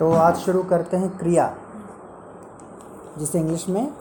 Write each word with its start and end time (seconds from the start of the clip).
तो 0.00 0.12
आज 0.12 0.36
शुरू 0.36 0.62
करते 0.62 0.96
हैं 0.96 1.18
क्रिया 1.18 1.54
जिसे 3.18 3.40
इंग्लिश 3.40 3.68
में 3.68 3.92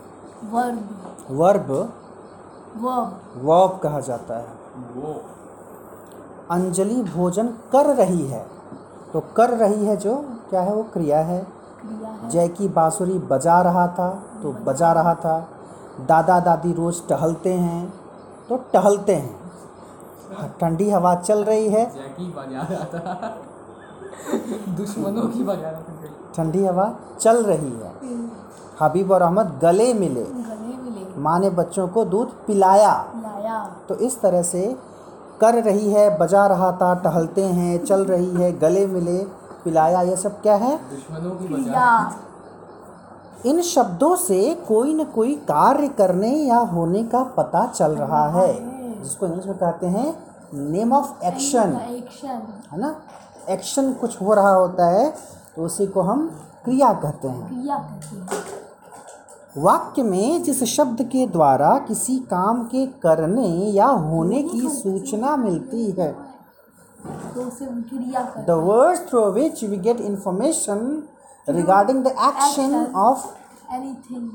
वर्ब। 0.51 0.89
Verb 1.31 1.71
verb. 2.77 3.21
वर्ब 3.37 3.79
कहा 3.83 3.99
जाता 3.99 4.37
है। 4.37 4.47
अंजलि 6.51 7.03
भोजन 7.03 7.47
कर 7.47 7.95
रही 7.95 8.27
है। 8.27 8.47
तो 9.13 9.19
कर 9.19 9.49
रही 9.49 9.85
है 9.85 9.97
जो 9.97 10.15
क्या 10.49 10.61
है 10.61 10.73
वो? 10.73 10.83
क्रिया 10.83 11.19
है। 11.19 11.47
है। 11.85 12.29
जय 12.29 12.47
की 12.47 12.67
बांसुरी 12.67 13.19
बजा 13.19 13.61
रहा 13.61 13.87
था 13.87 14.09
तो 14.43 14.51
बजा 14.51 14.93
रहा 14.93 15.15
था। 15.15 15.47
दादा 16.07 16.39
दादी 16.39 16.73
रोज 16.73 17.07
टहलते 17.07 17.53
हैं 17.53 17.93
तो 18.49 18.57
टहलते 18.57 19.15
हैं। 19.15 19.39
ठंडी 20.61 20.89
हवा 20.89 21.15
चल 21.15 21.43
रही 21.43 21.69
है। 21.69 21.89
जैकी 21.89 22.31
बजा 22.31 22.61
रहा 22.61 22.85
था। 22.85 23.37
दुश्मनों 24.69 25.27
की 25.27 25.43
बजा 25.43 25.69
ठंडी 26.35 26.65
हवा 26.65 26.93
चल 27.19 27.43
रही 27.43 27.71
है। 27.71 27.91
हबीब 28.81 29.11
और 29.11 29.21
अहमद 29.21 29.59
गले 29.61 29.93
मिले। 29.93 30.23
गले 30.23 30.75
मिले। 30.81 31.21
माँ 31.21 31.39
ने 31.39 31.49
बच्चों 31.51 31.87
को 31.87 32.05
दूध 32.05 32.31
पिलाया। 32.47 32.91
लाया 33.15 33.63
तो 33.89 33.95
इस 33.97 34.19
तरह 34.21 34.41
से 34.43 34.75
कर 35.41 35.63
रही 35.63 35.91
है 35.91 36.17
बजा 36.17 36.45
रहा 36.47 36.71
था 36.71 36.93
टहलते 36.95 37.43
हैं 37.43 37.83
चल 37.85 38.05
रही 38.05 38.29
है 38.35 38.51
गले 38.59 38.85
मिले 38.87 39.17
पिलाया 39.63 40.01
ये 40.01 40.15
सब 40.15 40.41
क्या 40.41 40.55
है? 40.55 40.77
दुश्मनों 40.89 41.31
की 41.31 41.47
बजा 41.47 42.13
इन 43.45 43.61
शब्दों 43.61 44.15
से 44.15 44.53
कोई 44.67 44.93
न 44.93 45.03
कोई 45.05 45.35
कार्य 45.47 45.87
करने 45.87 46.29
या 46.29 46.57
होने 46.57 47.03
का 47.03 47.23
पता 47.37 47.65
चल 47.67 47.91
रहा 47.91 48.25
है 48.29 48.53
जिसको 49.01 49.25
इंग्लिश 49.25 49.45
में 49.45 49.57
कहते 49.57 49.87
हैं 49.87 50.13
नेम 50.53 50.93
ऑफ़ 50.93 51.25
एक्शन 51.25 51.75
एक्शन 51.89 52.41
है 52.71 52.79
ना? 52.79 52.95
एक्शन 53.49 53.93
कुछ 53.93 54.21
हो 54.21 54.33
रहा 54.33 54.49
होता 54.49 54.85
है 54.85 55.13
तो 55.57 55.63
उसी 55.63 55.87
को 55.87 56.01
हम 56.01 56.27
क्रिया 56.65 56.93
कहते 56.93 57.27
हैं। 57.27 57.47
क्रिया 57.47 57.75
कहते 57.75 58.15
हैं। 58.15 58.27
वाक्य 59.57 60.03
में 60.03 60.43
जिस 60.43 60.63
शब्द 60.63 61.01
के 61.01 61.27
द्वारा 61.27 61.79
किसी 61.79 62.17
काम 62.17 62.63
के 62.63 62.87
करने 62.87 63.47
या 63.71 63.85
होने 63.85 64.43
की 64.43 64.69
सूचना 64.69 65.35
मिलती 65.37 65.91
है 65.91 66.37
through 69.09 69.35
which 69.35 69.63
we 69.63 69.77
get 69.77 69.97
information 69.97 70.79
regarding 71.49 72.03
the 72.03 72.11
action 72.11 72.71
Action. 72.71 72.95
of 72.95 73.17
हैं 73.17 73.81
एनीथिंग 73.81 74.31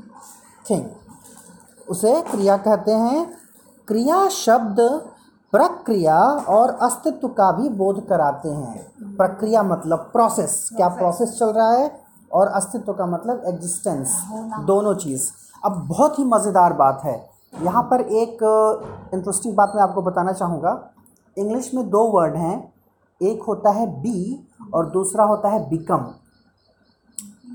thing. 0.67 0.83
उसे 1.89 2.21
क्रिया 2.21 2.57
कहते 2.57 2.91
हैं। 2.91 3.37
क्रिया 3.87 4.27
शब्द 4.27 4.79
प्रक्रिया 5.53 6.17
और 6.49 6.69
अस्तित्व 6.81 7.27
का 7.29 7.51
भी 7.51 7.69
बोध 7.71 8.05
कराते 8.07 8.49
हैं। 8.49 9.15
प्रक्रिया 9.17 9.63
मतलब 9.63 9.99
प्रोसेस 10.13 10.69
क्या 10.77 10.87
प्रोसेस 10.91 11.35
चल 11.39 11.49
रहा 11.49 11.71
है 11.71 11.91
और 12.31 12.47
अस्तित्व 12.49 12.93
का 12.93 13.05
मतलब 13.05 13.43
एग्जिस्टेंस 13.47 14.15
दोनों 14.67 14.93
चीज़। 14.95 15.29
अब 15.63 15.85
बहुत 15.89 16.17
ही 16.19 16.23
मज़ेदार 16.25 16.73
बात 16.73 17.01
है। 17.03 17.15
यहाँ 17.53 17.83
पर 17.83 18.01
एक 18.01 18.37
इंटरेस्टिंग 19.13 19.55
बात 19.55 19.73
मैं 19.75 19.83
आपको 19.83 20.01
बताना 20.01 20.31
चाहूँगा। 20.31 20.73
इंग्लिश 21.37 21.73
में 21.73 21.89
दो 21.89 22.03
वर्ड 22.11 22.35
हैं। 22.35 22.73
एक 23.21 23.43
होता 23.43 23.71
है 23.71 23.85
बी 24.01 24.47
और 24.73 24.89
दूसरा 24.89 25.23
होता 25.23 25.49
है 25.49 25.69
बिकम 25.69 26.07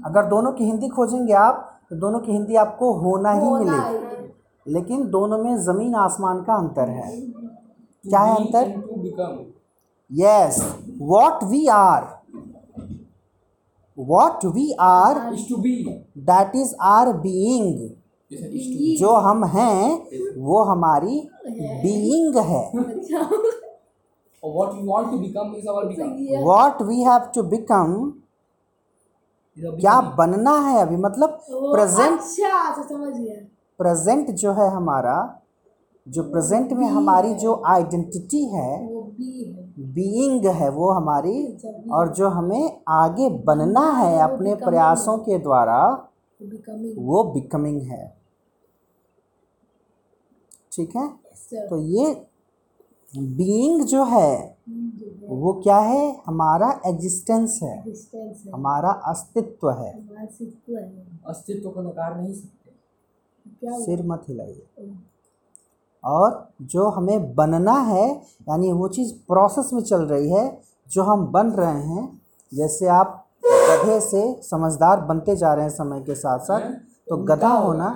अगर 0.06 0.26
दोनों 0.26 0.52
की 0.52 0.64
हिंदी 0.64 0.88
खोजेंगे 0.88 1.32
आप 1.34 1.64
तो 1.90 1.96
दोनों 1.96 2.20
की 2.20 2.32
हिंदी 2.32 2.56
आपको 2.56 2.92
होना 2.94 3.32
ही 3.32 3.50
मिलेगी। 3.50 4.72
लेकिन 4.72 5.06
दोनों 5.10 5.38
में 5.38 5.56
ज़मीन 5.58 5.94
आसमान 5.96 6.40
का 6.42 6.54
अंतर 6.54 6.88
है। 6.90 7.10
क्या 8.04 8.20
है 8.20 8.34
अंतर? 8.36 8.70
To 8.72 9.00
become 9.02 9.44
yes 10.10 10.60
what 11.02 11.44
we 11.44 11.66
are 11.68 12.06
what 13.98 14.44
we 14.54 14.70
are 14.80 15.32
is 15.34 15.48
to 15.48 15.56
be 15.62 15.74
that 16.26 16.56
is 16.56 16.74
our 16.88 17.12
being 17.18 17.88
जो 18.98 19.14
हम 19.26 19.44
हैं 19.46 19.82
वो 20.42 20.62
हमारी 20.64 21.20
बीइंग 21.82 22.36
है. 22.46 22.62
और 24.42 24.52
what 24.52 24.72
we 24.74 24.86
want 24.88 25.10
to 25.10 25.18
become 25.18 25.54
is 25.56 25.68
our 25.68 25.86
become 25.86 26.44
what 26.44 26.82
we 26.88 27.00
have 27.02 27.30
to 27.34 27.42
become 27.54 27.94
क्या 29.56 30.00
बनना 30.18 30.58
है 30.60 30.80
अभी? 30.80 30.96
मतलब 30.96 31.30
प्रेजेंट 31.48 32.18
अच्छा 32.20 32.58
अच्छा 32.60 32.82
समझ 32.82 33.12
गया। 33.14 33.34
प्रेजेंट 33.80 34.30
जो 34.42 34.52
है 34.52 34.68
हमारा 34.70 35.16
जो 36.08 36.22
प्रेजेंट 36.22 36.72
में 36.72 36.86
हमारी 36.86 37.34
जो 37.34 37.62
आइडेंटिटी 37.66 38.44
है 38.44 38.88
बीइंग 39.94 40.46
है। 40.46 40.68
वो 40.68 40.90
हमारी 40.90 41.58
और 41.92 42.14
जो 42.14 42.28
हमें 42.28 42.80
आगे 42.88 43.30
बनना 43.30 43.90
है 43.92 44.18
अपने 44.18 44.54
प्रयासों 44.54 45.18
के 45.18 45.38
द्वारा 45.38 46.08
वो 46.98 47.24
बिकमिंग 47.24 47.82
है। 47.82 48.16
ठीक 50.72 50.96
है? 50.96 51.08
तो 51.68 51.78
ये 51.78 52.26
बीइंग 53.18 53.82
जो 53.82 54.04
है 54.04 54.56
वो 55.28 55.52
क्या 55.52 55.78
है? 55.78 56.22
हमारा 56.26 56.80
एग्जिस्टेंस 56.86 57.60
है। 57.62 57.84
है। 58.14 58.52
हमारा 58.54 58.90
अस्तित्व 58.90 59.70
है। 59.70 59.92
अस्तित्व 61.26 61.70
को 61.70 61.82
नकार 61.82 62.20
नहीं 62.20 62.34
सकते। 62.34 63.84
सिर 63.84 64.06
मत 64.06 64.22
हिलाइए। 64.28 64.66
और 66.04 66.48
जो 66.62 66.88
हमें 66.88 67.34
बनना 67.34 67.78
है 67.80 68.08
यानी 68.48 68.72
वो 68.72 68.88
चीज़ 68.88 69.14
प्रोसेस 69.28 69.70
में 69.72 69.82
चल 69.82 70.02
रही 70.02 70.32
है 70.32 70.60
जो 70.90 71.02
हम 71.02 71.26
बन 71.26 71.50
रहे 71.50 71.82
हैं 71.82 72.20
जैसे 72.54 72.86
आप 72.86 73.24
गधे 73.46 74.00
से 74.00 74.42
समझदार 74.42 75.00
बनते 75.00 75.36
जा 75.36 75.54
रहे 75.54 75.64
हैं 75.64 75.70
समय 75.70 76.00
के 76.00 76.14
साथ 76.14 76.38
साथ 76.38 76.60
तो 77.08 77.16
गधा 77.16 77.48
होना 77.48 77.94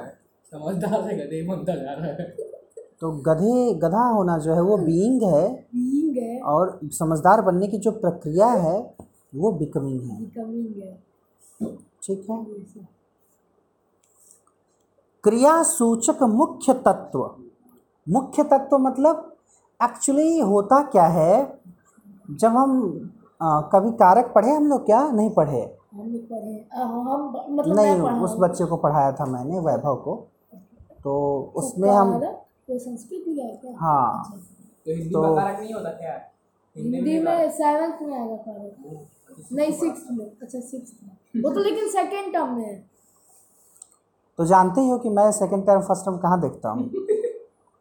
समझदार 0.52 1.00
है 1.00 1.16
गधे 1.18 1.46
बनता 1.48 1.74
जा 1.74 1.92
रहा 1.92 2.06
है। 2.06 2.36
तो 3.00 3.10
गधे 3.10 3.74
गधा 3.74 4.02
होना 4.08 4.38
जो 4.38 4.54
है 4.54 4.62
वो 4.62 4.76
बीइंग 4.76 5.22
है 5.22 5.48
बीइंग 5.52 6.16
है। 6.16 6.40
और 6.40 6.80
समझदार 6.84 7.40
बनने 7.40 7.66
की 7.68 7.78
जो 7.78 7.90
प्रक्रिया 7.90 8.46
है 8.46 8.94
वो 9.34 9.52
बिकमिंग 9.52 10.00
है। 10.02 10.18
बिकमिंग 10.18 10.82
है। 10.82 11.02
ठीक 12.02 12.26
है? 12.30 12.44
क्रिया 15.24 15.62
सूचक 15.62 16.22
मुख्य 16.22 16.72
तत्व। 16.74 17.18
मुख्य 18.08 18.44
तत्व 18.44 18.78
मतलब 18.78 19.36
एक्चुअली 19.82 20.40
होता 20.40 20.82
क्या 20.82 21.04
है? 21.04 21.60
जब 22.30 22.48
हम 22.48 23.00
आ, 23.42 23.60
कभी 23.60 23.90
कारक 23.90 24.32
पढ़े 24.34 24.50
हम 24.50 24.66
लोग 24.66 24.86
क्या? 24.86 25.10
नहीं 25.10 25.30
पढ़े। 25.30 25.78
हम 25.94 26.28
पढ़े। 26.32 26.66
हम 26.74 27.44
मतलब 27.50 27.76
नहीं 27.76 28.02
पढ़ा 28.02 28.20
उस 28.20 28.34
बच्चे 28.38 28.64
को 28.64 28.76
पढ़ाया 28.76 29.12
था 29.12 29.24
मैंने 29.24 29.58
वैभव 29.58 29.96
को। 29.96 30.28
तो 31.04 31.42
उसमें 31.56 31.90
हम 31.90 32.20
संस्कृत 32.70 33.24
लिया 33.28 33.54
क्या? 33.54 33.74
हाँ। 33.76 34.24
तो 34.86 34.92
हिंदी 34.92 35.10
तो- 35.10 35.24
में 35.24 35.44
कारक 35.44 35.60
नहीं 35.60 35.74
होता 35.74 35.88
क्या? 35.88 36.20
हिंदी 36.76 37.18
में 37.20 37.50
सेवन्थ 37.50 38.02
में 38.02 38.20
आएगा 38.20 38.36
कारक। 38.36 39.06
नहीं 39.52 39.72
सिक्स 39.72 40.04
में। 40.10 40.26
अच्छा 40.42 40.60
सिक्स 40.60 40.92
में। 41.02 41.42
वो 41.42 41.50
तो 41.50 41.60
लेकिन 41.60 41.88
सेकेंड 41.88 42.34
टर्म 42.34 42.54
में 42.54 42.64
है। 42.64 42.84
तो 44.38 44.44
जानते 44.44 44.80
ही 44.80 44.88
हो 44.88 44.98
कि 44.98 45.08
मैं 45.08 45.32
सेकंड 45.32 45.66
टर्म 45.66 45.80
फ़र्स्ट 45.80 46.04
टर्म 46.04 46.16
कहाँ 46.16 46.40
देखता 46.40 46.68
हूँ? 46.68 46.90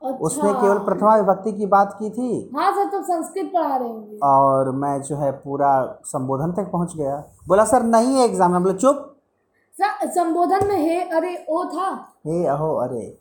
अच्छा। 0.04 0.18
उसमें 0.18 0.54
केवल 0.54 0.78
प्रथमा 0.78 1.16
विभक्ति 1.16 1.52
की 1.52 1.66
बात 1.66 1.96
की 2.00 2.10
थी। 2.10 2.50
हाँ 2.56 2.72
सर 2.72 2.86
तो 2.86 3.02
संस्कृत 3.02 3.52
पढ़ा 3.54 3.76
रहे 3.76 3.90
होंगे। 3.90 4.18
और 4.24 4.72
मैं 4.72 5.02
जो 5.02 5.16
है 5.16 5.32
पूरा 5.32 6.00
संबोधन 6.06 6.52
तक 6.52 6.72
पहुँच 6.72 6.96
गया। 6.98 7.16
बोला 7.48 7.66
सर 7.66 7.84
नहीं 7.84 8.16
है 8.16 8.26
एग्ज़ाम 8.26 8.52
में। 8.52 8.64
बोले 8.64 8.78
चुप। 8.78 9.08
सर 9.76 10.08
संबोधन 10.10 10.68
में 10.68 10.78
हे 10.78 11.02
अरे 11.02 11.46
ओ 11.50 11.64
था। 11.66 11.90
हे 12.28 12.46
अहो 12.46 12.74
अरे। 12.76 13.18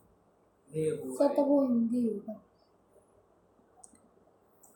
हे 0.71 0.91
सर 0.91 1.29
तब 1.29 1.49
वो 1.49 1.63
हिंदी 1.63 2.07
होगा। 2.07 2.41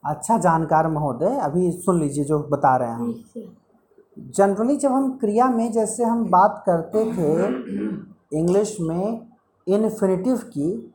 अच्छा 0.04 0.38
जानकार 0.38 0.88
महोदय 0.88 1.36
अभी 1.36 1.70
सुन 1.72 2.00
लीजिए 2.00 2.24
जो 2.24 2.38
बता 2.38 2.76
रहे 2.76 2.88
हैं 2.88 2.96
हम। 2.96 3.14
जनरली 4.16 4.76
जब 4.76 4.92
हम 4.92 5.10
क्रिया 5.18 5.48
में 5.48 5.72
जैसे 5.72 6.04
हम 6.04 6.24
बात 6.30 6.62
करते 6.66 7.04
थे 7.12 8.38
इंग्लिश 8.38 8.76
में 8.80 9.26
इन्फिनिटिव 9.66 10.36
की 10.36 10.93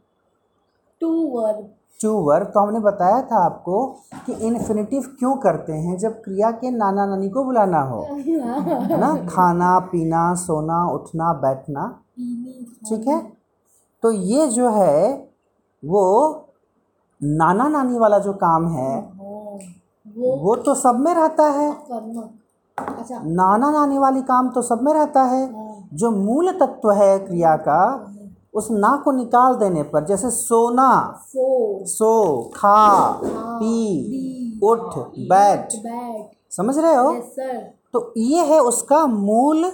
टू 1.01 1.10
वर्ब। 1.38 1.69
टू 2.00 2.12
वर्ब 2.24 2.48
तो 2.48 2.60
हमने 2.60 2.80
बताया 2.80 3.22
था 3.22 3.44
आपको 3.46 3.86
कि 4.25 4.34
इन्फिनेटिव 4.48 5.01
क्यों 5.19 5.36
करते 5.36 5.74
हैं 5.74 5.98
जब 5.98 6.12
क्रिया 6.22 6.51
के 6.51 6.72
नाना 6.72 7.06
नानी 7.06 7.30
को 7.30 7.44
बुलाना 7.44 7.81
हो। 7.81 8.01
है 8.04 9.00
ना? 9.00 9.16
खाना 9.30 9.78
पीना 9.80 10.34
सोना 10.36 10.84
उठना 10.92 11.34
बैठना। 11.34 11.88
ठीक 12.90 13.07
है? 13.07 13.19
तो 14.04 14.12
ये 14.12 14.48
जो 14.48 14.69
है 14.69 15.28
वो 15.84 16.04
नाना 17.24 17.68
नानी 17.68 17.98
वाला 18.00 18.19
जो 18.19 18.34
काम 18.34 18.68
है 18.68 18.94
हाँ, 18.95 19.57
वो 20.18 20.36
वो 20.38 20.56
तो 20.56 20.74
सब 20.75 21.00
में 21.00 21.13
रहता 21.16 21.48
है। 21.50 21.72
अच्छा। 22.78 23.19
नाना 23.25 23.72
नानी 23.72 23.98
वाली 23.98 24.22
काम 24.22 24.50
तो 24.50 24.62
सब 24.62 24.80
में 24.84 24.94
रहता 24.94 25.24
है। 25.24 25.44
हाँ, 25.54 25.90
जो 25.94 26.12
मूल 26.12 26.52
तत्व 26.52 26.92
है 26.92 27.18
क्रिया 27.19 27.56
का 27.57 27.80
उस 28.54 28.68
ना 28.72 29.01
को 29.06 29.12
निकाल 29.12 29.56
देने 29.56 29.84
पर 29.84 30.06
जैसे 30.06 30.30
सोना। 30.30 31.22
सो। 31.28 31.80
सो 31.86 32.42
खा 32.56 33.12
पी 33.60 34.60
उठ 34.63 34.80
बैठ। 35.30 35.74
समझ 36.51 36.78
रहे 36.78 36.96
हो? 36.96 37.12
तो 37.94 38.13
ये 38.18 38.46
है 38.46 38.60
उसका 38.60 39.06
मूल 39.06 39.66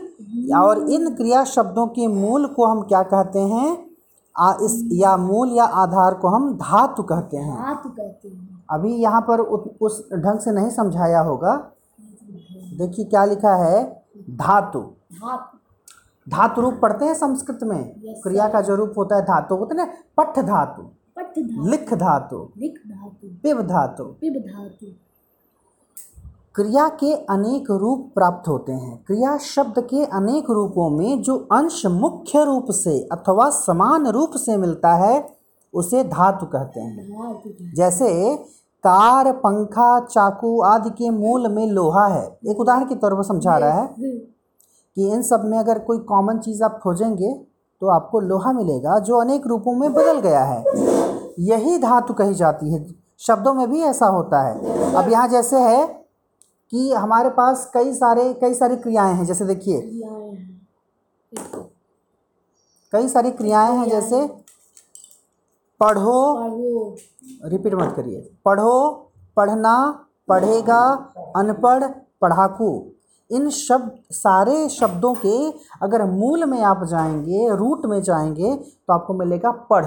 और 0.56 0.90
इन 0.90 1.16
क्रिया 1.16 1.44
शब्दों 1.44 1.88
के 1.88 2.08
मूल 2.08 2.48
को 2.48 2.66
हम 2.66 2.82
क्या 2.82 3.04
कहते 3.04 3.40
हैं? 3.40 3.86
आ, 4.40 4.54
इस 4.54 4.90
या 4.92 5.18
मूल 5.18 5.52
या 5.52 5.64
आधार 5.64 6.14
को 6.14 6.28
हम 6.28 6.54
धातु 6.54 7.04
कहते 7.04 7.38
हैं। 7.38 7.56
धातु 7.56 7.90
कहते 7.90 8.28
हैं। 8.28 8.66
अभी 8.72 8.96
यहाँ 8.96 9.22
पर 9.22 9.40
उ- 9.40 9.70
उस 9.82 10.10
ढंग 10.14 10.40
से 10.40 10.52
नहीं 10.52 10.70
समझाया 10.70 11.22
होगा। 11.22 11.72
देखिए 12.78 13.06
क्या 13.06 13.26
लिखा 13.26 13.56
है? 13.56 14.06
धातु। 14.18 14.80
धातु। 15.14 15.55
धातु 16.30 16.62
रूप 16.62 16.80
पढ़ते 16.82 17.06
हैं 17.06 17.14
संस्कृत 17.14 17.60
में? 17.64 17.80
Yes, 17.80 18.24
क्रिया 18.24 18.50
का 18.50 18.62
जो 18.62 18.76
रूप 18.76 18.94
होता 18.98 19.16
है 19.16 19.22
धातु 19.22 19.56
होता 19.56 19.82
है 19.82 19.88
ना 19.88 19.94
पठ 20.18 20.40
धातु। 20.40 20.82
लिख 21.70 21.94
धातु। 21.94 22.50
लिख 22.58 22.74
धातु। 22.88 23.28
पिब 23.44 23.62
धातु। 23.62 24.04
पिब 24.04 24.34
धातु। 24.34 24.86
क्रिया 26.56 26.90
के 26.90 27.16
अनेक 27.16 27.72
रूप 27.72 28.12
प्राप्त 28.16 28.48
होते 28.48 28.72
हैं। 28.72 29.04
क्रिया 29.08 29.38
शब्द 29.38 29.80
के 29.80 30.06
अनेक 30.06 30.50
रूपों 30.50 30.90
में 30.90 31.22
जो 31.22 31.38
अंश 31.38 31.86
मुख्य 31.86 32.44
रूप 32.44 32.66
से 32.70 33.08
अथवा 33.12 33.50
समान 33.50 34.08
रूप 34.08 34.32
से 34.36 34.58
मिलता 34.58 34.94
है 34.94 35.38
उसे 35.74 36.04
धातु 36.04 36.46
कहते 36.46 36.80
हैं। 36.80 37.74
जैसे 37.76 38.36
कार 38.80 39.32
पंखा 39.32 40.00
चाकू 40.00 40.62
आदि 40.62 40.90
के 40.90 41.10
मूल 41.10 41.48
में 41.48 41.68
लोहा 41.68 42.08
है। 42.08 42.40
एक 42.48 42.60
उदाहरण 42.60 42.86
के 42.86 42.96
तौर 42.96 43.16
पर 43.16 43.24
समझा 43.24 43.58
रहा 43.58 43.74
हैं। 43.74 43.96
कि 44.96 45.10
इन 45.12 45.22
सब 45.22 45.46
में 45.46 45.58
अगर 45.58 45.80
कोई 45.80 45.98
कॉमन 45.98 46.38
चीज़ 46.38 46.64
आप 46.64 46.80
खोजेंगे 46.84 47.34
तो 47.82 47.88
आपको 47.88 48.20
लोहा 48.20 48.52
मिलेगा 48.54 49.00
जो 49.00 49.18
अनेक 49.18 49.48
रूपों 49.48 49.76
में 49.76 49.94
बदल 49.94 50.20
गया 50.20 50.44
है। 50.44 50.64
यही 51.40 51.78
धातु 51.78 52.14
कही 52.14 52.34
जाती 52.34 52.74
है। 52.74 52.96
शब्दों 53.20 53.54
में 53.54 53.72
भी 53.72 53.82
ऐसा 53.82 54.06
होता 54.06 54.42
है। 54.42 54.94
अब 54.94 55.12
यहाँ 55.12 55.28
जैसे 55.28 55.60
है 55.60 55.88
कि 56.72 56.94
हमारे 56.94 57.30
पास 57.30 57.72
कई 57.74 57.94
सारे, 57.94 58.34
कई 58.34 58.54
सारी 58.54 58.76
क्रियाएँ 58.76 59.14
हैं। 59.14 59.26
जैसे 59.26 59.46
देखिए। 59.46 59.82
कई 62.92 63.08
सारी 63.08 63.32
क्रियाएँ 63.32 63.78
हैं। 63.78 63.90
जैसे 63.90 64.28
पढ़ो, 65.80 66.40
रिपीट 67.46 67.74
मत 67.74 67.94
करिए। 67.96 68.34
पढ़ो, 68.46 68.92
पढ़ना, 69.38 70.06
पढ़ेगा, 70.28 70.82
अनपढ़, 71.36 71.84
पढ़ाकू। 72.22 72.86
इन 73.32 73.50
शब्द 73.50 73.92
सारे 74.12 74.68
शब्दों 74.70 75.14
के 75.16 75.50
अगर 75.82 76.04
मूल 76.06 76.46
में 76.46 76.62
आप 76.64 76.84
जाएँगे 76.84 77.56
रूट 77.56 77.86
में 77.86 78.02
जाएँगे 78.02 78.56
तो 78.56 78.94
आपको 78.94 79.14
मिलेगा 79.14 79.52
पढ़। 79.70 79.86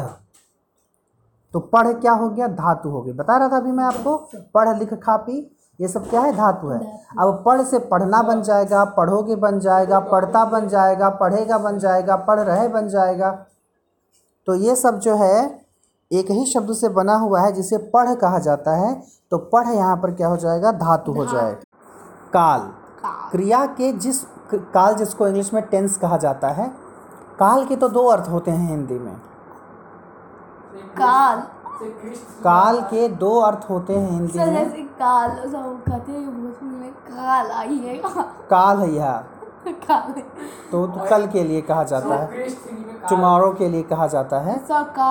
तो 1.55 1.61
पढ़ 1.61 1.93
क्या 1.93 2.13
हो 2.13 2.29
गया? 2.29 2.47
धातु 2.47 2.89
हो 2.89 3.01
गई। 3.03 3.13
बता 3.13 3.37
रहा 3.37 3.49
था 3.49 3.57
अभी 3.57 3.73
मैं 3.73 3.85
आपको 3.85 4.17
पढ़ 4.55 4.77
लिख 4.79 4.95
खा 4.95 5.17
पी 5.17 5.39
ये 5.81 5.89
सब 5.89 6.09
क्या 6.11 6.21
है? 6.21 6.33
धातु 6.33 6.69
है। 6.69 6.79
अब 7.21 7.43
पढ़ 7.47 7.63
से 7.63 7.79
पढ़ना 7.79 8.23
बन 8.23 8.43
जाएगा 8.43 8.85
पढ़ोगे 8.85 9.37
बन 9.37 9.61
जाएगा 9.61 10.01
पढ़ता 10.01 10.45
बन 10.45 10.69
जाएगा 10.69 11.09
पढ़ेगा 11.11 11.59
बन 11.59 11.79
जाएगा 11.79 12.17
पढ़ 12.17 12.41
रहे 12.41 12.69
बन 12.69 12.89
जाएगा। 12.89 13.31
तो 14.47 14.55
ये 14.55 14.77
सब 14.77 14.99
जो 14.99 15.15
है 15.15 15.65
एक 16.11 16.31
ही 16.31 16.45
शब्द 16.47 16.73
से 16.73 16.89
बना 16.89 17.15
हुआ 17.15 17.41
है 17.41 17.53
जिसे 17.53 17.79
पढ़ 17.95 18.15
कहा 18.15 18.39
जाता 18.39 18.77
है। 18.77 19.03
तो 19.31 19.39
पढ़ 19.39 19.69
यहाँ 19.69 19.97
पर 19.97 20.15
क्या 20.15 20.29
हो 20.29 20.37
जाएगा? 20.37 20.73
धातु 20.73 21.13
हो 21.13 21.27
जाएगा। 21.27 21.61
काल। 22.33 22.71
क्रिया 23.05 23.67
के 23.67 23.93
जिस 23.93 24.25
काल 24.55 24.95
जिसको 24.95 25.27
इंग्लिश 25.29 25.55
में 25.55 25.63
टेंस 25.63 25.97
कहा 25.97 26.17
जाता 26.17 26.49
है 26.49 26.69
काल 27.39 27.65
के 27.67 27.77
तो 27.77 27.89
दो 27.89 28.07
अर्थ 28.07 28.29
होते 28.29 28.51
हैं 28.51 28.69
हिंदी 28.69 28.99
में। 28.99 29.17
काल। 30.97 31.43
काल 32.45 32.81
के 32.81 33.09
दो 33.09 33.41
अर्थ 33.41 33.67
होते 33.71 33.93
हैं 33.99 34.11
हिंदी 34.11 34.39
में। 34.39 34.83
काल 34.83 35.35
कहते 35.87 36.13
हैं 36.13 36.93
काल 36.93 37.51
आई 37.51 37.77
है 37.77 37.95
काल 38.51 38.79
है 38.79 38.95
यह। 38.95 39.13
तो, 40.73 40.87
तो 40.87 41.07
कल 41.11 41.27
के 41.27 41.45
लिए 41.45 41.61
कहा 41.61 41.85
जाता 41.85 42.15
है। 42.15 42.49
टुमारो 43.09 43.53
के 43.53 43.69
लिए 43.69 43.83
कहा 43.83 44.07
जाता 44.07 44.39
है। 44.39 44.59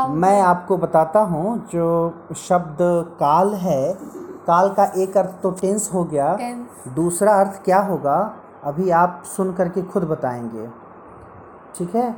मैं 0.10 0.42
आपको 0.42 0.78
बताता 0.78 1.20
हूँ 1.20 1.68
जो 1.68 2.14
शब्द 2.36 2.78
काल 3.20 3.54
है 3.54 3.98
काल 4.48 4.70
का 4.70 4.84
एक 4.98 5.18
अर्थ 5.18 5.30
तो 5.44 5.52
टेंस 5.52 5.90
हो 5.94 6.04
गया। 6.04 6.38
Tense। 6.38 6.94
दूसरा 6.96 7.34
अर्थ 7.34 7.64
क्या 7.64 7.80
होगा 7.80 8.18
अभी 8.64 8.90
आप 8.90 9.24
सुन 9.26 9.54
करके 9.54 9.82
खुद 9.82 10.04
बताएँगे। 10.04 10.68
ठीक 11.76 11.96
है? 11.96 12.16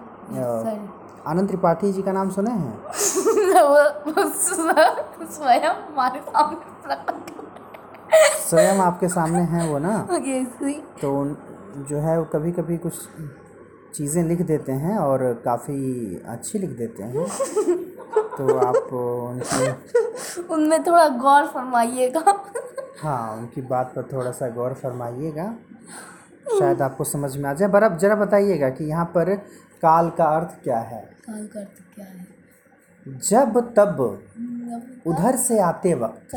आनंद 1.27 1.47
त्रिपाठी 1.47 1.91
जी 1.93 2.01
का 2.01 2.11
नाम 2.11 2.29
सुने 2.29 2.51
हैं? 2.51 2.81
स्वयं 5.25 5.69
हमारे 5.69 6.19
सामने 6.19 6.95
स्वयं 8.49 8.79
आपके 8.79 9.07
सामने 9.07 9.41
हैं 9.41 9.69
वो 9.69 9.79
ना? 9.79 9.97
तो 11.01 11.37
जो 11.89 11.97
है 11.97 12.19
वो 12.19 12.25
कभी 12.25 12.51
कभी 12.51 12.77
कुछ 12.77 12.93
चीज़ें 13.93 14.23
लिख 14.23 14.41
देते 14.41 14.71
हैं 14.71 14.97
और 14.97 15.41
काफ़ी 15.45 16.15
अच्छी 16.27 16.59
लिख 16.59 16.69
देते 16.69 17.03
हैं। 17.03 17.25
तो 18.38 18.57
आप 18.57 18.94
उनकी 18.94 20.44
उनमें 20.53 20.83
थोड़ा 20.83 21.07
गौर 21.17 21.47
फरमाइएगा। 21.47 22.23
हाँ 23.01 23.35
उनकी 23.38 23.61
बात 23.61 23.94
पर 23.95 24.03
थोड़ा 24.13 24.31
सा 24.31 24.50
गौर 24.50 24.73
फरमाइएगा। 24.73 25.53
शायद 26.50 26.81
आपको 26.81 27.03
समझ 27.03 27.35
में 27.38 27.50
आ 27.50 27.53
जाए। 27.53 27.69
पर 27.69 27.83
अब 27.83 27.97
जरा 27.97 28.15
बताइएगा 28.15 28.69
कि 28.69 28.83
यहाँ 28.83 29.06
पर 29.06 29.35
काल 29.81 30.09
का 30.09 30.25
अर्थ 30.38 30.63
क्या 30.63 30.79
है? 30.79 31.01
काल 31.23 31.45
का 31.47 31.59
अर्थ 31.59 31.95
क्या 31.95 32.06
है? 32.06 32.27
जब 33.06 33.59
तब 33.77 34.00
उधर 35.07 35.35
से 35.38 35.59
आते 35.59 35.94
वक्त 35.94 36.35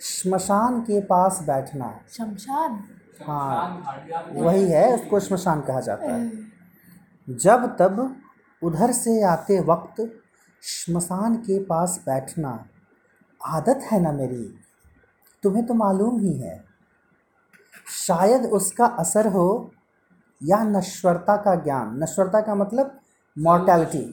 शमशान 0.00 0.80
के 0.80 1.00
पास 1.00 1.38
बैठना। 1.42 1.94
शमशान? 2.10 2.82
हाँ 3.26 4.00
वही 4.32 4.64
है 4.68 4.94
उसको 4.94 5.20
शमशान 5.20 5.60
कहा 5.60 5.80
जाता 5.80 6.14
है। 6.14 6.30
जब 7.28 7.66
तब 7.78 8.00
उधर 8.64 8.92
से 8.92 9.22
आते 9.22 9.60
वक्त 9.60 10.20
श्मशान 10.62 11.34
के 11.36 11.62
पास 11.64 12.02
बैठना 12.06 12.66
आदत 13.46 13.80
है 13.92 14.00
ना 14.00 14.12
मेरी? 14.12 14.58
तुम्हें 15.42 15.66
तो 15.66 15.74
मालूम 15.74 16.20
ही 16.20 16.32
है। 16.32 16.64
शायद 18.06 18.44
उसका 18.46 18.86
असर 18.86 19.26
हो 19.26 19.70
या 20.42 20.62
नश्वरता 20.64 21.36
का 21.36 21.54
ज्ञान। 21.54 22.02
नश्वरता 22.02 22.40
का 22.40 22.54
मतलब 22.54 23.00
मॉर्टैलिटी 23.38 24.04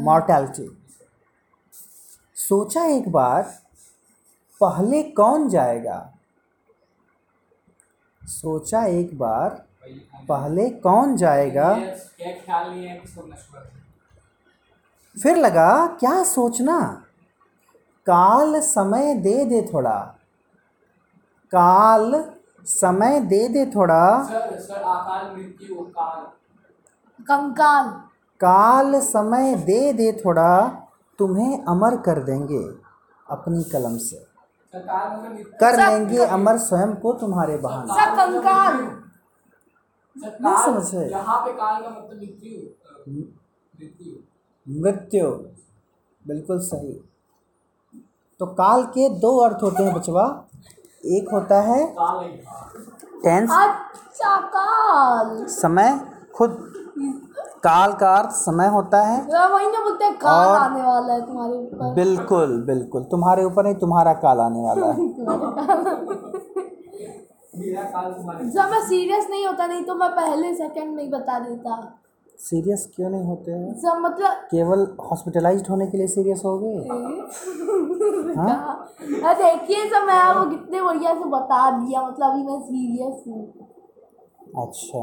मॉर्टैलिटी 0.00 0.68
सोचा 2.36 2.84
एक 2.84 3.08
बार, 3.08 3.42
पहले 4.60 5.02
कौन 5.02 5.48
जाएगा? 5.48 6.14
सोचा 8.22 8.84
एक 8.84 9.18
बार 9.18 9.67
पहले 10.28 10.70
कौन 10.70 11.16
जाएगा? 11.16 11.74
क्या 11.74 12.32
ख्याल 12.32 12.70
नहीं 12.70 13.00
कि 13.00 13.08
सब 13.08 13.24
नश्वर 13.26 13.70
फिर 15.22 15.36
लगा 15.36 15.86
क्या 15.86 16.24
सोचना? 16.24 17.04
काल 18.06 18.60
समय 18.60 19.14
दे 19.14 19.44
दे 19.44 19.62
थोड़ा। 19.74 19.98
काल 21.52 22.32
समय 22.64 23.20
दे 23.20 23.48
दे 23.48 23.66
थोड़ा। 23.66 24.22
सर 24.22 24.58
सर 24.58 24.74
अकाल 24.74 25.36
मृत्यु 25.36 25.74
काल। 25.74 26.20
कंकाल। 27.24 27.88
काल 28.40 29.00
समय 29.00 29.54
दे 29.54 29.92
दे 29.92 30.12
थोड़ा 30.12 30.68
तुम्हें 31.18 31.64
अमर 31.64 31.96
कर 31.96 32.22
देंगे 32.22 32.62
अपनी 33.30 33.62
कलम 33.62 33.96
से। 33.96 34.24
कर 35.60 35.90
लेंगे 35.90 36.24
अमर 36.24 36.58
स्वयं 36.58 36.94
को 36.94 37.12
तुम्हारे 37.12 37.56
बहाने। 37.56 38.06
कंकाल। 38.16 39.07
नहीं 40.24 40.56
समझ 40.64 40.94
रहे। 40.94 41.08
यहाँ 41.10 41.38
पे 41.44 41.52
काल 41.52 41.82
का 41.82 41.88
मतलब 41.90 42.18
मृत्यु 42.18 42.60
मृत्यु। 43.80 44.82
मृत्यु। 44.82 45.30
बिल्कुल 46.26 46.58
सही। 46.58 46.92
तो 48.40 48.46
काल 48.46 48.82
के 48.86 49.08
दो 49.18 49.36
अर्थ 49.38 49.62
होते 49.62 49.82
हैं 49.82 49.94
बचवा 49.94 50.24
एक 51.06 51.28
होता 51.32 51.60
है 51.60 51.78
टेंस 53.24 53.50
अच्छा 53.50 54.36
काल। 54.40 55.44
समय 55.46 56.00
खुद। 56.34 56.64
काल 57.64 57.92
का 57.92 58.14
अर्थ 58.16 58.30
समय 58.30 58.66
होता 58.68 59.00
है। 59.02 59.16
यार 59.30 59.52
वही 59.52 59.66
ना 59.66 59.80
बोलते 59.84 60.04
हैं 60.04 60.18
काल 60.18 60.46
और- 60.48 60.58
आने 60.58 60.82
वाला 60.82 61.12
है 61.14 61.26
तुम्हारे 61.26 61.52
ऊपर। 61.52 61.94
बिल्कुल 61.94 62.62
बिल्कुल। 62.66 63.02
तुम्हारे 63.04 63.44
ऊपर 63.44 63.64
नहीं 63.64 63.74
तुम्हारा 63.74 64.12
काल 64.24 64.40
आने 64.40 64.60
वाला 64.62 64.86
है। 64.86 64.94
जब 67.58 68.70
मैं 68.70 68.80
सीरियस 68.88 69.26
नहीं 69.30 69.46
होता 69.46 69.66
नहीं 69.66 69.84
तो 69.84 69.94
मैं 69.94 70.08
पहले 70.10 70.54
सेकंड 70.54 70.94
में 70.96 71.02
ही 71.02 71.08
बता 71.10 71.38
देता। 71.38 71.94
सीरियस 72.38 72.92
क्यों 72.96 73.10
नहीं 73.10 73.22
होते 73.22 73.52
हैं? 73.52 73.72
जब 73.80 74.00
मतलब 74.00 74.32
केवल 74.50 74.96
हॉस्पिटलाइज्ड 75.10 75.66
होने 75.68 75.86
के 75.86 75.98
लिए 75.98 76.06
सीरियस 76.06 76.42
हो 76.44 76.58
गए? 76.58 76.76
हाँ। 78.36 78.94
देखिए 79.34 79.84
सब 79.90 80.06
मैं 80.06 80.14
आपको 80.14 80.50
कितने 80.50 80.82
बढ़िया 80.82 81.14
से 81.14 81.24
बता 81.24 81.70
दिया 81.70 82.02
मतलब 82.08 82.30
अभी 82.30 82.42
मैं 82.42 82.60
सीरियस 82.60 83.24
हूँ। 83.28 83.42
अच्छा। 84.64 85.02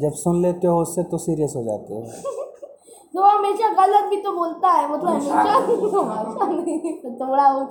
जब 0.00 0.12
सुन 0.12 0.40
लेते 0.42 0.66
हो 0.66 0.80
उससे 0.82 1.02
तो 1.02 1.18
सीरियस 1.18 1.52
हो 1.56 1.62
जाते 1.64 1.94
हो। 1.94 2.00
तो 3.14 3.22
हमेशा 3.22 3.68
गलत 3.72 4.10
भी 4.10 4.16
तो 4.22 4.32
बोलता 4.32 4.70
है 4.72 4.92
मतलब 4.92 5.08
हमेशा। 5.08 5.58
नहीं 6.48 6.92
तो 7.02 7.10
थोड़ा 7.20 7.48
वो। 7.52 7.64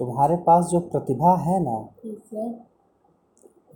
तुम्हारे 0.00 0.36
पास 0.46 0.64
जो 0.64 0.80
प्रतिभा 0.80 1.34
है 1.42 1.58
ना 1.62 1.76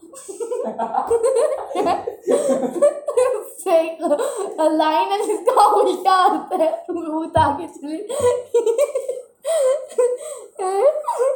लाइन 4.79 5.11
है 5.11 5.17
जिसका 5.27 5.65
उल्टा 5.75 6.11
आता 6.11 6.55
है। 6.63 6.69
भूत 6.91 7.37
आगे 7.37 7.67
चले। 7.67 7.97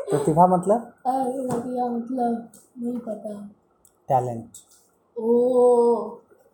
प्रतिभा 0.10 0.48
मतलब? 0.48 0.79
भैया 1.07 1.86
मतलब 1.88 2.50
नहीं 2.77 2.98
पता। 3.00 3.33
टैलेंट 4.10 4.50
ओ 5.17 5.29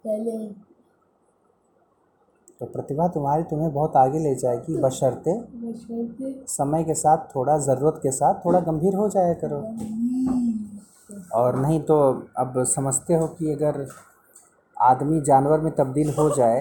पहले 0.05 0.37
तो 2.61 2.65
प्रतिभा 2.65 3.07
तुम्हारी 3.07 3.43
तुम्हें 3.49 3.71
बहुत 3.73 3.95
आगे 3.95 4.19
ले 4.19 4.33
जाएगी 4.35 4.77
बशर्ते 4.81 5.33
समय 6.49 6.83
के 6.83 6.93
साथ 6.93 7.17
थोड़ा 7.35 7.57
ज़रूरत 7.67 7.99
के 8.03 8.11
साथ 8.11 8.45
थोड़ा 8.45 8.59
गंभीर 8.59 8.95
हो 8.95 9.07
जाया 9.09 9.33
करो। 9.43 9.59
और 11.33 11.55
नहीं 11.59 11.79
तो 11.81 11.97
अब 12.37 12.63
समझते 12.67 13.13
हो 13.13 13.27
कि 13.29 13.51
अगर 13.51 13.85
आदमी 14.77 15.21
जानवर 15.21 15.59
में 15.59 15.71
तब्दील 15.75 16.09
हो 16.19 16.29
जाए 16.35 16.59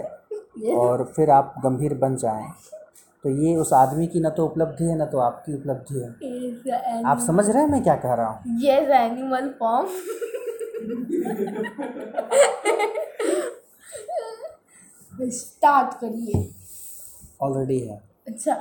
और 0.76 1.05
फिर 1.17 1.31
आप 1.31 1.55
गंभीर 1.64 1.95
बन 1.99 2.17
जाएँ 2.17 2.47
तो 3.25 3.31
ये 3.43 3.55
उस 3.57 3.73
आदमी 3.73 4.07
की 4.07 4.21
न 4.21 4.31
तो 4.31 4.45
उपलब्धि 4.47 4.85
है 4.85 4.97
न 4.99 5.05
तो 5.07 5.19
आपकी 5.19 5.55
उपलब्धि 5.55 6.00
है। 6.00 7.02
आप 7.05 7.19
समझ 7.26 7.49
रहे 7.49 7.62
हैं 7.62 7.71
मैं 7.71 7.83
क्या 7.83 7.95
कह 7.97 8.14
रहा 8.14 8.28
हूँ? 8.28 8.59
यस 8.62 8.88
एनिमल 9.00 9.49
फॉर्म 9.61 9.87
स्टार्ट 15.20 15.94
करिए। 16.00 16.48
ऑलरेडी 17.42 17.78
है। 17.78 18.00
अच्छा। 18.28 18.54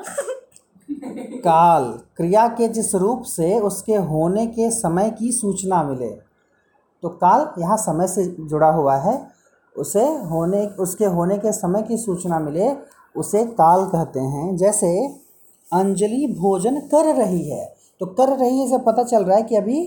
काल 1.44 1.84
क्रिया 2.18 2.48
के 2.50 2.68
जिस 2.68 2.94
रूप 2.96 3.24
से 3.24 3.60
उसके 3.60 3.96
होने 4.06 4.46
के 4.48 4.70
समय 4.72 5.10
की 5.12 5.32
सूचना 5.32 5.82
मिले 5.84 6.10
तो 7.04 7.10
काल 7.18 7.48
यहाँ 7.62 7.78
समय 7.78 8.08
से 8.08 8.26
जुड़ा 8.42 8.70
हुआ 8.70 8.96
है। 8.98 9.16
उसे 9.76 10.06
होने 10.26 10.66
उसके 10.80 11.06
होने 11.08 11.38
के 11.38 11.52
समय 11.52 11.82
की 11.82 11.98
सूचना 11.98 12.40
मिले 12.40 12.72
उसे 13.16 13.44
काल 13.54 13.86
कहते 13.86 14.20
हैं। 14.20 14.56
जैसे 14.58 14.88
अंजलि 15.70 16.28
भोजन 16.40 16.80
कर 16.88 17.14
रही 17.16 17.50
है 17.50 17.66
तो 18.02 18.06
कर 18.06 18.36
रही 18.38 18.60
है 18.60 18.68
से 18.70 18.78
पता 18.84 19.04
चल 19.04 19.24
रहा 19.24 19.38
है 19.38 19.44
कि 19.44 19.56
अभी 19.56 19.80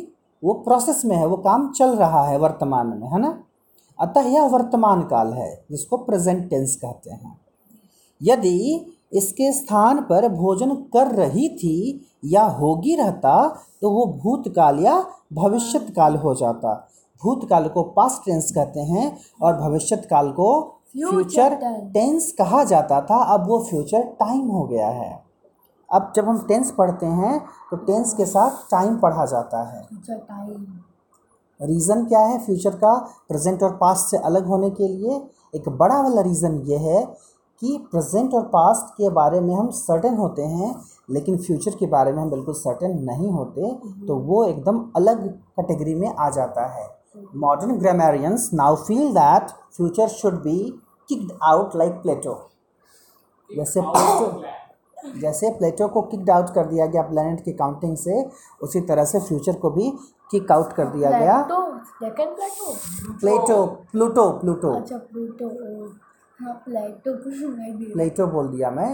वो 0.43 0.53
प्रोसेस 0.61 1.03
में 1.05 1.17
है 1.17 1.27
वो 1.27 1.37
काम 1.39 1.71
चल 1.73 1.95
रहा 1.97 2.23
है 2.27 2.39
वर्तमान 2.39 2.87
में 2.89 3.09
है 3.09 3.21
ना? 3.21 3.31
अतः 4.01 4.29
यह 4.29 4.47
वर्तमान 4.49 5.03
काल 5.03 5.33
है 5.33 5.51
जिसको 5.71 5.97
प्रेजेंट 5.97 6.49
टेंस 6.51 6.77
कहते 6.77 7.11
हैं। 7.11 7.39
यदि 8.21 8.87
इसके 9.13 9.53
स्थान 9.53 10.01
पर 10.03 10.29
भोजन 10.29 10.75
कर 10.93 11.15
रही 11.15 11.49
थी 11.57 11.77
या 12.25 12.43
होगी 12.59 12.95
रहता 12.97 13.37
तो 13.83 13.91
वो 13.91 14.05
भूतकाल 14.23 14.79
या 14.81 14.99
भविष्यत 15.33 15.93
काल 15.97 16.17
हो 16.17 16.35
जाता। 16.35 16.75
भूतकाल 17.23 17.69
को 17.69 17.83
पास्ट 17.93 18.25
टेंस 18.25 18.51
कहते 18.53 18.81
हैं 18.83 19.17
और 19.43 19.57
भविष्यत 19.57 20.07
काल 20.11 20.31
को 20.31 20.53
फ्यूचर 20.93 21.55
टेंस 21.95 22.31
कहा 22.33 22.63
जाता 22.65 23.01
था। 23.01 23.23
अब 23.25 23.49
वो 23.49 23.59
फ्यूचर 23.65 24.03
टाइम 24.21 24.47
हो 24.49 24.63
गया 24.65 24.89
है। 24.89 25.13
अब 25.89 26.13
जब 26.17 26.29
हम 26.29 26.39
टेंस 26.49 26.71
पढ़ते 26.71 27.07
हैं 27.07 27.39
तो 27.71 27.77
टेंस 27.79 28.15
के 28.15 28.25
साथ 28.27 28.71
टाइम 28.71 28.97
पढ़ा 28.99 29.25
जाता 29.27 29.63
है। 29.71 29.81
अच्छा 29.83 30.15
टाइम 30.15 30.65
रीज़न 31.61 32.05
क्या 32.05 32.21
है 32.21 32.39
फ्यूचर 32.45 32.77
का? 32.77 32.95
प्रेजेंट 33.29 33.63
और 33.63 33.77
पास्ट 33.81 34.11
से 34.11 34.17
अलग 34.19 34.47
होने 34.47 34.71
के 34.71 34.89
लिए 34.89 35.21
एक 35.55 35.69
बड़ा 35.69 36.01
वाला 36.03 36.23
रीज़न 36.23 36.61
ये 36.67 36.77
है 36.79 37.03
कि 37.63 37.77
प्रेजेंट 37.91 38.35
और 38.35 38.43
पास्ट 38.53 38.95
के 38.97 39.09
बारे 39.11 39.41
में 39.41 39.55
हम 39.55 39.71
सर्टेन 39.71 40.17
होते 40.17 40.43
हैं 40.43 40.75
लेकिन 41.11 41.37
फ्यूचर 41.39 41.75
के 41.77 41.87
बारे 41.87 42.13
में 42.13 42.23
हम 42.23 42.31
बिल्कुल 42.31 42.55
सर्टेन 42.55 42.99
नहीं 43.05 43.31
होते 43.31 43.73
तो 44.07 44.17
वो 44.27 44.45
एकदम 44.45 44.85
अलग 44.97 45.27
कैटेगरी 45.29 45.95
में 45.95 46.09
आ 46.09 46.29
जाता 46.31 46.67
है। 46.67 46.89
Modern 47.37 47.77
grammarians 47.79 48.51
now 48.55 48.77
feel 48.77 49.13
that 49.13 49.51
future 49.77 50.09
should 50.09 50.43
be 50.43 50.59
kicked 51.09 51.33
out 51.43 51.77
like 51.77 51.93
Plato 52.03 52.35
जैसे 53.51 53.81
प्लेटो 53.81 55.21
जैसे 55.21 55.51
प्लेटो 55.51 55.89
को 55.89 56.03
किक्ड 56.03 56.31
आउट 56.31 56.51
कर 56.55 56.67
दिया 56.67 56.87
गया 56.87 57.03
प्लेनेट 57.03 57.45
की 57.45 57.53
काउंटिंग 57.53 57.97
से 57.97 58.25
उसी 58.63 58.81
तरह 58.81 59.05
से 59.05 59.21
फ्यूचर 59.21 59.57
को 59.57 59.71
भी 59.71 59.93
किक 60.31 60.53
आउट 60.53 60.73
कर 60.73 60.87
दिया 60.87 61.11
गया 61.11 61.37
Plato 61.49 61.61
Plato 62.01 62.73
Plato 63.21 63.65
Pluto 63.93 64.31
Pluto 64.41 64.73
अच्छा 64.75 64.99
प्लूटो 65.13 65.49
हाँ 66.41 66.55
प्लेटो 66.67 68.27
बोल 68.27 68.49
दिया 68.49 68.71
मैं 68.71 68.91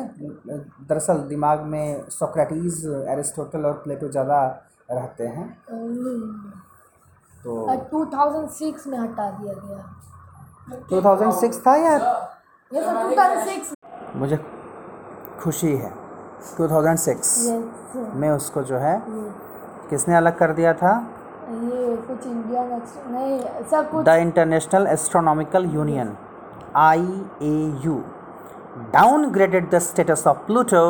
दरअसल 0.89 1.19
दिमाग 1.29 1.61
में 1.73 2.09
सोक्रेटिस 2.11 2.85
एरिस्टोटल 3.09 3.67
और 3.67 3.73
प्लेटो 3.85 4.09
ज़्यादा 4.09 4.39
रहते 4.91 5.27
हैं 5.27 5.47
तो 7.45 7.77
टू 7.91 8.05
थाउज़ेंड 8.15 8.49
सिक्स 8.51 8.87
में 8.87 8.99
हटा 8.99 9.31
दिया 9.31 9.55
गया 9.67 9.83
2006 10.93 11.61
था 11.67 11.77
या 11.77 11.99
थाउज़ेंड 12.73 13.39
सिक्स 13.49 13.73
मुझे 14.17 14.37
खुशी 15.41 15.73
है। 15.77 15.93
2006 16.57 17.09
यस 17.09 17.29
में 18.15 18.31
उसको 18.31 18.63
जो 18.63 18.79
है 18.79 18.95
किसने 19.91 20.15
अलग 20.17 20.37
कर 20.39 20.53
दिया 20.53 20.73
था? 20.75 20.93
कुछ 22.17 22.27
इंडियन 22.27 22.81
नहीं 23.15 23.41
सब 23.71 23.91
कुछ 23.91 24.05
the 24.07 24.17
international 24.21 24.87
astronomical 24.93 25.71
union 25.75 26.17
I 26.77 27.09
A 27.43 27.57
U 27.85 28.03
downgraded 28.95 29.71
the 29.71 29.79
status 29.85 30.23
of 30.31 30.41
Pluto 30.47 30.81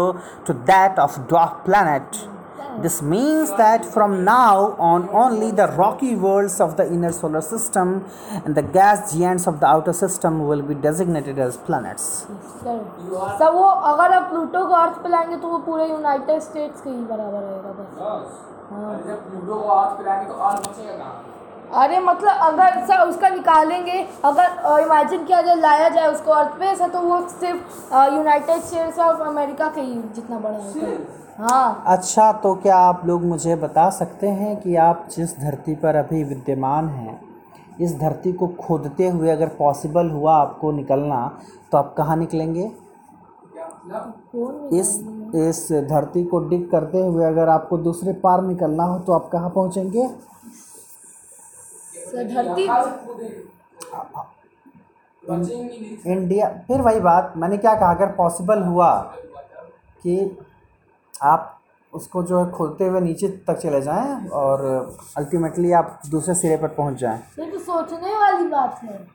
to 0.46 0.54
that 0.70 0.96
of 1.02 1.18
dwarf 1.28 1.52
planet. 1.66 2.16
This 2.78 2.96
means 3.10 3.52
that 3.58 3.84
from 3.92 4.16
now 4.24 4.76
on, 4.86 5.04
only 5.20 5.50
the 5.50 5.66
rocky 5.68 6.14
worlds 6.14 6.56
of 6.60 6.76
the 6.76 6.86
inner 6.96 7.12
solar 7.12 7.40
system 7.40 7.94
and 8.44 8.54
the 8.54 8.64
gas 8.78 9.12
giants 9.12 9.46
of 9.46 9.60
the 9.60 9.66
outer 9.66 9.94
system 10.00 10.42
will 10.48 10.62
be 10.62 10.74
designated 10.88 11.38
as 11.38 11.56
planets. 11.68 12.08
Sir 12.64 12.82
सब 13.38 13.54
वो 13.54 13.68
अगर 13.92 14.12
आप 14.12 14.28
Pluto 14.30 14.64
को 14.66 14.74
अर्थ 14.74 14.98
पे 15.02 15.08
लाएँगे 15.08 15.36
तो 15.36 15.48
वो 15.48 15.58
पूरे 15.70 15.88
यूनाइटेड 15.90 16.42
स्टेट्स 16.42 16.80
के 16.80 16.90
ही 16.90 17.02
बराबर 17.14 17.42
रहेगा 17.48 17.72
बस 17.78 18.45
जब 18.70 19.30
प्लूटो 19.30 19.60
को 19.60 19.68
आज 19.70 19.96
पिलाएँगे 19.98 20.26
तो 20.28 20.34
आज 20.34 20.58
बचेगा 20.58 20.92
कहाँ? 20.94 21.24
अरे 21.74 21.98
मतलब 22.00 22.36
अगर 22.42 22.84
सर 22.86 23.00
उसका 23.08 23.28
निकालेंगे 23.28 24.06
अगर 24.24 24.80
इमेजिन 24.80 25.24
किया 25.24 25.40
जाए 25.42 25.54
लाया 25.54 25.88
जाए 25.88 26.06
उसको 26.06 26.30
अर्थ 26.30 26.58
पे 26.58 26.66
ऐसा 26.66 26.88
तो 26.88 27.00
वो 27.00 27.20
सिर्फ़ 27.28 27.94
यूनाइटेड 28.14 28.60
स्टेट्स 28.62 28.98
ऑफ़ 28.98 29.22
अमेरिका 29.22 29.68
के 29.68 29.80
ही 29.80 29.94
जितना 30.14 30.38
बड़ा 30.38 30.58
होगा 30.58 31.46
हाँ। 31.46 31.82
अच्छा 31.86 32.32
तो 32.32 32.54
क्या 32.54 32.76
आप 32.76 33.02
लोग 33.06 33.24
मुझे 33.24 33.56
बता 33.56 33.88
सकते 33.90 34.28
हैं 34.28 34.56
कि 34.60 34.76
आप 34.76 35.06
जिस 35.16 35.38
धरती 35.40 35.74
पर 35.74 35.96
अभी 35.96 36.22
विद्यमान 36.24 36.88
हैं 36.88 37.20
इस 37.80 37.98
धरती 37.98 38.32
को 38.32 38.46
खोदते 38.60 39.08
हुए 39.08 39.30
अगर 39.30 39.48
पॉसिबल 39.48 40.10
हुआ 40.10 40.36
आपको 40.36 40.70
निकलना 40.72 41.20
तो 41.72 41.78
आप 41.78 41.94
कहाँ 41.98 42.16
निकलेंगे? 42.16 42.70
इस 44.78 44.98
इस 45.34 45.68
धरती 45.72 46.24
को 46.24 46.38
डिग 46.48 46.70
करते 46.70 47.00
हुए 47.00 47.24
अगर 47.24 47.48
आपको 47.48 47.78
दूसरे 47.78 48.12
पार 48.12 48.42
निकलना 48.42 48.84
हो 48.84 48.98
तो 48.98 49.12
आप 49.12 49.28
कहाँ 49.32 49.50
पहुँचेंगे? 49.50 50.06
धरती? 52.24 52.66
इंडिया। 56.10 56.48
फिर 56.66 56.80
वही 56.80 57.00
बात 57.00 57.32
मैंने 57.36 57.56
क्या 57.56 57.74
कहा 57.74 57.90
अगर 57.94 58.12
पॉसिबल 58.12 58.62
हुआ 58.62 58.90
कि 60.02 60.38
आप 61.22 61.52
उसको 61.92 62.22
जो 62.22 62.44
है 62.44 62.50
खोलते 62.50 62.84
हुए 62.84 63.00
नीचे 63.00 63.28
तक 63.28 63.58
चले 63.58 63.80
जाएँ 63.80 64.28
और 64.28 64.64
अल्टीमेटली 65.16 65.72
आप 65.72 66.00
दूसरे 66.10 66.34
सिरे 66.34 66.56
पर 66.56 66.68
पहुँच 66.68 66.94
जाएँ। 66.94 67.18
ये 67.38 67.50
तो 67.50 67.58
सोचने 67.58 68.16
वाली 68.16 68.48
बात 68.48 68.80
है। 68.82 69.06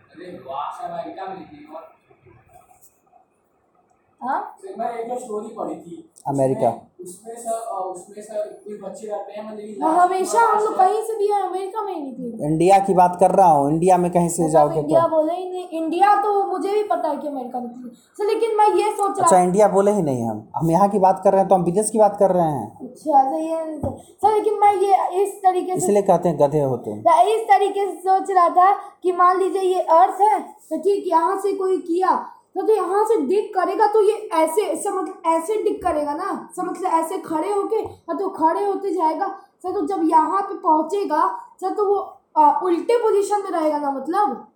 अमेरिका 4.21 4.29
में 4.29 4.29
हाँ 4.29 4.39
एक 4.65 4.77
बार 4.77 4.97
एक 4.99 5.19
स्टोरी 5.19 5.47
पढ़ी 5.55 5.75
थी। 5.75 6.07
अमेरिका। 6.27 6.69
उसमें 7.01 7.35
सर 7.35 7.53
उसमें 7.83 8.23
सर 8.23 8.77
बच्चे 8.81 9.07
रहते 9.07 9.31
हैं 9.31 9.45
मतलब 9.45 9.99
हमेशा 9.99 10.41
हम 10.41 10.63
लोग 10.63 10.75
कहीं 10.77 11.01
से 11.03 11.15
भी 11.17 11.27
है 11.27 11.41
अमेरिका 11.43 11.81
में 11.81 11.93
ही 11.93 12.01
निकले 12.01 12.47
इंडिया 12.47 12.77
की 12.79 12.93
बात 12.93 13.15
कर 13.19 13.31
रहा 13.31 13.47
हूँ 13.47 13.71
इंडिया 13.71 13.97
में 13.97 14.09
कहीं 14.11 14.29
से 14.29 14.43
मतलब 14.43 14.53
जाओगे 14.53 14.79
इंडिया 14.79 15.01
तो 15.01 15.09
बोले 15.09 15.33
ही 15.33 15.49
नहीं 15.49 15.81
इंडिया 15.81 16.15
तो 16.23 16.33
मुझे 16.47 16.71
भी 16.71 16.83
पता 16.83 17.09
है 17.09 17.17
कि 17.17 17.27
अमेरिका 17.27 17.59
निकली 17.59 17.89
सर 18.17 18.25
लेकिन 18.25 18.55
मैं 18.57 18.67
ये 18.75 18.89
सोच 18.91 19.17
रहा 19.17 19.25
अच्छा 19.25 19.39
इंडिया 19.39 19.67
बोले 19.67 19.91
ही 19.91 20.01
नहीं 20.01 20.23
हम। 20.23 20.43
हम 20.57 20.71
यहाँ 20.71 20.89
की 20.89 20.99
बात 20.99 21.21
कर 21.23 21.31
रहे 21.31 21.41
हैं 21.41 21.47
तो 21.49 21.55
हम 21.55 21.63
विदेश 21.63 21.89
की 21.89 21.99
बात 21.99 22.17
कर 22.19 22.31
रहे 22.31 22.51
हैं। 22.51 22.89
अच्छा 22.89 23.23
सही 23.29 23.47
है 23.47 23.79
सर 23.79 24.33
लेकिन 24.33 24.59
मैं 24.59 24.73
ये 24.73 25.23
इस 25.23 25.33
तरीके 25.43 25.71
से 25.71 25.77
इसलिए 25.77 26.01
कहते 26.01 26.29
हैं 26.29 26.39
गधे 26.39 26.61
होते 26.61 26.91
तुम। 26.91 27.01
तो 27.01 27.21
इस 27.31 27.47
तरीके 27.47 27.87
से 27.87 27.97
सोच 28.01 28.31
रहा 28.31 28.49
था 28.51 28.71
कि 29.03 29.11
मान 29.13 29.39
लीजिए 29.39 29.61
ये 29.61 29.81
अर्थ 29.97 30.21
है 30.21 30.39
तो 30.41 30.77
ठीक 30.77 31.07
यहाँ 31.07 31.39
से 31.39 31.53
कोई 31.55 31.77
किया 31.81 32.13
तो, 32.55 32.61
तो 32.61 32.73
यहाँ 32.73 33.03
से 33.07 33.15
डिग 33.25 33.45
करेगा 33.53 33.85
तो 33.87 34.01
ये 34.03 34.13
ऐसे 34.33 34.61
ऐसे 34.63 34.89
मतलब 34.91 35.21
ऐसे 35.27 35.61
डिग 35.63 35.81
करेगा 35.83 36.13
ना? 36.13 36.49
सब 36.55 36.63
मतलब 36.63 36.91
ऐसे 36.93 37.17
खड़े 37.19 37.51
होके 37.51 37.83
और 37.83 38.17
तो 38.19 38.29
खड़े 38.29 38.65
होते 38.65 38.91
जाएगा। 38.93 39.27
सर 39.63 39.73
तो 39.73 39.85
जब 39.87 40.01
यहाँ 40.09 40.41
पे 40.41 40.57
पहुँचेगा 40.59 41.27
सर 41.61 41.73
तो 41.75 41.85
वो 41.85 41.99
आ, 42.37 42.51
उल्टे 42.63 42.97
पोजीशन 42.97 43.43
में 43.43 43.51
रहेगा 43.51 43.77
ना 43.77 43.91
मतलब? 43.91 44.47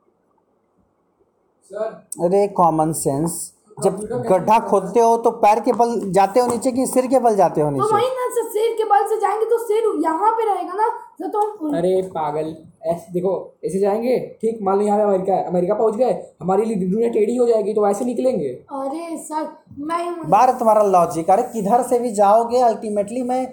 सर। 1.72 2.26
अरे 2.26 2.48
कॉमन 2.58 2.92
सेंस 2.96 3.52
जब 3.78 3.98
गड्ढा 4.28 4.60
खोदते 4.68 5.00
हो 5.00 5.16
तो 5.24 5.32
पैर 5.40 5.60
के 5.60 5.72
बल 5.74 6.00
जाते 6.14 6.40
हो 6.40 6.48
नीचे 6.48 6.72
कि 6.72 6.86
सिर 6.88 7.08
के 7.08 7.20
बल 7.20 7.36
जाते 7.36 7.62
हो 7.62 7.70
तो 7.70 7.74
नीचे? 7.74 7.94
वही 7.94 8.08
ना 8.10 8.28
सर 8.36 8.50
सिर 8.52 8.74
के 8.78 8.84
बल 8.90 9.08
से 9.08 9.20
जाएँगे 9.22 9.46
तो 9.50 9.58
सिर 9.66 9.92
यहाँ 10.04 10.32
पे 10.32 10.46
रहेगा 10.46 10.74
ना? 10.74 10.88
तो 11.20 11.28
तो 11.28 11.42
हम 11.60 11.76
अरे 11.78 12.02
पागल 12.14 12.56
ऐसे 12.86 13.14
देखो 13.14 13.34
ऐसे 13.66 13.80
जाएँगे 13.80 14.18
ठीक 14.42 14.60
मान 14.62 14.78
लो 14.78 14.86
यहाँ 14.86 14.98
पे 15.00 15.04
अमेरिका 15.04 15.36
है 15.36 15.44
अमेरिका 15.44 15.74
पहुँच 15.74 15.96
गए 15.96 16.12
हमारी 16.42 16.66
लिए 16.66 16.76
दुनिया 16.78 17.10
टेढ़ी 17.10 17.36
हो 17.36 17.46
जाएगी 17.48 17.74
तो 17.74 17.88
ऐसे 17.90 18.06
निकलेंगे। 18.06 18.50
अरे 18.50 19.18
सर 19.20 19.48
मैं 19.80 20.30
बार 20.30 20.52
तुम्हारा 20.60 20.84
लॉजिक 20.90 21.30
अरे 21.30 21.44
किधर 21.54 21.84
से 21.84 22.00
भी 22.00 22.12
जाओगे 22.14 22.62
अल्टीमेटली 22.64 23.22
मैं 23.24 23.46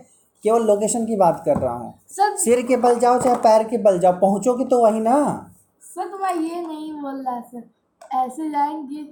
केवल 0.45 0.66
लोकेशन 0.66 1.07
की 1.07 1.16
बात 1.16 1.42
कर 1.47 1.59
रहा 1.59 1.75
हूँ। 1.75 1.95
सिर 2.37 2.62
के 2.66 2.76
बल 2.78 2.99
जाओ 2.99 3.21
चाहे 3.21 3.37
पैर 3.38 3.64
के 3.69 3.78
बल 3.78 3.99
जाओ 3.99 4.12
पहुंचोगे 4.21 4.64
तो 4.64 4.83
वही 4.83 5.00
ना। 5.00 5.19
सर 5.83 6.19
मैं 6.23 6.35
ये 6.35 6.61
नहीं 6.61 6.92
बोल 6.92 7.25
रहा 7.26 7.40
सर। 7.42 7.62
ऐसे 8.16 8.50
जाएँगे 8.50 9.02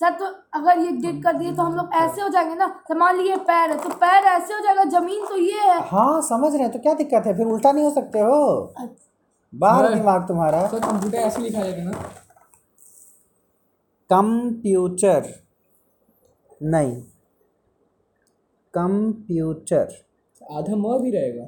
सर 0.00 0.10
तो 0.10 0.26
अगर 0.54 0.78
ये 0.78 0.90
डिग 0.90 1.22
कर 1.24 1.32
दिए 1.32 1.52
तो 1.54 1.62
हम 1.62 1.74
लोग 1.76 1.90
ऐसे 1.94 2.22
हो 2.22 2.28
जाएँगे 2.28 2.54
ना? 2.54 2.66
तो 2.88 2.94
मान 2.94 3.16
लीजिए 3.16 3.36
पैर 3.36 3.70
है 3.70 3.78
तो 3.78 3.88
पैर 3.88 4.24
ऐसे 4.24 4.54
हो 4.54 4.60
जाएगा 4.60 4.84
ज़मीन 4.84 5.26
तो 5.26 5.36
ये 5.36 5.58
है। 5.60 5.80
हाँ 5.88 6.20
समझ 6.22 6.52
रहे 6.52 6.62
हैं 6.62 6.72
तो 6.72 6.78
क्या 6.78 6.94
दिक्कत 6.94 7.26
है? 7.26 7.36
फिर 7.36 7.46
उल्टा 7.46 7.72
नहीं 7.72 7.84
हो 7.84 7.90
सकते 7.90 8.18
हो? 8.18 8.74
बाहर 9.52 9.84
नहीं। 9.84 10.00
दिमाग 10.00 10.26
तुम्हारा। 10.28 10.66
तो 10.66 10.80
कंप्यूटर 10.80 11.16
ऐसे 11.18 11.42
लिखा 11.42 11.62
जाएगा 11.62 11.82
ना। 11.82 11.92
कंप्यूटर। 14.10 15.32
नहीं। 16.62 17.00
कंप्यूटर। 18.74 19.94
आधा 20.52 20.76
म 20.76 20.98
भी 21.02 21.10
रहेगा। 21.10 21.44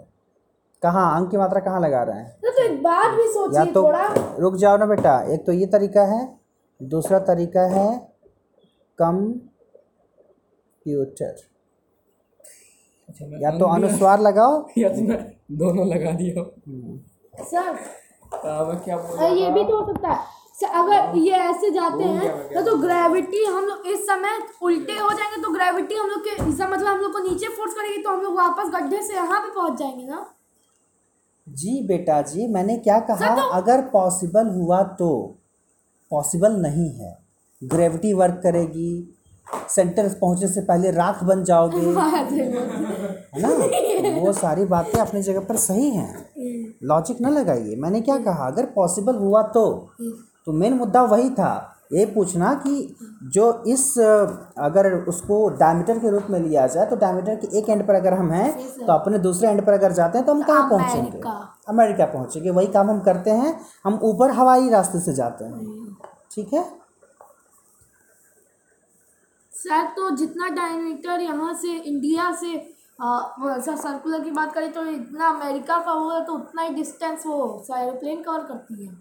कहाँ? 0.83 1.17
अंक 1.17 1.31
की 1.31 1.37
मात्रा 1.37 1.61
कहाँ 1.61 1.81
लगा 1.81 2.03
रहे 2.03 2.19
हैं? 2.19 2.31
तो 2.41 2.63
एक 2.63 2.83
बात 2.83 3.15
भी 3.17 3.29
सोचिए 3.29 3.73
तो 3.73 3.83
थोड़ा। 3.83 4.07
रुक 4.39 4.57
जाओ 4.57 4.77
ना 4.77 4.87
बेटा 4.87 5.21
एक 5.35 5.47
तो 5.47 5.53
ये 5.53 5.67
तरीका 5.67 6.03
है 6.05 6.23
दूसरा 6.81 7.19
तरीका 7.19 7.61
है 7.61 8.12
कंप्यूटर 8.99 9.51
अच्छा 13.09 13.27
या 13.43 13.51
तो 13.59 13.65
अनुस्वार 13.65 14.21
लगाओ। 14.21 14.67
या 14.79 14.89
तो 14.89 15.01
दोनों 15.57 15.87
लगा 15.87 16.11
दिया। 16.11 16.45
सर। 17.45 17.79
हाँ, 18.35 18.81
क्या 18.85 18.97
बोल? 18.97 19.21
ये 19.39 19.51
भी 19.51 19.65
तो 19.65 19.81
हो 19.81 19.93
सकता 19.93 20.09
है। 20.09 20.19
अगर 20.75 21.17
ये 21.19 21.33
ऐसे 21.33 21.71
जाते 21.71 22.05
हैं 22.05 22.55
तो, 22.55 22.61
तो 22.63 22.77
ग्रेविटी 22.77 23.45
हम 23.45 23.65
लोग 23.65 23.87
इस 23.87 24.07
समय 24.07 24.39
उल्टे 24.63 24.93
हो 24.93 25.11
जाएँगे 25.11 25.43
तो 25.43 25.51
ग्रेविटी 25.51 25.95
हम 25.95 26.07
लोग 26.09 26.21
के 26.21 26.31
इसका 26.51 26.69
मतलब 26.69 26.87
हम 26.87 26.99
लोग 26.99 27.13
को 27.13 27.19
नीचे 27.19 27.47
फोर्स 27.47 27.75
करेगी 27.75 28.03
तो 28.03 28.11
हम 28.11 28.21
लोग 28.21 28.35
वापस 28.35 28.71
गड्ढे 28.75 29.03
से 29.03 29.15
यहाँ 29.15 29.41
पे 29.41 29.51
पहुँच 29.55 29.79
जाएँगे 29.79 30.05
ना? 30.05 30.35
जी 31.49 31.87
बेटा 31.87 32.23
जी 32.23 32.47
मैंने 32.47 32.77
क्या 32.77 32.99
कहा? 33.01 33.35
तो- 33.37 33.53
अगर 33.53 33.81
पॉसिबल 33.83 34.49
हुआ 34.49 34.83
तो। 34.83 35.39
पॉसिबल 36.11 36.53
नहीं 36.53 36.91
है। 36.91 37.22
ग्रेविटी 37.65 38.13
वर्क 38.13 38.41
करेगी 38.43 39.19
सेंटर 39.69 40.09
पहुँचने 40.09 40.49
से 40.49 40.61
पहले 40.61 40.91
राख 40.91 41.25
बन 41.25 41.45
जाओगे। 41.45 41.79
है 41.81 41.95
ना? 43.37 44.21
वो 44.21 44.33
सारी 44.33 44.65
बातें 44.65 45.01
अपनी 45.01 45.23
जगह 45.23 45.41
पर 45.41 45.57
सही 45.57 45.91
हैं। 45.91 46.27
लॉजिक 46.83 47.21
ना 47.21 47.29
लगाइए। 47.29 47.77
मैंने 47.77 48.01
क्या 48.01 48.19
कहा? 48.19 48.47
अगर 48.47 48.67
पॉसिबल 48.67 49.15
हुआ 49.15 49.43
तो। 49.43 49.91
तो 50.47 50.53
मेन 50.53 50.75
मुद्दा 50.75 51.03
वही 51.03 51.31
था। 51.31 51.69
ये 51.93 52.07
पूछना 52.07 52.55
कि 52.55 52.97
जो 53.25 53.63
इस 53.67 53.99
अगर 54.59 54.93
उसको 54.95 55.49
डायमीटर 55.49 55.99
के 55.99 56.11
रूप 56.11 56.23
में 56.31 56.41
लिया 56.41 56.67
जाए 56.67 56.87
तो 56.87 56.97
डायमीटर 56.97 57.35
के 57.35 57.59
एक 57.59 57.69
एंड 57.69 57.87
पर 57.87 57.95
अगर 57.95 58.15
हम 58.15 58.31
हैं 58.31 58.69
तो 58.87 58.93
अपने 58.93 59.19
दूसरे 59.19 59.49
एंड 59.49 59.67
पर 59.67 59.73
अगर 59.73 59.93
जाते 59.93 60.19
हैं 60.19 60.27
तो 60.27 60.35
हम 60.35 60.43
कहाँ 60.43 60.71
पहुँचेंगे? 60.71 61.01
अमेरिका। 61.01 61.59
अमेरिका 61.69 62.07
पहुँचेंगे। 62.07 62.51
वही 62.51 62.67
काम 62.67 62.91
हम 62.91 63.01
करते 63.01 63.31
हैं। 63.31 63.61
हम 63.85 64.01
ऊपर 64.03 64.31
हवाई 64.31 64.69
रास्ते 64.69 65.01
से 65.01 65.15
जाते 65.15 65.45
हैं। 65.45 65.97
ठीक 66.35 66.53
है? 66.53 66.82
सर 69.63 69.87
तो 69.97 70.11
जितना 70.17 70.49
डायमीटर 70.55 71.21
यहाँ 71.21 71.53
से 71.55 71.73
इंडिया 71.73 72.31
से 72.41 72.55
आ, 73.03 73.21
सर 73.59 73.77
सर्कुलर 73.77 74.21
की 74.21 74.31
बात 74.31 74.53
करें 74.55 74.73
तो 74.73 74.85
इतना 74.87 75.29
अमेरिका 75.29 75.79
का 75.79 75.91
होगा 75.91 76.19
तो 76.25 76.33
उतना 76.35 76.63
ही 76.63 76.75
डिस्टेंस 76.75 77.27
वो 77.27 77.37
एरोप्लेन 77.77 78.23
कवर 78.23 78.43
करती 78.49 78.85
है। 78.87 78.93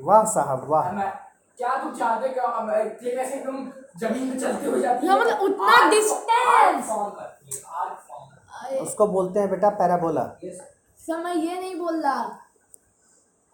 वाह 0.00 0.24
साहब 0.34 0.66
वाह। 0.68 0.90
क्या 1.58 1.76
तुम 1.82 1.92
चाहते 1.94 2.28
ज़मीन 4.00 4.30
पे 4.30 4.38
चलते 4.40 4.66
हुए 4.66 4.80
जाती 4.80 5.06
हाँ, 5.06 5.18
मतलब 5.18 5.40
उतना 5.42 5.88
डिस्टेंस 5.90 6.90
उसको 8.82 9.06
बोलते 9.06 9.40
हैं 9.40 9.50
बेटा 9.50 9.70
पैराबोला 9.80 10.24
सर 10.42 11.16
मैं 11.24 11.34
ये 11.34 11.60
नहीं 11.60 11.74
बोल 11.78 12.00
रहा। 12.02 12.22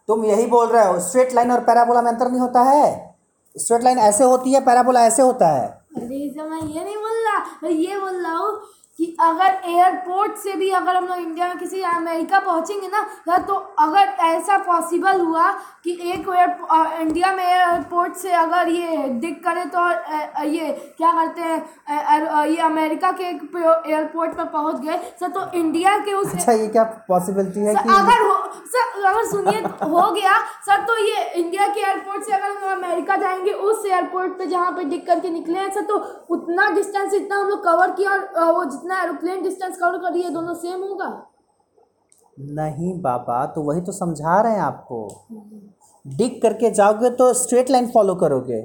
तुम 0.09 0.25
यही 0.25 0.45
बोल 0.47 0.67
रहे 0.67 0.85
हो 0.85 0.99
स्ट्रेट 0.99 1.33
लाइन 1.33 1.51
और 1.51 1.63
पैराबोला 1.63 2.01
में 2.01 2.11
अंतर 2.11 2.29
नहीं 2.29 2.41
होता 2.41 2.61
है? 2.63 3.12
स्ट्रेट 3.55 3.83
लाइन 3.83 3.99
ऐसे 3.99 4.23
होती 4.23 4.53
है, 4.53 4.59
पैराबोला 4.65 5.05
ऐसे 5.05 5.21
होता 5.21 5.47
है। 5.47 5.65
ये 6.01 6.83
नहीं 6.83 6.97
बोल 6.97 7.17
रहा 7.25 7.67
ये 7.69 7.99
बोल 7.99 8.15
रहा 8.23 8.37
हूँ 8.37 8.61
कि 8.99 9.05
अगर 9.21 9.53
एयरपोर्ट 9.67 10.35
से 10.37 10.53
भी 10.55 10.69
अगर 10.71 10.95
हम 10.95 11.05
लोग 11.07 11.19
इंडिया 11.19 11.47
में 11.47 11.57
किसी 11.57 11.81
अमेरिका 11.91 12.39
पहुँचेंगे 12.39 12.87
ना 12.87 12.99
या 13.27 13.37
तो 13.43 13.53
अगर 13.79 14.09
ऐसा 14.25 14.57
पॉसिबल 14.63 15.21
हुआ 15.21 15.49
कि 15.83 15.91
एक 16.11 16.27
इंडिया 17.01 17.31
में 17.35 17.43
एयरपोर्ट 17.43 18.15
से 18.15 18.31
अगर 18.33 18.69
ये 18.69 19.07
दिख 19.21 19.41
करे 19.43 19.63
तो 19.75 19.87
ये 20.45 20.71
क्या 20.97 21.11
करते 21.13 21.41
हैं 21.41 22.45
ये 22.45 22.57
अमेरिका 22.63 23.11
के 23.11 23.29
एक 23.29 23.41
एयरपोर्ट 23.87 24.35
पर 24.37 24.45
पहुँच 24.53 24.79
गए 24.81 24.97
सर 25.19 25.29
तो 25.29 25.49
इंडिया 25.59 25.97
के 26.05 26.13
उस 26.13 26.33
अच्छा 26.33 26.51
ये 26.51 26.67
क्या 26.67 26.83
पॉसिबिलिटी 27.09 27.65
है 27.65 27.73
कि 27.73 27.89
अगर 27.95 28.21
हो 28.21 28.37
सर 28.67 29.05
अगर 29.05 29.25
सुनिए 29.25 29.59
हो 29.87 30.11
गया 30.11 30.37
सर 30.65 30.85
तो 30.85 30.97
ये 30.99 31.23
इंडिया 31.33 31.67
के 31.67 31.81
एयरपोर्ट 31.81 32.23
से 32.25 32.33
अगर 32.33 32.55
हम 32.57 32.71
अमेरिका 32.73 33.15
जाएँगे 33.17 33.53
उस 33.71 33.85
एयरपोर्ट 33.85 34.37
पे 34.37 34.45
जहाँ 34.45 34.71
पे 34.71 34.83
डिक 34.85 35.05
करके 35.07 35.29
निकले 35.31 35.59
हैं 35.59 35.71
सर 35.73 35.81
तो 35.83 35.97
उतना 36.29 36.69
डिस्टेंस 36.75 37.13
इतना 37.13 37.35
हम 37.35 37.49
लोग 37.49 37.63
कवर 37.63 37.91
किया 37.97 38.11
और 38.11 38.53
वो 38.53 38.63
जितना 38.83 39.01
एरोप्लेन 39.03 39.43
डिस्टेंस 39.43 39.77
कवर 39.77 39.97
करी 39.99 40.21
है 40.21 40.29
दोनों 40.33 40.53
सेम 40.55 40.81
होगा 40.81 41.07
नहीं 42.37 42.93
बाबा 43.01 43.45
तो 43.55 43.61
वही 43.61 43.81
तो 43.81 43.91
समझा 43.91 44.39
रहे 44.41 44.53
हैं 44.53 44.61
आपको। 44.61 44.97
डिग 46.05 46.41
करके 46.41 46.71
जाओगे 46.71 47.09
तो 47.11 47.31
स्ट्रेट 47.33 47.69
लाइन 47.69 47.87
फॉलो 47.91 48.15
करोगे 48.15 48.61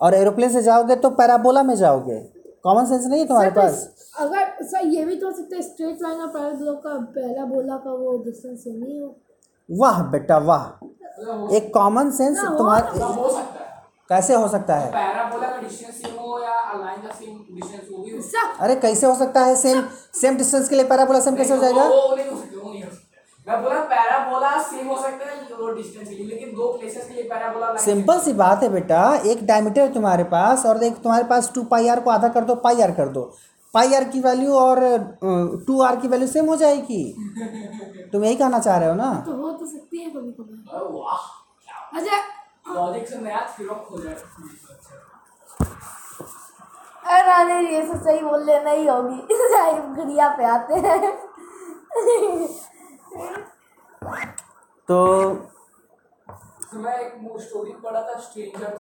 और 0.00 0.14
एरोप्लेन 0.14 0.50
से 0.50 0.62
जाओगे 0.62 0.96
तो 0.96 1.10
पैराबोला 1.10 1.62
में 1.62 1.74
जाओगे। 1.74 2.18
कॉमन 2.64 2.86
सेंस 2.86 3.06
नहीं 3.06 3.20
है 3.20 3.26
तुम्हारे 3.26 3.50
पास? 3.50 3.88
अगर 4.18 4.64
सर 4.64 4.86
ये 4.86 5.04
भी 5.04 5.16
तो 5.16 5.26
हो 5.26 5.32
सकता 5.32 5.56
है 5.56 5.62
स्ट्रेट 5.62 6.02
लाइन 6.02 6.20
और 6.20 6.28
पैराबोला 6.28 6.72
का 6.80 6.98
पहला 7.16 7.44
बोला 7.44 7.76
का 7.76 7.92
वो 7.92 8.16
डिस्टेंस 8.24 8.64
सेम 8.64 8.82
ही 8.82 8.98
हो। 8.98 9.16
वाह 9.68 10.02
बेटा 10.10 10.38
वाह। 10.48 11.54
एक 11.56 11.72
कॉमन 11.74 12.10
सेंस 12.12 12.38
तुम्हारे 12.38 12.98
हो 12.98 13.28
है। 13.28 13.67
कैसे 14.08 14.34
हो 14.34 14.46
सकता 14.48 14.74
है? 14.76 14.90
पैराबोला 14.92 15.48
का 15.48 15.56
डिस्टेंस 15.62 15.94
सेम 16.02 16.14
हो 16.18 16.38
या 16.42 16.54
लाइन 16.80 17.00
का 17.06 17.14
सेम 17.14 17.34
डिस्टेंस 17.56 17.88
हो 17.92 18.02
भी 18.04 18.20
सर 18.28 18.54
अरे 18.66 18.76
कैसे 18.84 19.06
हो 19.06 19.14
सकता 19.16 19.40
है? 19.44 19.56
सेम 19.56 19.82
सेम 20.20 20.36
डिस्टेंस 20.36 20.68
के 20.68 20.74
लिए 20.76 20.84
पैराबोला 20.92 21.20
सेम 21.20 21.36
कैसे 21.36 21.54
हो 21.54 21.60
जाएगा? 21.62 21.84
वो 21.84 22.14
नहीं 22.16 22.30
हो 22.30 22.36
सकता 22.36 22.60
वो 22.62 22.72
नहीं 22.72 22.82
हो 22.82 22.90
सकता। 22.90 23.04
मैं 23.46 23.62
बोला 23.62 23.80
पैराबोला 23.90 24.50
सेम 24.62 24.86
हो 24.88 24.96
सकता 25.02 25.30
है 25.30 25.36
वो 25.60 25.68
डिस्टेंस 25.72 26.08
के 26.08 26.14
लिए 26.14 26.26
लेकिन 26.26 26.54
दो 26.56 26.66
प्लेसेस 26.72 27.06
के 27.08 27.14
लिए 27.14 27.22
पैराबोला 27.28 27.68
line 27.72 27.84
सिंपल 27.84 28.20
सी 28.20 28.32
बात 28.40 28.62
है 28.62 28.68
बेटा 28.72 29.02
एक 29.32 29.44
डायमीटर 29.46 29.80
है 29.80 29.92
तुम्हारे 29.94 30.24
पास 30.34 30.66
और 30.66 30.82
एक 30.84 30.96
तुम्हारे 31.02 31.24
पास 31.30 31.50
टू 31.54 31.62
पाई 31.74 31.88
आर 31.88 32.00
को 32.00 32.10
आधा 32.10 32.28
कर 32.38 32.44
दो 32.44 32.54
पाई 32.66 32.80
आर 32.82 32.90
कर 33.00 33.08
दो। 33.08 33.22
पाई 33.74 33.94
आर 33.94 34.04
की 34.12 34.20
वैल्यू 34.20 34.52
और 34.58 34.80
टू 35.66 35.80
आर 35.82 35.96
की 36.00 36.08
वैल्यू 36.08 36.28
सेम 36.28 36.46
हो 36.46 36.56
जाएगी। 36.56 37.02
तुम 38.12 38.24
यही 38.24 38.34
कहना 38.36 38.58
चाह 38.58 38.78
रहे 38.78 38.88
हो 38.88 38.94
ना? 38.94 39.12
तो 39.26 39.32
हो 39.42 39.50
तो 39.52 39.66
सकती 39.66 39.98
है 40.02 40.10
कभी 40.10 40.32
कभी 40.32 40.62
अच्छा 41.98 42.16
लॉजिक 42.74 43.08
से 43.08 43.18
नया 43.18 43.40
थ्योरम 43.50 43.80
हो 43.90 43.98
जाए। 44.02 44.14
अरे 47.06 47.26
रानी 47.26 47.68
ये 47.74 47.86
सब 47.86 48.02
सही 48.04 48.20
बोल 48.22 48.44
ले 48.46 48.58
नहीं 48.64 48.88
होगी। 48.88 49.18
क्रिया 49.94 50.28
पे 50.38 50.44
आते 50.44 50.74
हैं। 50.74 51.12
तो 54.88 54.98
तो 56.72 56.78
मैं 56.78 56.98
एक 56.98 57.40
स्टोरी 57.42 57.72
पढ़ा 57.84 58.00
था 58.02 58.18
स्ट्रेंजर 58.20 58.76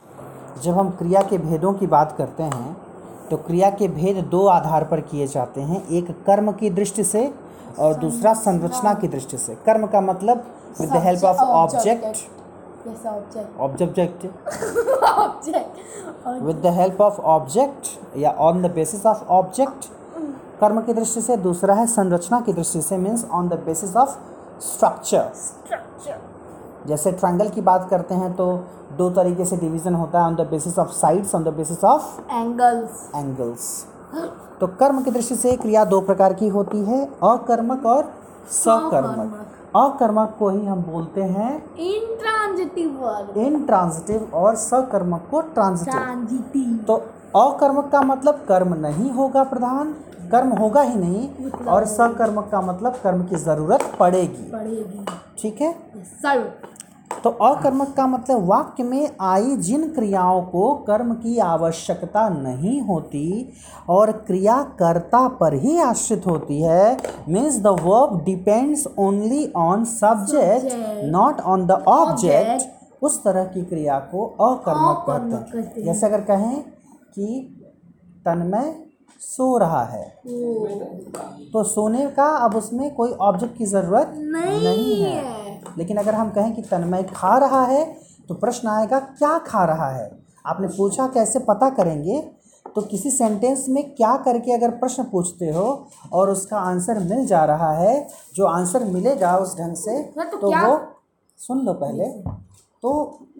जब 0.63 0.79
हम 0.79 0.91
क्रिया 0.91 1.23
के 1.23 1.39
भेदों 1.39 1.73
की 1.75 1.87
बात 1.87 2.15
करते 2.19 2.43
हैं 2.43 2.77
तो 3.31 3.37
क्रिया 3.37 3.71
के 3.71 3.89
भेद 3.89 4.17
दो 4.31 4.47
आधार 4.49 4.85
पर 4.85 5.01
किए 5.01 5.27
जाते 5.27 5.61
हैं। 5.61 5.87
एक 5.89 6.11
कर्म 6.27 6.53
की 6.53 6.71
दृष्टि 6.71 7.05
से 7.05 7.23
और 7.79 7.95
दूसरा 7.95 8.33
संरचना 8.35 8.93
की 8.95 9.09
दृष्टि 9.09 9.39
से। 9.39 9.55
कर्म 9.67 9.87
का 9.87 10.01
मतलब 10.01 10.45
with 10.81 10.91
the 10.93 10.97
help 11.05 11.25
of 11.25 11.39
object 11.41 12.21
जैसा 12.87 13.11
object 13.11 13.61
object 13.61 14.27
object 15.05 16.33
with 16.43 16.57
the 16.57 16.73
help 16.75 17.01
of 17.01 17.21
object 17.31 18.17
या 18.19 18.31
on 18.41 18.63
the 18.63 18.71
basis 18.75 19.07
of 19.07 19.25
object 19.31 19.87
कर्म 20.61 20.81
की 20.81 20.93
दृष्टि 20.95 21.21
से 21.21 21.37
दूसरा 21.39 21.75
है 21.75 21.87
संरचना 21.87 22.41
की 22.41 22.53
दृष्टि 22.53 22.83
से 22.83 22.97
means 22.99 23.25
on 23.33 23.49
the 23.49 23.59
basis 23.65 23.97
of 23.97 24.17
structure 24.63 25.31
जैसे 26.87 27.13
ट्रायंगल 27.13 27.49
की 27.49 27.61
बात 27.61 27.89
करते 27.91 28.15
हैं 28.15 28.33
तो 28.37 28.47
दो 28.97 29.09
तरीके 29.11 29.45
से 29.45 29.57
डिवीज़न 29.57 29.95
होता 29.95 30.21
है 30.21 30.27
on 30.27 30.35
the 30.37 30.47
basis 30.51 30.79
of 30.79 30.91
sides 30.93 31.35
on 31.35 31.45
the 31.45 31.55
basis 31.57 31.85
of 31.85 32.21
angles 32.33 33.09
angles 33.17 33.69
तो 34.61 34.67
कर्म 34.81 35.03
की 35.03 35.11
दृष्टि 35.11 35.35
से 35.37 35.57
क्रिया 35.57 35.85
दो 35.85 36.01
प्रकार 36.01 36.35
की 36.35 36.49
होती 36.49 36.85
है 36.85 37.05
अकर्मक 37.25 37.87
और 37.87 38.13
सकर्मक. 38.53 39.47
अकर्मक 39.77 40.35
को 40.39 40.49
ही 40.49 40.65
हम 40.67 40.83
बोलते 40.83 41.23
हैं 41.23 41.51
इंट्रांजिट 41.77 42.32
इंट्रांजिटिव 42.63 43.05
वर्ब 43.05 43.37
इंट्रांजिटिव 43.37 44.31
और 44.35 44.55
सकर्मक 44.55 45.27
को 45.31 45.41
ट्रांजिटिव 45.41 45.93
ट्रांजिटिव 45.93 46.77
तो 46.87 46.95
अकर्मक 47.41 47.89
का 47.93 48.01
मतलब 48.01 48.45
कर्म 48.49 48.75
नहीं 48.75 49.11
होगा 49.11 49.43
प्रधान 49.45 49.93
कर्म 50.33 50.51
होगा 50.51 50.83
ही 50.83 50.95
नहीं 50.95 51.51
और 51.51 51.85
सकर्मक 51.85 52.49
का 52.53 52.61
मतलब 52.61 52.93
कर्म 53.03 53.25
की 53.25 53.37
ज़रूरत 53.37 53.83
पड़ेगी। 54.01 54.51
पड़ेगी। 54.51 55.05
ठीक 55.39 55.61
है? 55.61 55.73
सर 56.23 56.39
तो 57.25 57.31
अकर्मक 57.31 57.93
का 57.97 58.07
मतलब 58.07 58.47
वाक्य 58.49 58.83
में 58.83 59.09
आई 59.21 59.57
जिन 59.57 59.89
क्रियाओं 59.89 60.43
को 60.43 60.75
कर्म 60.87 61.15
की 61.15 61.39
आवश्यकता 61.39 62.29
नहीं 62.29 62.81
होती 62.81 63.53
और 63.89 64.13
क्रिया 64.27 64.63
कर्ता 64.79 65.27
पर 65.41 65.55
ही 65.55 65.79
आश्रित 65.79 66.27
होती 66.27 66.61
है 66.63 66.97
means 67.29 67.59
the 67.59 67.67
verb 67.83 68.23
depends 68.25 68.87
only 68.99 69.47
on 69.57 69.85
subject 69.85 71.05
not 71.13 71.41
on 71.41 71.67
the 71.67 71.83
object 71.89 73.05
उस 73.05 73.23
तरह 73.25 73.45
की 73.45 73.63
क्रिया 73.65 73.99
को 74.13 74.27
अकर्मक 74.41 75.05
कहते 75.07 75.59
हैं। 75.59 75.85
जैसे 75.85 76.07
अगर 76.07 76.21
कहें 76.21 76.63
कि 77.15 77.27
तन्मय 78.27 78.75
सो 79.21 79.57
रहा 79.59 79.83
है। 79.85 80.05
तो 81.53 81.63
सोने 81.63 82.07
का 82.07 82.27
अब 82.37 82.57
उसमें 82.57 82.95
कोई 82.95 83.11
ऑब्जेक्ट 83.21 83.57
की 83.59 83.67
ज़रूरत 83.67 84.13
नहीं 84.17 85.03
है। 85.03 85.52
लेकिन 85.79 85.97
अगर 85.97 86.15
हम 86.15 86.31
कहें 86.31 86.55
कि 86.55 86.63
तन्मय 86.63 87.03
खा 87.15 87.37
रहा 87.39 87.65
है 87.65 87.85
तो 88.29 88.35
प्रश्न 88.35 88.69
आएगा 88.69 88.99
क्या 89.01 89.37
खा 89.39 89.65
रहा 89.65 89.91
है? 89.91 90.11
आपने 90.47 90.69
पूछा 90.69 91.07
कैसे 91.07 91.39
पता 91.41 91.69
करेंगे? 91.71 92.21
तो 92.67 92.81
किसी 92.83 93.11
सेंटेंस 93.11 93.65
में 93.69 93.83
क्या 93.95 94.17
करके 94.17 94.53
अगर 94.53 94.71
प्रश्न 94.79 95.03
पूछते 95.05 95.51
हो 95.51 95.65
और 96.13 96.31
उसका 96.31 96.59
आंसर 96.59 96.99
मिल 97.01 97.27
जा 97.27 97.45
रहा 97.45 97.73
है 97.73 98.07
जो 98.35 98.47
आंसर 98.47 98.85
मिलेगा 98.85 99.37
उस 99.37 99.57
ढंग 99.59 99.75
से 99.77 99.91
हाँ, 99.91 100.27
तो 100.27 100.37
तो 100.37 100.51
वो 100.51 100.81
सुन 101.39 101.59
लो 101.59 101.73
पहले। 101.75 102.09
तो 102.83 102.91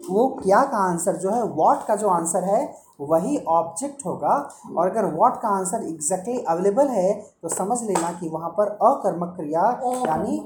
वो 0.09 0.27
क्या 0.43 0.63
का 0.63 0.77
आंसर 0.89 1.15
जो 1.15 1.31
है 1.31 1.43
वॉट 1.53 1.85
का 1.87 1.95
जो 1.95 2.07
आंसर 2.09 2.43
है 2.45 2.61
वही 3.01 3.37
ऑब्जेक्ट 3.49 4.05
होगा। 4.05 4.35
और 4.77 4.89
अगर 4.89 5.05
वॉट 5.15 5.41
का 5.41 5.49
आंसर 5.49 5.87
एग्जैक्टली 5.87 6.37
अवेलेबल 6.39 6.87
है 6.89 7.13
तो 7.41 7.49
समझ 7.49 7.81
लेना 7.83 8.11
कि 8.11 8.29
वहाँ 8.29 8.49
पर 8.49 8.67
अकर्मक 8.83 9.33
क्रिया 9.37 9.61
यानी 10.07 10.37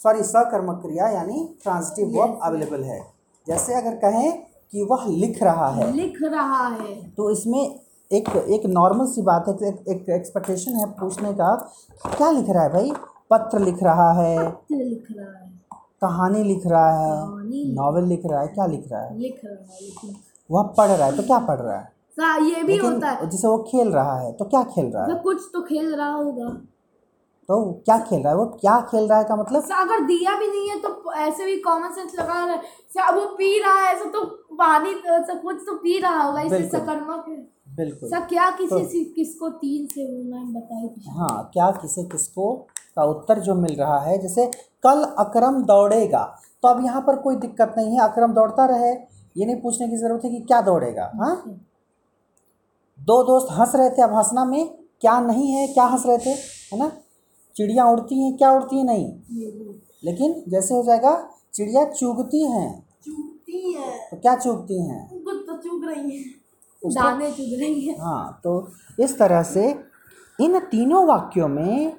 सॉरी 0.00 0.22
सकर्मक 0.22 0.80
क्रिया 0.82 1.08
यानी 1.08 1.38
ट्रांजिटिव 1.62 2.18
वर्ब 2.18 2.38
अवेलेबल 2.42 2.82
है 2.84 3.00
जैसे 3.46 3.74
अगर 3.74 3.94
कहें 3.98 4.30
कि 4.72 4.82
वह 4.90 5.06
लिख 5.16 5.42
रहा 5.42 5.68
है 5.70 5.92
लिख 5.92 6.22
रहा 6.24 6.66
है 6.66 6.94
तो 7.12 7.30
इसमें 7.30 7.60
एक 8.10 8.28
एक 8.50 8.66
नॉर्मल 8.68 9.06
सी 9.06 9.22
बात 9.22 9.48
है 9.48 9.68
एक 9.68 9.88
एक 9.88 10.08
एक्सपेक्टेशन 10.10 10.76
है 10.76 10.86
पूछने 11.00 11.32
का 11.34 11.50
क्या 12.06 12.30
लिख 12.30 12.50
रहा 12.50 12.62
है 12.62 12.72
भाई 12.72 12.92
पत्र 13.30 13.58
लिख 13.60 13.82
रहा 13.82 14.10
है 14.12 14.36
पत्र 14.38 14.76
लिख 14.76 15.06
रहा 15.10 15.32
है 15.32 15.46
कहानी 16.00 16.42
लिख 16.44 16.66
रहा 16.66 16.88
है 16.96 17.66
नॉवेल 17.74 18.04
लिख 18.06 18.22
रहा 18.26 18.40
है 18.40 18.48
क्या 18.48 18.66
लिख 18.68 18.88
रहा 18.90 19.02
है 19.02 19.18
लिख 19.18 19.40
रहा 19.44 19.74
है 19.74 20.14
वह 20.50 20.72
पढ़ 20.78 20.90
रहा 20.90 21.06
है 21.06 21.16
तो 21.16 21.22
क्या 21.24 21.38
पढ़ 21.46 21.60
रहा 21.60 21.78
है 21.78 21.96
ये 22.44 22.62
भी 22.62 22.76
होता 22.78 23.10
है 23.10 23.28
जैसे 23.28 23.46
वो 23.48 23.58
खेल 23.64 23.88
रहा 23.90 24.18
है 24.18 24.32
तो 24.32 24.44
क्या 24.46 24.62
खेल 24.66 24.86
रहा 24.86 25.02
है 25.02 25.08
मतलब 25.08 25.22
कुछ 25.22 25.48
तो 25.52 25.62
खेल 25.64 25.94
रहा 25.94 26.12
होगा 26.12 26.56
तो 27.48 27.72
क्या 27.84 27.96
खेल 27.98 28.20
रहा 28.22 28.32
है? 28.32 28.36
वो 28.38 28.44
क्या 28.60 28.80
खेल 28.80 29.08
रहा 29.08 29.18
है 29.18 29.24
का 29.24 29.36
मतलब? 29.36 29.62
अगर 29.72 30.00
दिया 30.00 30.34
भी 30.38 30.48
नहीं 30.48 30.68
है 30.70 30.78
तो 30.80 31.12
ऐसे 31.12 31.44
भी 31.44 31.56
कॉमन 31.56 31.92
सेंस 31.92 32.12
लगा 32.18 32.44
रहा 32.44 32.54
है। 32.54 32.62
सा 32.90 33.10
वो 33.10 33.24
पी 33.26 33.58
रहा 33.60 33.80
है 33.80 33.94
ऐसा 33.94 34.04
तो 34.04 34.24
पानी 34.52 34.90
ऐसा 34.90 35.34
कुछ 35.34 35.56
तो 35.66 35.74
पी 35.74 35.98
रहा 35.98 36.22
होगा 36.22 36.40
इसे 36.40 36.68
सकर्मक 36.68 37.24
बिल्कुल। 37.76 38.10
सा 38.10 38.20
क्या 38.20 38.50
किसी 38.50 38.68
तो- 38.70 38.84
से 38.88 39.04
किसको 39.04 39.48
तीन 39.48 39.86
से 39.86 40.06
मैम 40.30 40.52
बताई 40.54 41.14
हाँ 41.16 41.50
क्या 41.52 41.70
किसे 41.70 42.04
किसको 42.04 42.52
का 42.96 43.04
उत्तर 43.04 43.38
जो 43.38 43.54
मिल 43.54 43.74
रहा 43.76 43.98
है 44.00 44.18
जैसे 44.18 44.46
कल 44.82 45.02
अकरम 45.18 45.62
दौड़ेगा। 45.62 46.22
तो 46.62 46.68
अब 46.68 46.84
यहाँ 46.84 47.00
पर 47.00 47.16
कोई 47.16 47.36
दिक्कत 47.36 47.74
नहीं 47.76 47.98
है 47.98 48.04
अकरम 48.04 48.32
दौड़ता 48.32 48.64
रहे। 48.66 48.92
ये 49.36 49.46
नहीं 49.46 49.56
पूछने 49.56 49.88
की 49.88 49.96
ज़रूरत 49.96 50.24
है 50.24 50.30
कि 50.30 50.40
क्या 50.40 50.60
दौड़ेगा 50.60 51.10
हाँ? 51.16 51.34
दो 52.98 53.22
दोस्त 53.24 53.48
हंस 53.50 53.74
रहे 53.74 53.90
थे 53.90 54.02
अब 54.02 54.14
हंसना 54.14 54.44
में 54.44 54.68
क्या 55.00 55.20
नहीं 55.20 55.52
है 55.52 55.66
क्या 55.68 55.84
हंस 55.84 56.06
रहे 56.06 56.18
थे 56.18 56.30
है 56.30 56.78
ना? 56.78 56.90
चिड़िया 57.58 57.84
उड़ती 57.84 58.24
हैं 58.24 58.36
क्या 58.36 58.50
उड़ती 58.52 58.78
हैं? 58.78 58.84
नहीं। 58.84 59.12
लेकिन 60.04 60.42
जैसे 60.48 60.74
हो 60.74 60.82
जाएगा 60.82 61.30
चिड़िया 61.54 61.84
चुगती 61.84 62.52
हैं। 62.52 62.86
चुगती 63.04 63.72
है। 63.72 63.90
तो 64.10 64.16
क्या 64.16 64.36
चुगती 64.36 64.88
हैं? 64.88 65.22
कुछ 65.24 65.36
तो 65.36 65.56
चुग 65.56 65.84
रही 65.84 66.16
है। 66.16 66.24
दाने 66.82 67.30
चुग 67.30 67.60
रही 67.60 67.80
है। 67.86 67.94
हाँ 68.00 68.40
तो 68.44 68.72
इस 69.00 69.18
तरह 69.18 69.42
से 69.42 69.70
इन 70.40 70.58
तीनों 70.58 71.06
वाक्यों 71.06 71.48
में 71.48 71.92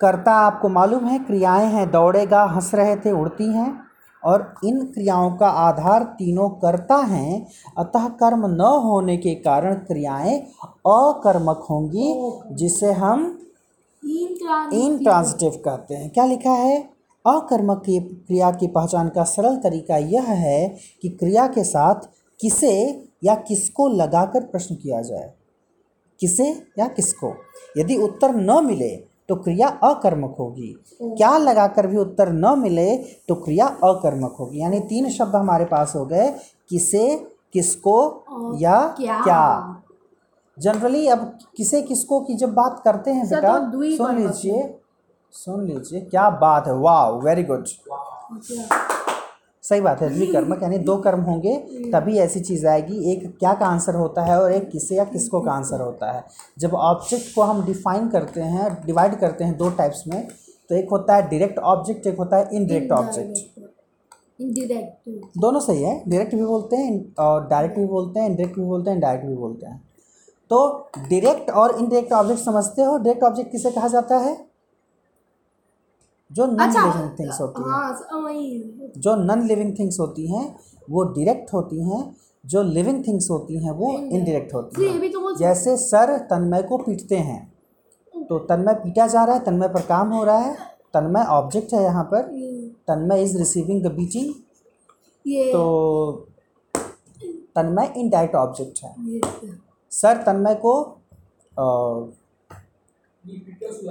कर्ता 0.00 0.32
आपको 0.32 0.68
मालूम 0.68 1.04
है 1.04 1.18
क्रियाएँ 1.18 1.66
हैं 1.66 1.90
दौड़ेगा 1.90 2.44
हंस 2.44 2.74
रहे 2.74 2.96
थे 2.96 3.12
उड़ती 3.12 3.44
हैं। 3.44 3.80
और 4.24 4.54
इन 4.64 4.86
क्रियाओं 4.86 5.36
का 5.36 5.46
आधार 5.46 6.02
तीनों 6.02 6.48
कर्ता 6.50 6.96
हैं। 6.96 7.46
अतः 7.78 8.08
कर्म 8.08 8.46
न 8.46 8.60
होने 8.60 9.16
के 9.16 9.34
कारण 9.34 9.74
क्रियाएँ 9.74 10.40
अकर्मक 10.86 11.66
होंगी 11.70 12.32
जिसे 12.54 12.92
हम 12.92 13.38
इंट्रांजिटिव 14.02 15.50
कहते 15.50 15.94
हैं। 15.94 16.10
क्या 16.10 16.24
लिखा 16.24 16.50
है? 16.50 16.92
अकर्मक 17.26 17.82
की 17.86 17.98
क्रिया 18.00 18.50
की 18.50 18.66
पहचान 18.66 19.08
का 19.08 19.24
सरल 19.24 19.56
तरीका 19.56 19.96
यह 19.96 20.22
है 20.22 20.76
कि 21.02 21.08
क्रिया 21.08 21.46
के 21.46 21.64
साथ 21.64 22.08
किसे 22.40 23.04
या 23.24 23.34
किसको 23.34 23.88
लगाकर 23.88 24.40
प्रश्न 24.40 24.74
किया 24.74 25.00
जाए। 25.00 25.32
किसे 26.20 26.48
या 26.78 26.86
किसको? 26.86 27.34
यदि 27.78 27.96
उत्तर 27.96 28.34
न 28.34 28.64
मिले 28.66 28.88
तो 29.28 29.36
क्रिया 29.36 29.68
अकर्मक 29.68 30.36
होगी। 30.38 30.74
क्या 31.02 31.38
लगाकर 31.38 31.86
भी 31.86 31.96
उत्तर 31.96 32.32
न 32.32 32.58
मिले 32.58 32.96
तो 33.28 33.34
क्रिया 33.34 33.66
अकर्मक 33.66 34.36
होगी। 34.40 34.60
यानी 34.60 34.80
तीन 34.80 35.10
शब्द 35.10 35.36
हमारे 35.36 35.64
पास 35.64 35.92
हो 35.96 36.04
गए 36.06 36.34
किसे 36.68 37.16
किसको 37.52 37.96
या 38.58 38.80
क्या। 38.86 39.22
क्या। 39.22 39.81
जनरली 40.62 41.06
अब 41.08 41.38
किसे 41.56 41.82
किसको 41.82 42.20
की 42.20 42.34
जब 42.36 42.54
बात 42.54 42.80
करते 42.84 43.10
हैं 43.10 43.28
बेटा 43.28 43.58
तो 43.58 43.96
सुन 43.96 44.16
लीजिए 44.16 44.62
सुन 45.34 45.64
लीजिए 45.64 46.00
क्या 46.00 46.28
बात 46.30 46.66
है? 46.66 46.74
वाह 46.74 47.08
वेरी 47.24 47.42
गुड 47.42 47.64
सही 49.64 49.80
बात 49.80 50.00
है 50.02 50.08
द्विकर्मक 50.08 50.62
यानी 50.62 50.78
दो 50.80 50.96
कर्म 50.96 51.20
होंगे 51.22 51.54
तभी 51.92 52.16
ऐसी 52.18 52.40
चीज़ 52.40 52.66
आएगी 52.66 53.12
एक 53.12 53.26
क्या 53.38 53.52
का 53.54 53.66
आंसर 53.66 53.94
होता 53.94 54.22
है 54.24 54.40
और 54.40 54.52
एक 54.52 54.68
किसे 54.70 54.96
या 54.96 55.04
किसको 55.04 55.40
का 55.40 55.52
आंसर 55.52 55.80
होता 55.80 56.10
है। 56.12 56.24
जब 56.58 56.74
ऑब्जेक्ट 56.74 57.34
को 57.34 57.42
हम 57.42 57.64
डिफाइन 57.66 58.08
करते 58.08 58.40
हैं 58.40 58.70
डिवाइड 58.86 59.14
करते 59.20 59.44
हैं 59.44 59.56
दो 59.56 59.70
टाइप्स 59.70 60.02
में 60.06 60.26
तो 60.70 60.74
एक 60.74 60.90
होता 60.90 61.16
है 61.16 61.28
डायरेक्ट 61.28 61.58
ऑब्जेक्ट 61.58 62.06
एक 62.06 62.18
होता 62.18 62.36
है 62.36 62.48
इनडायरेक्ट 62.52 62.92
ऑब्जेक्ट 62.92 63.60
इंडिरेक्ट 64.40 65.38
दोनों 65.38 65.60
सही 65.60 65.82
है 65.82 66.02
डायरेक्ट 66.08 66.34
भी 66.34 66.44
बोलते 66.44 66.76
हैं 66.76 67.14
और 67.18 67.48
डायरेक्ट 67.48 67.78
भी 67.78 67.86
बोलते 67.86 68.20
हैं 68.20 68.28
इनडायरेक्ट 68.28 68.58
भी 68.58 68.64
बोलते 68.64 68.90
हैं 68.90 69.00
डायरेक्ट 69.00 69.26
भी 69.26 69.34
बोलते 69.36 69.66
हैं। 69.66 69.80
तो 70.52 70.58
डायरेक्ट 70.98 71.50
और 71.50 71.76
इनडायरेक्ट 71.78 72.12
ऑब्जेक्ट 72.12 72.42
समझते 72.42 72.82
हो? 72.82 72.96
डायरेक्ट 72.98 73.22
ऑब्जेक्ट 73.24 73.50
किसे 73.52 73.70
कहा 73.70 73.88
जाता 73.88 74.16
है? 74.18 74.34
जो 76.30 76.46
नॉन 76.46 76.70
लिविंग 76.70 77.10
थिंग्स 77.18 77.40
होती 77.40 77.62
हैं। 77.62 78.90
जो 78.96 79.14
नॉन 79.16 79.46
लिविंग 79.46 79.78
थिंग्स 79.78 79.98
होती 80.00 80.26
हैं 80.26 80.44
वो 80.90 81.04
डायरेक्ट 81.04 81.52
होती 81.54 81.82
हैं 81.82 82.00
जो 82.44 82.62
लिविंग 82.64 83.02
थिंग्स 83.06 83.30
होती 83.30 83.64
हैं 83.64 83.72
वो 83.72 83.92
इनडायरेक्ट 83.92 84.54
होती 84.54 84.84
हैं। 84.84 85.10
तो 85.12 85.34
जैसे 85.38 85.76
सर 85.78 86.16
तन्मय 86.30 86.62
को 86.62 86.78
पीटते 86.78 87.16
हैं 87.18 87.40
तो 88.14 88.38
तन्मय 88.48 88.74
पीटा 88.74 89.06
जा 89.06 89.24
रहा 89.24 89.34
है 89.36 89.44
तन्मय 89.44 89.68
पर 89.68 89.82
काम 89.86 90.12
हो 90.12 90.22
रहा 90.24 90.38
है 90.38 90.54
तन्मय 90.94 91.24
ऑब्जेक्ट 91.30 91.74
है 91.74 91.82
यहाँ 91.82 92.04
पर 92.04 92.22
Tanmay 92.88 93.22
is 93.22 93.36
receiving 93.38 93.82
the 93.82 93.92
beating 93.94 94.32
तो 95.52 95.62
तन्मय 97.56 97.92
इनडायरेक्ट 97.96 98.36
ऑब्जेक्ट 98.36 98.84
है। 98.84 98.94
सर 99.92 100.22
तन्मय 100.22 100.54
को 100.56 100.74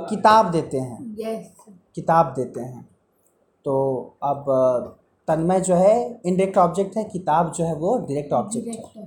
किताब 0.08 0.52
देते 0.52 0.78
हैं। 0.80 1.16
यस 1.20 1.52
किताब 1.96 2.34
देते 2.36 2.62
हैं। 2.62 2.88
तो 3.66 3.76
अब 4.24 4.46
तन्मय 5.28 5.60
जो 5.62 5.76
है 5.76 5.94
इनडायरेक्ट 6.26 6.58
ऑब्जेक्ट 6.58 6.98
है 6.98 7.04
किताब 7.04 7.52
जो 7.54 7.66
है 7.66 7.76
वो 7.76 7.98
डायरेक्ट 8.00 8.34
ऑब्जेक्ट 8.34 8.68
है। 8.68 9.06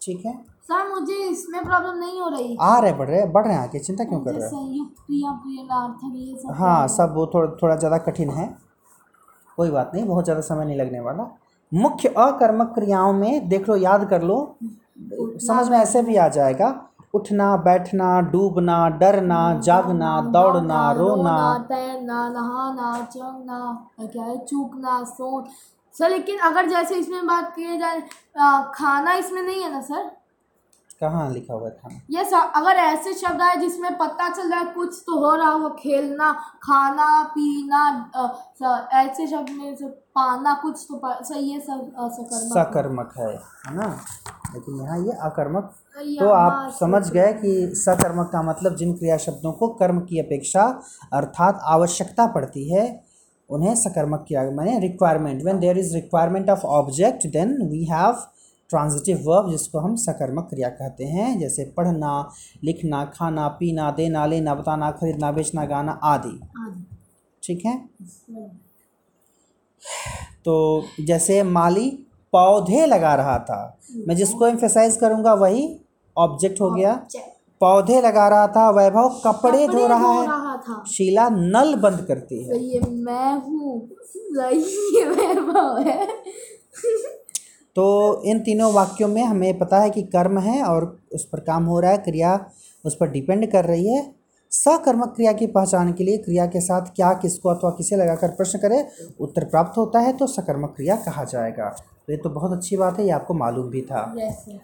ठीक 0.00 0.24
है? 0.26 0.32
सर 0.62 0.88
मुझे 0.88 1.14
इसमें 1.24 1.62
प्रॉब्लम 1.64 1.98
नहीं 1.98 2.20
हो 2.20 2.28
रही। 2.28 2.56
आ 2.60 2.78
रहे 2.78 2.92
बढ़ 2.92 3.08
रहे 3.08 3.26
बढ़ 3.28 3.44
रहे 3.46 3.54
हैं 3.54 3.62
आगे 3.62 3.78
चिंता 3.78 4.04
क्यों 4.04 4.20
कर 4.20 4.34
रहे 4.34 4.42
हैं? 4.42 4.50
हाँ। 6.54 6.86
सब 6.88 7.14
वो 7.14 7.26
थोड़ा 7.34 7.54
थोड़ा 7.62 7.76
ज़्यादा 7.76 7.98
कठिन 8.00 8.30
है। 8.30 8.46
कोई 9.58 9.70
बात 9.70 9.90
नहीं 9.94 10.04
बहुत 10.04 10.24
ज़्यादा 10.24 10.40
समय 10.42 10.64
नहीं 10.64 10.76
लगने 10.76 11.00
वाला। 11.00 11.30
मुख्य 11.72 12.08
अकर्मक 12.08 12.72
क्रियाओं 12.74 13.12
में 13.12 13.48
देख 13.48 13.68
लो 13.68 13.76
याद 13.78 14.08
कर 14.10 14.22
लो 14.22 14.36
समझ 14.96 15.68
में 15.68 15.78
ऐसे 15.78 16.02
भी 16.02 16.16
आ 16.16 16.28
जाएगा 16.28 16.68
उठना 17.14 17.56
बैठना 17.64 18.20
डूबना 18.32 18.76
डरना 19.00 19.40
जागना 19.64 20.10
दौड़ना 20.32 20.80
रोना। 20.92 21.36
तैरना 21.68 22.28
नहाना 22.28 22.94
चलना 23.12 23.58
क्या 24.02 24.24
है? 24.24 24.36
चूकना 24.44 25.02
सो 25.04 25.44
सर 25.94 26.10
लेकिन 26.10 26.38
अगर 26.48 26.68
जैसे 26.68 26.94
इसमें 26.94 27.26
बात 27.26 27.52
की 27.56 27.78
जाए 27.78 28.00
खाना 28.74 29.14
इसमें 29.14 29.42
नहीं 29.42 29.62
है 29.62 29.72
ना 29.72 29.80
सर? 29.82 30.10
कहाँ 31.02 31.28
लिखा 31.32 31.54
हुआ 31.54 31.68
है 31.68 31.74
खाना? 31.82 32.00
ये 32.10 32.24
स- 32.24 32.50
अगर 32.56 32.76
ऐसे 32.82 33.12
शब्द 33.14 33.42
आए 33.42 33.56
जिसमें 33.56 33.90
पता 33.98 34.28
चल 34.28 34.50
रहा 34.50 34.60
है 34.60 34.72
कुछ 34.74 34.98
तो 35.06 35.18
हो 35.26 35.34
रहा 35.34 35.50
हो 35.52 35.68
खेलना 35.78 36.32
खाना 36.62 37.22
पीना 37.36 37.82
ऐसे 39.00 39.26
शब्द 39.26 39.50
में 39.50 39.74
से 39.76 39.88
पाना 40.18 40.54
कुछ 40.62 40.84
तो 40.88 40.96
प- 41.04 41.18
सही 41.24 41.50
है 41.50 41.60
सब 41.60 41.90
सकर्मक। 42.54 43.12
है 43.18 43.28
है 43.66 43.74
ना? 43.76 43.86
लेकिन 44.54 44.80
यहाँ 44.80 44.98
ये 44.98 45.12
अकर्मक। 45.22 45.74
तो 46.18 46.28
आप 46.28 46.72
समझ 46.80 47.02
गए 47.10 47.32
कि 47.32 47.52
सकर्मक 47.76 48.30
का 48.32 48.42
मतलब 48.42 48.76
जिन 48.76 48.92
क्रिया 48.94 49.16
शब्दों 49.16 49.52
को 49.52 49.68
कर्म 49.80 50.00
की 50.00 50.18
अपेक्षा 50.18 50.62
अर्थात 51.12 51.58
आवश्यकता 51.76 52.26
पड़ती 52.26 52.68
है 52.74 52.84
उन्हें 53.50 53.74
सकर्मक 53.74 54.24
किया 54.28 54.42
मैंने 54.50 54.78
requirement 54.78 55.42
when 55.42 55.58
there 55.58 55.78
is 55.78 55.94
requirement 55.94 56.50
of 56.50 56.62
object 56.76 57.26
then 57.26 57.56
we 57.70 57.84
have 57.84 58.22
transitive 58.72 59.22
verb 59.24 59.50
जिसको 59.50 59.78
हम 59.78 59.96
सकर्मक 59.96 60.46
क्रिया 60.50 60.68
कहते 60.68 61.04
हैं 61.04 61.38
जैसे 61.38 61.64
पढ़ना 61.76 62.12
लिखना 62.64 63.04
खाना 63.04 63.48
पीना 63.48 63.90
देना 63.90 64.26
लेना 64.26 64.54
बताना 64.54 64.90
खरीदना 64.90 65.32
बेचना 65.32 65.64
गाना 65.64 65.92
आदि। 66.04 66.38
ठीक 67.42 67.66
है? 67.66 67.76
तो 70.44 70.54
जैसे 71.00 71.42
माली 71.42 71.90
पौधे 72.32 72.86
लगा 72.86 73.14
रहा 73.14 73.38
था 73.38 73.78
मैं 74.08 74.16
जिसको 74.16 74.46
एम्फेसाइज 74.46 74.96
करूँगा 74.96 75.34
वही 75.34 75.62
ऑब्जेक्ट 76.16 76.60
हो 76.60 76.70
गया। 76.70 76.94
पौधे 77.60 78.00
लगा 78.00 78.28
रहा 78.28 78.46
था 78.48 78.70
वैभव 78.70 79.08
कपड़े 79.24 79.66
धो 79.68 79.86
रहा 79.86 80.12
है 80.12 80.26
रहा 80.26 80.56
था। 80.56 80.84
शीला 80.88 81.28
नल 81.28 81.74
बंद 81.74 82.04
करती 82.08 82.42
है। 82.44 82.58
ये 82.64 82.80
मैं 82.80 83.34
हूँ 83.40 83.88
वैभव 85.08 85.78
है। 85.78 86.06
तो 87.76 88.22
इन 88.24 88.40
तीनों 88.40 88.72
वाक्यों 88.72 89.08
में 89.08 89.22
हमें 89.22 89.58
पता 89.58 89.80
है 89.80 89.90
कि 89.90 90.02
कर्म 90.08 90.38
है 90.40 90.62
और 90.62 90.84
उस 91.14 91.24
पर 91.24 91.40
काम 91.42 91.64
हो 91.64 91.78
रहा 91.80 91.90
है 91.90 91.98
क्रिया 91.98 92.34
उस 92.84 92.96
पर 92.96 93.10
डिपेंड 93.10 93.50
कर 93.52 93.64
रही 93.64 93.94
है। 93.94 94.02
सकर्मक 94.52 95.12
क्रिया 95.16 95.32
की 95.32 95.46
पहचान 95.48 95.92
के 95.92 96.04
लिए 96.04 96.16
क्रिया 96.18 96.46
के 96.46 96.60
साथ 96.60 96.92
क्या 96.96 97.12
किसको 97.14 97.48
अथवा 97.48 97.70
किसे 97.70 97.96
लगाकर 97.96 98.28
प्रश्न 98.32 98.58
करें 98.58 98.84
उत्तर 99.20 99.44
प्राप्त 99.44 99.78
होता 99.78 100.00
है 100.00 100.12
तो 100.12 100.26
सकर्मक 100.28 100.74
क्रिया 100.76 100.96
कहा 100.98 101.24
जाएगा। 101.24 101.68
तो 101.68 102.12
ये 102.12 102.18
तो 102.18 102.30
बहुत 102.30 102.52
अच्छी 102.52 102.76
बात 102.76 102.98
है 102.98 103.04
ये 103.04 103.10
आपको 103.12 103.34
मालूम 103.34 103.70
भी 103.70 103.82
था। 103.82 104.04
जैसे 104.16 104.58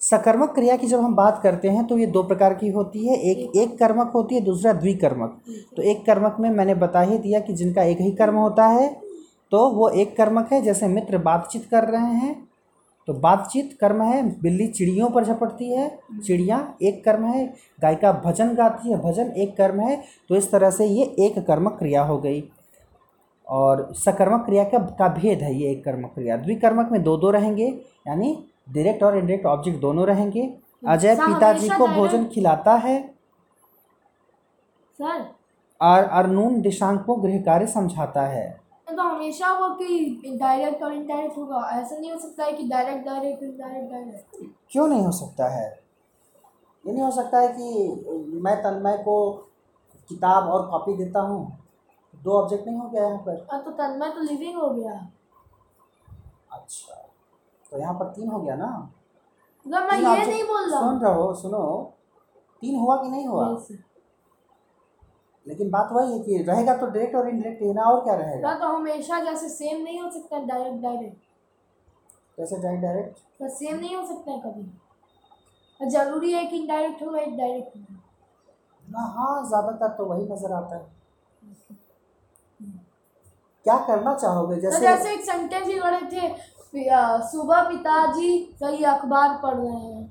सकर्मक 0.00 0.54
क्रिया 0.54 0.76
की 0.76 0.86
जब 0.86 1.00
हम 1.00 1.14
बात 1.14 1.40
करते 1.42 1.68
हैं 1.68 1.86
तो 1.86 1.98
ये 1.98 2.06
दो 2.08 2.22
प्रकार 2.22 2.54
की 2.54 2.68
होती 2.70 3.06
है 3.08 3.16
एक 3.20 3.56
एक 3.56 3.78
कर्मक 3.78 4.10
होती 4.14 4.34
है 4.34 4.40
दूसरा 4.40 4.72
द्विकर्मक। 4.72 5.40
तो 5.76 5.82
एक 5.82 6.04
कर्मक 6.06 6.36
में 6.40 6.50
मैंने 6.50 6.74
बता 6.76 7.00
ही 7.02 7.18
दिया 7.18 7.40
कि 7.40 7.52
जिनका 7.52 7.82
एक 7.84 8.00
ही 8.00 8.10
कर्म 8.12 8.36
होता 8.36 8.66
है 8.68 8.88
तो 9.52 9.68
वो 9.70 9.88
एक 9.90 10.16
कर्मक 10.16 10.52
है 10.52 10.60
जैसे 10.62 10.86
मित्र 10.88 11.18
बातचीत 11.20 11.68
कर 11.70 11.84
रहे 11.84 12.14
हैं 12.16 12.34
तो 13.08 13.12
बातचीत 13.14 13.76
कर्म 13.80 14.02
है 14.02 14.22
बिल्ली 14.42 14.66
चिड़ियों 14.68 15.08
पर 15.10 15.24
झपटती 15.24 15.72
है 15.72 15.88
चिड़िया 16.26 16.58
एक 16.82 17.04
कर्म 17.04 17.24
है 17.24 17.44
गायिका 17.82 18.12
भजन 18.24 18.54
गाती 18.54 18.92
है 18.92 18.98
भजन 19.00 19.32
एक 19.36 19.56
कर्म 19.56 19.80
है 19.80 20.02
तो 20.28 20.36
इस 20.36 20.50
तरह 20.50 20.70
से 20.70 20.86
ये 20.86 21.04
एक 21.26 21.38
कर्मक 21.46 21.76
क्रिया 21.78 22.02
हो 22.02 22.18
गई। 22.18 22.42
और 23.46 23.92
सकर्मक 23.94 24.44
क्रिया 24.46 24.64
का 24.64 24.78
का 24.98 25.08
भेद 25.10 25.42
है 25.42 25.54
ये 25.54 25.70
एक 25.70 25.84
कर्मक 25.84 26.12
क्रिया। 26.14 26.36
द्विकर्मक 26.36 26.88
में 26.92 27.02
दो 27.02 27.16
दो 27.16 27.30
रहेंगे 27.30 27.66
यानी 28.08 28.32
डायरेक्ट 28.68 29.02
और 29.02 29.16
इनडायरेक्ट 29.18 29.46
ऑब्जेक्ट 29.46 29.80
दोनों 29.80 30.06
रहेंगे। 30.06 30.48
अजय 30.88 31.14
पिताजी 31.16 31.68
को 31.68 31.86
भोजन 31.86 32.24
खिलाता 32.24 32.74
है। 32.76 33.00
सर। 35.00 35.24
और 35.80 36.04
अर्नून 36.04 36.60
दिशांक 36.60 37.04
को 37.06 37.16
गृह 37.16 37.40
कार्य 37.42 37.66
समझाता 37.66 38.26
है। 38.26 38.63
तो 38.86 39.02
हमेशा 39.02 39.52
वो 39.58 39.68
कि 39.74 40.36
डायरेक्ट 40.40 40.82
और 40.82 40.92
इनडायरेक्ट 40.92 41.36
होगा। 41.38 41.68
ऐसा 41.72 41.96
नहीं 41.96 42.10
हो 42.12 42.18
सकता 42.18 42.44
है 42.44 42.52
कि 42.52 42.64
डायरेक्ट 42.68 43.04
डायरेक्ट 43.06 43.42
इनडायरेक्ट 43.42 43.90
डायरेक्ट 43.92 44.44
क्यों 44.72 44.86
नहीं 44.86 45.04
हो 45.06 45.12
सकता 45.12 45.48
है? 45.48 45.66
ये 46.84 46.92
नहीं 46.92 47.02
हो 47.02 47.10
सकता 47.10 47.40
है 47.40 47.48
कि 47.52 48.38
मैं 48.44 48.56
तन्मय 48.62 48.96
को 49.04 49.16
किताब 50.10 50.48
और 50.48 50.66
कॉपी 50.70 50.96
देता 50.96 51.20
हूँ। 51.20 51.58
दो 52.14 52.32
ऑब्जेक्ट 52.32 52.66
नहीं 52.66 52.76
हो 52.78 52.88
गया 52.88 53.04
यहाँ 53.04 53.18
पर। 53.18 53.46
हाँ 53.52 53.62
तो 53.64 53.70
तन्मय 53.72 54.10
तो 54.10 54.20
लिविंग 54.22 54.56
हो 54.56 54.68
गया। 54.70 54.92
अच्छा 56.52 56.94
तो 57.64 57.78
यहाँ 57.78 57.94
पर 57.94 58.12
तीन 58.12 58.28
हो 58.28 58.40
गया 58.40 58.56
ना? 58.56 58.68
मतलब 59.66 59.88
मैं 59.90 59.98
ये 59.98 60.26
नहीं 60.26 60.44
बोल 60.44 60.70
रहा 60.70 60.80
सुन 60.80 61.00
रहो 61.00 61.32
सुनो। 61.34 61.64
तीन 62.62 62.78
हुआ 62.80 62.96
कि 62.96 63.08
नहीं 63.08 63.26
हुआ? 63.26 63.46
हूँ 63.46 63.56
लेकिन 65.46 65.70
बात 65.70 65.88
वही 65.92 66.12
है 66.12 66.18
कि 66.20 66.42
रहेगा 66.42 66.76
तो 66.76 66.86
डायरेक्ट 66.86 67.16
और 67.16 67.28
इनडायरेक्ट 67.28 67.62
ही 67.62 67.68
है 67.68 67.74
ना 67.74 67.84
और 67.84 68.00
क्या 68.04 68.14
रहेगा? 68.14 68.54
तो 68.54 68.66
हमेशा 68.68 69.20
जैसे 69.24 69.48
सेम 69.48 69.82
नहीं 69.82 70.00
हो 70.00 70.10
सकता 70.10 70.38
डायरेक्ट 70.46 70.82
डायरेक्ट 70.82 71.16
कैसे 72.36 72.56
डायरेक्ट 72.56 72.82
डायरेक्ट 72.82 73.18
तो 73.38 73.48
सेम 73.56 73.76
नहीं 73.76 73.96
हो 73.96 74.06
सकता 74.06 74.32
है 74.32 74.40
कभी। 74.40 75.90
ज़रूरी 75.90 76.32
है 76.32 76.44
कि 76.46 76.56
इनडायरेक्ट 76.56 77.02
होगा 77.02 77.20
डायरेक्ट 77.20 77.76
होगा 77.76 78.00
ना 78.84 79.04
हाँ 79.14 79.44
ज़्यादातर 79.48 79.88
तो 79.96 80.04
वही 80.06 80.24
नज़र 80.24 80.52
आता 80.52 80.76
है। 80.76 80.92
क्या 83.66 83.76
करना 83.86 84.14
चाहोगे? 84.14 84.56
जैसे 84.56 84.76
तो 84.76 84.80
जैसे 84.80 84.96
जैसे 84.96 85.12
एक 85.14 85.24
सेंटेंस 85.24 85.66
ही 85.66 85.80
पढ़े 85.80 86.00
थे 86.10 86.52
सुबह 87.28 87.62
पिताजी 87.62 88.38
कई 88.62 88.82
अखबार 88.84 89.38
पढ़ 89.42 89.54
रहे 89.54 89.70
हैं। 89.70 90.04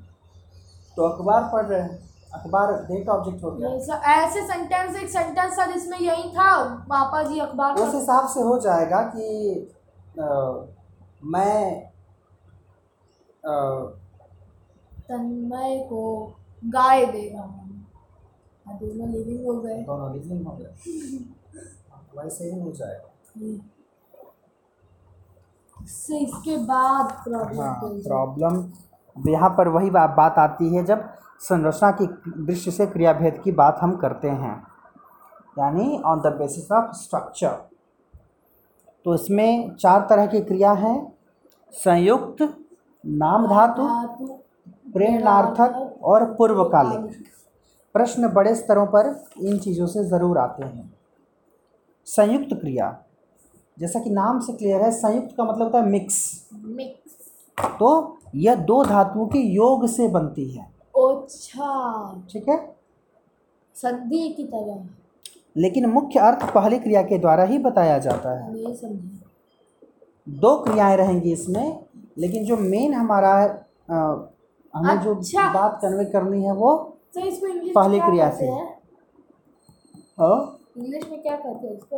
तो 0.97 1.03
अखबार 1.03 1.49
पढ़ 1.53 1.65
रहे 1.65 1.81
हैं। 1.81 1.99
अखबार 2.33 2.71
डायरेक्ट 2.71 3.09
ऑब्जेक्ट 3.09 3.43
हो 3.43 3.51
गया। 3.51 3.69
ऐसे 4.15 4.41
सेंटेंस 4.47 4.95
एक 4.95 5.09
सेंटेंस 5.09 5.57
था 5.59 5.65
जिसमें 5.65 5.97
यही 5.99 6.29
था 6.29 6.51
पापा 6.89 7.21
जी 7.23 7.39
अखबार 7.39 7.75
उस 7.81 7.93
हिसाब 7.95 8.27
से 8.27 8.41
हो 8.41 8.57
जाएगा 8.59 9.01
कि 9.15 9.69
अ, 10.19 10.25
मैं 11.25 11.91
तन्मय 15.09 15.77
को 15.89 16.01
गाय 16.73 17.05
दे 17.05 17.29
रहा 17.29 17.43
हूँ। 17.43 17.85
हाँ, 18.65 18.77
दोनों 18.79 19.07
लिविंग 19.09 19.45
हो 19.45 19.53
गए। 19.61 19.81
दोनों 19.83 20.11
लिविंग 20.13 20.45
हो 20.47 20.55
गया 20.55 20.69
वैसे 22.17 22.45
ही 22.45 22.59
हो 22.59 22.71
जाएगा। 22.71 23.09
इससे 25.83 26.17
इसके 26.17 26.57
बाद 26.65 27.11
प्रॉब्लम 27.23 27.61
हाँ 27.61 27.73
प्रॉब्लम 27.83 29.29
यहाँ 29.31 29.49
पर 29.57 29.67
वही 29.67 29.89
बात 29.89 30.37
आती 30.39 30.73
है 30.75 30.83
जब 30.85 30.99
संरचना 31.43 31.91
की 31.91 32.05
दृष्टि 32.37 32.71
से 32.71 32.85
क्रियाभेद 32.87 33.41
की 33.43 33.51
बात 33.53 33.77
हम 33.81 33.95
करते 33.97 34.29
हैं। 34.29 34.55
यानी 35.57 35.97
on 36.01 36.21
the 36.21 36.33
basis 36.37 36.71
of 36.71 36.91
structure 36.97 37.55
तो 39.05 39.15
इसमें 39.15 39.75
चार 39.75 40.05
तरह 40.09 40.25
की 40.25 40.41
क्रिया 40.41 40.71
हैं। 40.73 40.97
संयुक्त 41.73 42.41
नाम 43.03 43.47
धातु 43.47 43.87
प्रेरणार्थक 44.93 45.99
और 46.03 46.25
पूर्वकालिक। 46.35 47.23
प्रश्न 47.95 48.27
बड़े 48.33 48.53
स्तरों 48.55 48.85
पर 48.87 49.07
इन 49.39 49.57
चीज़ों 49.59 49.87
से 49.87 50.03
ज़रूर 50.05 50.37
आते 50.37 50.65
हैं। 50.65 50.91
संयुक्त 52.07 52.53
क्रिया। 52.53 52.95
जैसा 53.77 53.99
कि 53.99 54.09
नाम 54.11 54.39
से 54.39 54.53
क्लियर 54.53 54.81
है 54.81 54.91
संयुक्त 54.91 55.35
का 55.37 55.43
मतलब 55.43 55.63
होता 55.63 55.79
है 55.79 55.89
मिक्स 55.89 56.47
मिक्स 56.55 57.11
तो 57.79 58.17
यह 58.35 58.55
दो 58.65 58.83
धातुओं 58.85 59.27
के 59.27 59.39
योग 59.39 59.87
से 59.89 60.07
बनती 60.09 60.49
है। 60.49 60.71
ओछा। 61.03 62.25
ठीक 62.31 62.49
है? 62.49 62.57
संधि 63.75 64.27
की 64.37 64.43
तरह। 64.43 64.87
लेकिन 65.57 65.85
मुख्य 65.85 66.19
अर्थ 66.19 66.43
पहली 66.53 66.79
क्रिया 66.79 67.01
के 67.03 67.17
द्वारा 67.17 67.43
ही 67.43 67.57
बताया 67.57 67.97
जाता 67.99 68.31
है। 68.39 68.53
नहीं 68.53 68.75
समझे। 68.75 69.21
दो 70.27 70.55
क्रियाएँ 70.63 70.95
रहेंगी 70.97 71.31
इसमें 71.33 71.79
लेकिन 72.17 72.45
जो 72.45 72.57
मेन 72.57 72.93
हमारा 72.93 73.33
अ, 73.89 73.95
हमें 74.73 74.99
जो 75.01 75.15
अच्छा। 75.15 75.51
बात 75.53 75.79
कन्वे 75.81 76.05
करनी 76.05 76.43
है 76.43 76.53
वो 76.53 76.73
तो 77.15 77.21
इसको 77.21 77.47
इंग्लिश 77.47 77.63
में 77.65 77.73
पहली 77.75 77.99
क्रिया 77.99 78.29
से। 78.31 78.45
हैं? 78.45 78.67
इंग्लिश 80.77 81.09
में 81.11 81.21
क्या 81.21 81.35
कहते 81.35 81.67
हैं 81.67 81.73
इसको? 81.73 81.97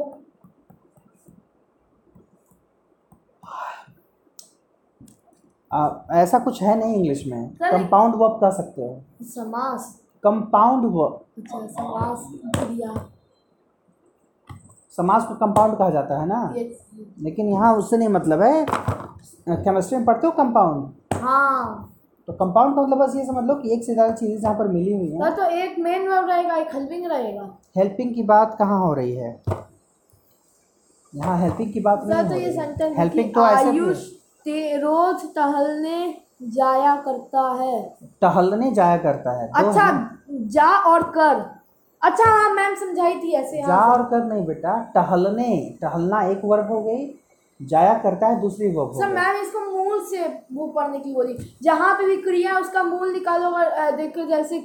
अ, 5.76 6.06
ऐसा 6.14 6.40
कुछ 6.40 6.62
है 6.64 6.78
नहीं 6.80 6.96
इंग्लिश 6.96 7.24
में। 7.28 7.50
कंपाउंड 7.62 8.16
वर्ब 8.16 8.40
कह 8.42 8.50
सकते 8.58 8.82
हो। 8.82 9.04
समास। 9.26 9.94
Compound 10.24 10.86
verb. 10.94 11.20
अच्छा 11.38 11.66
समास 11.68 12.28
समाज 14.98 15.24
को 15.24 15.36
कंपाउंड 15.36 15.78
कहा 15.78 15.90
जाता 15.90 16.20
है 16.20 16.28
ना? 16.28 16.54
लेकिन 17.24 17.48
यहाँ 17.50 17.74
उससे 17.78 17.98
नहीं 17.98 18.10
मतलब 18.10 18.42
है। 18.42 18.66
केमिस्ट्री 19.50 19.98
में 19.98 20.06
पढ़ते 20.06 20.28
हो 20.28 20.32
कंपाउंड? 20.34 21.18
हाँ। 21.22 21.92
तो 22.28 22.34
कंपाउंड 22.34 22.76
का 22.76 22.82
मतलब 22.82 22.98
बस 22.98 23.16
ये 23.16 23.26
समझ 23.26 23.44
लो 23.44 23.56
कि 23.56 23.74
एक 23.74 23.84
से 23.84 23.94
ज़्यादा 23.94 24.14
चीज़ें 24.16 24.40
जहाँ 24.40 24.54
पर 24.56 24.68
मिली 24.68 24.94
हुई 24.94 25.10
हैं। 25.10 25.20
ना 25.20 25.30
तो 25.30 25.44
एक 25.58 25.78
मेन 25.80 26.08
वर्ब 26.10 26.30
रहेगा 26.30 26.56
एक 26.58 26.74
हेल्पिंग 26.76 27.06
रहेगा। 27.06 27.50
हेल्पिंग 27.78 28.14
की 28.16 28.24
बात 28.24 28.56
कहाँ 28.60 28.80
हो 28.80 28.94
रही 28.94 29.16
है? 29.16 29.30
यहाँ 31.14 31.38
हेल्पिंग 31.40 31.74
की 31.74 31.80
बात 31.80 32.04
नहीं 32.06 32.24
तो 32.24 32.34
हो 32.34 32.40
ये 32.40 32.94
हेल्पिंग 32.98 33.34
तो 33.34 33.48
ऐसे 33.48 33.72
रोज 34.48 35.24
टहलने 35.36 36.14
जाया 36.44 36.96
करता 37.02 37.42
है। 37.62 37.82
टहलने 38.22 38.72
जाया 38.72 38.98
करता 38.98 39.32
है। 39.32 39.48
अच्छा 39.56 39.90
जा 40.54 40.70
और 40.86 41.04
कर। 41.12 41.44
अच्छा 42.02 42.30
हाँ 42.30 42.50
मैम 42.54 42.76
समझाई 42.76 43.16
थी 43.16 43.32
ऐसे 43.34 43.58
जा 43.58 43.76
हाँ 43.76 43.92
और 43.92 44.04
कर 44.10 44.24
नहीं 44.24 44.46
बेटा 44.46 44.78
टहलने 44.96 45.78
टहलना 45.82 46.22
एक 46.24 46.42
वर्ब 46.46 46.72
हो 46.72 46.82
गई 46.82 47.06
जाया 47.60 47.94
करता 48.00 48.28
है 48.28 48.40
दूसरी 48.42 48.68
वर्ब 48.72 48.92
सर 48.94 49.14
मैम 49.14 49.42
इसको 49.42 49.60
मूल 49.66 50.04
से 50.06 50.28
वो 50.54 50.68
पढ़ने 50.68 51.00
की 51.00 51.14
बोली। 51.14 51.38
जहाँ 51.64 51.94
पे 51.98 52.06
भी 52.06 52.18
क्रिया 52.22 52.54
है 52.54 52.62
उसका 52.62 52.84
मूल 52.84 53.14
निकालो 53.14 53.50
और 53.50 53.92
देखो 53.98 54.26
जैसे 54.28 54.58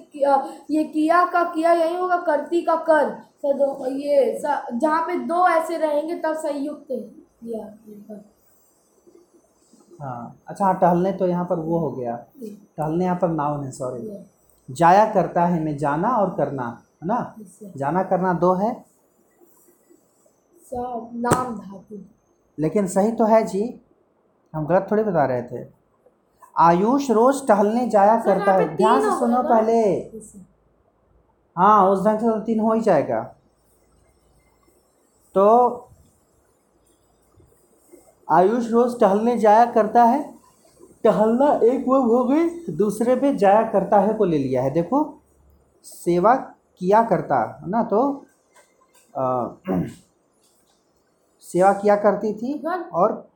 ये 0.71 0.85
किया 0.85 1.25
का 1.25 1.43
किया 1.55 1.73
यही 1.73 1.97
होगा 1.97 2.17
करती 2.27 2.61
का 2.63 2.77
कर। 2.89 3.11
सर 3.43 3.57
दो 3.59 3.87
ये 3.89 4.39
जहाँ 4.43 5.01
पे 5.07 5.19
दो 5.27 5.47
ऐसे 5.49 5.77
रहेंगे 5.77 6.15
तब 6.17 6.35
संयुक्त 6.37 6.87
किया। 6.91 7.65
हाँ। 10.01 10.37
अच्छा 10.49 10.65
हाँ 10.65 10.75
टहलने 10.81 11.13
तो 11.13 11.27
यहाँ 11.27 11.45
पर 11.45 11.59
वो 11.59 11.79
हो 11.79 11.91
गया। 11.91 12.17
टहलने 12.17 13.05
यहाँ 13.05 13.17
पर 13.17 13.29
नाउन 13.29 13.65
है 13.65 13.71
सॉरी 13.71 14.25
जाया 14.69 15.05
करता 15.13 15.45
है 15.47 15.61
में 15.65 15.77
जाना 15.79 16.09
और 16.17 16.35
करना 16.37 16.67
है 17.03 17.07
ना? 17.09 17.35
जाना 17.77 18.03
करना 18.03 18.33
दो 18.35 18.53
है। 18.55 18.73
नाम 20.73 21.57
धातु। 21.59 21.99
लेकिन 22.59 22.87
सही 22.87 23.13
तो 23.13 23.25
है 23.27 23.43
जी 23.45 23.63
हम 24.55 24.67
गलत 24.67 24.87
थोड़ी 24.91 25.03
बता 25.03 25.25
रहे 25.25 25.43
थे। 25.43 25.65
आयुष 26.57 27.11
रोज 27.11 27.47
टहलने 27.49 27.87
जाया 27.89 28.17
करता 28.23 28.53
है। 28.53 28.77
ध्यान 28.77 29.01
से 29.01 29.19
सुनो 29.19 29.43
पहले। 29.43 29.81
हाँ 31.57 31.89
उस 31.89 32.05
ढंग 32.07 32.19
से 32.19 32.27
तो 32.27 32.39
तीन 32.41 32.61
हो 32.61 32.73
ही 32.73 32.81
जाएगा। 32.81 33.23
तो 35.35 35.47
आयुष 38.31 38.71
रोज 38.71 38.99
टहलने 39.01 39.37
जाया 39.39 39.65
करता 39.65 40.05
है। 40.05 40.23
टहलना 41.05 41.49
एक 41.65 41.85
वो 41.89 42.01
हो 42.03 42.25
गई 42.25 42.49
दूसरे 42.77 43.15
पे 43.17 43.35
जाया 43.37 43.63
करता 43.63 44.01
है 44.01 44.15
को 44.15 44.25
ले 44.25 44.39
लिया 44.39 44.63
है। 44.63 44.71
देखो 44.71 44.99
सेवा 45.85 46.35
किया 46.79 47.03
करता 47.03 47.41
है 47.63 47.71
ना? 47.71 47.83
तो 47.83 48.27
आ, 49.15 49.49
सेवा 51.45 51.73
किया 51.73 51.97
करती 51.97 52.33
थी 52.33 52.63
और 52.93 53.29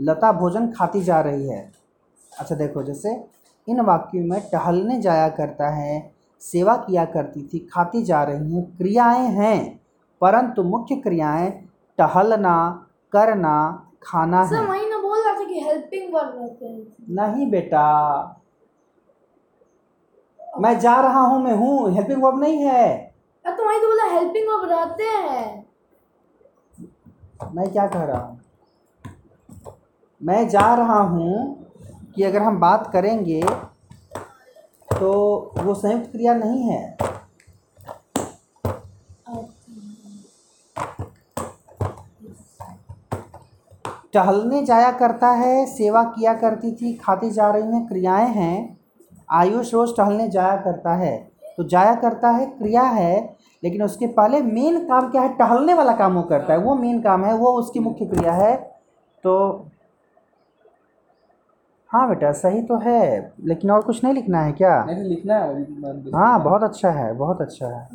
लता 0.00 0.32
भोजन 0.32 0.70
खाती 0.72 1.02
जा 1.02 1.20
रही 1.20 1.48
है। 1.48 1.60
अच्छा 2.32 2.54
देखो 2.54 2.82
जैसे 2.82 3.12
इन 3.68 3.80
वाक्यों 3.80 4.24
में 4.26 4.40
टहलने 4.52 5.00
जाया 5.00 5.28
करता 5.28 5.68
है 5.68 6.12
सेवा 6.42 6.76
किया 6.76 7.04
करती 7.04 7.42
थी 7.42 7.58
खाती 7.72 8.02
जा 8.02 8.22
रही 8.22 8.54
हैं 8.54 8.64
क्रियाएँ 8.76 9.28
हैं 9.28 9.80
परंतु 10.20 10.62
मुख्य 10.62 10.96
क्रियाएँ 10.96 11.50
टहलना 11.98 12.56
करना 13.12 13.54
खाना 14.02 14.44
सर 14.46 14.56
है। 14.56 14.66
वही 14.66 14.88
ना 14.88 14.98
बोल 14.98 15.18
रहा 15.18 15.34
था 15.34 15.44
कि 15.44 15.60
हेल्पिंग 15.60 16.14
वर्ब 16.14 16.36
रहते 16.38 16.66
हैं। 16.66 16.86
नहीं 17.10 17.50
बेटा। 17.50 17.86
मैं 20.60 20.78
जा 20.80 21.00
रहा 21.00 21.20
हूँ 21.20 21.42
मैं 21.42 21.54
हूँ। 21.56 21.92
हेल्पिंग 21.94 22.22
वर्ब 22.22 22.40
नहीं 22.40 22.62
है। 22.62 22.96
तो 23.44 23.66
वही 23.68 23.80
तो 23.80 23.86
बोला 23.86 24.04
हेल्पिंग 24.10 24.48
वर्ब 24.48 24.70
रहते 24.70 25.04
हैं। 25.04 25.66
मैं 27.54 27.70
क्या 27.72 27.86
कह 27.86 28.04
रहा 28.04 28.18
हूँ? 28.18 28.40
मैं 30.20 30.48
जा 30.48 30.74
रहा 30.74 30.98
हूँ 31.04 31.32
कि 32.14 32.22
अगर 32.22 32.42
हम 32.42 32.58
बात 32.60 32.90
करेंगे 32.92 33.42
तो 34.90 35.10
वो 35.58 35.74
संयुक्त 35.74 36.10
क्रिया 36.12 36.34
नहीं 36.34 36.62
है। 36.62 36.96
टहलने 44.14 44.62
जाया 44.64 44.90
करता 44.92 45.30
है 45.32 45.64
सेवा 45.66 46.02
किया 46.06 46.32
करती 46.34 46.72
थी 46.72 46.92
खाती 46.94 47.30
जा 47.30 47.50
रही 47.50 47.72
हैं 47.72 47.86
क्रियाएँ 47.86 48.28
हैं 48.28 48.78
आयुष 49.32 49.72
रोज 49.74 49.96
टहलने 49.96 50.28
जाया 50.28 50.56
करता 50.56 50.94
है। 50.94 51.16
तो 51.56 51.64
जाया 51.68 51.94
करता 51.94 52.30
है 52.30 52.46
क्रिया 52.48 52.82
है 52.82 53.14
लेकिन 53.62 53.82
उसके 53.82 54.06
पहले 54.06 54.40
मेन 54.42 54.78
काम 54.86 55.10
क्या 55.10 55.22
है? 55.22 55.28
टहलने 55.36 55.74
वाला 55.74 55.92
काम 55.96 56.14
वो 56.14 56.22
करता 56.22 56.52
है। 56.52 56.58
वो 56.58 56.74
मेन 56.74 57.00
काम 57.02 57.24
है 57.24 57.34
वो 57.34 57.52
उसकी 57.58 57.80
मुख्य 57.80 58.04
क्रिया 58.06 58.32
है। 58.32 58.54
तो 59.24 59.34
हाँ 61.90 62.08
बेटा 62.08 62.30
सही 62.32 62.62
तो 62.62 62.76
है 62.78 63.32
लेकिन 63.44 63.70
और 63.70 63.80
कुछ 63.82 64.02
नहीं 64.04 64.14
लिखना 64.14 64.40
है 64.40 64.52
क्या? 64.52 64.84
नहीं 64.84 65.04
लिखना 65.04 65.34
है 65.36 66.12
हाँ 66.14 66.42
बहुत 66.44 66.62
अच्छा 66.62 66.90
है 66.90 67.12
बहुत 67.14 67.40
अच्छा 67.40 67.66
है। 67.66 67.88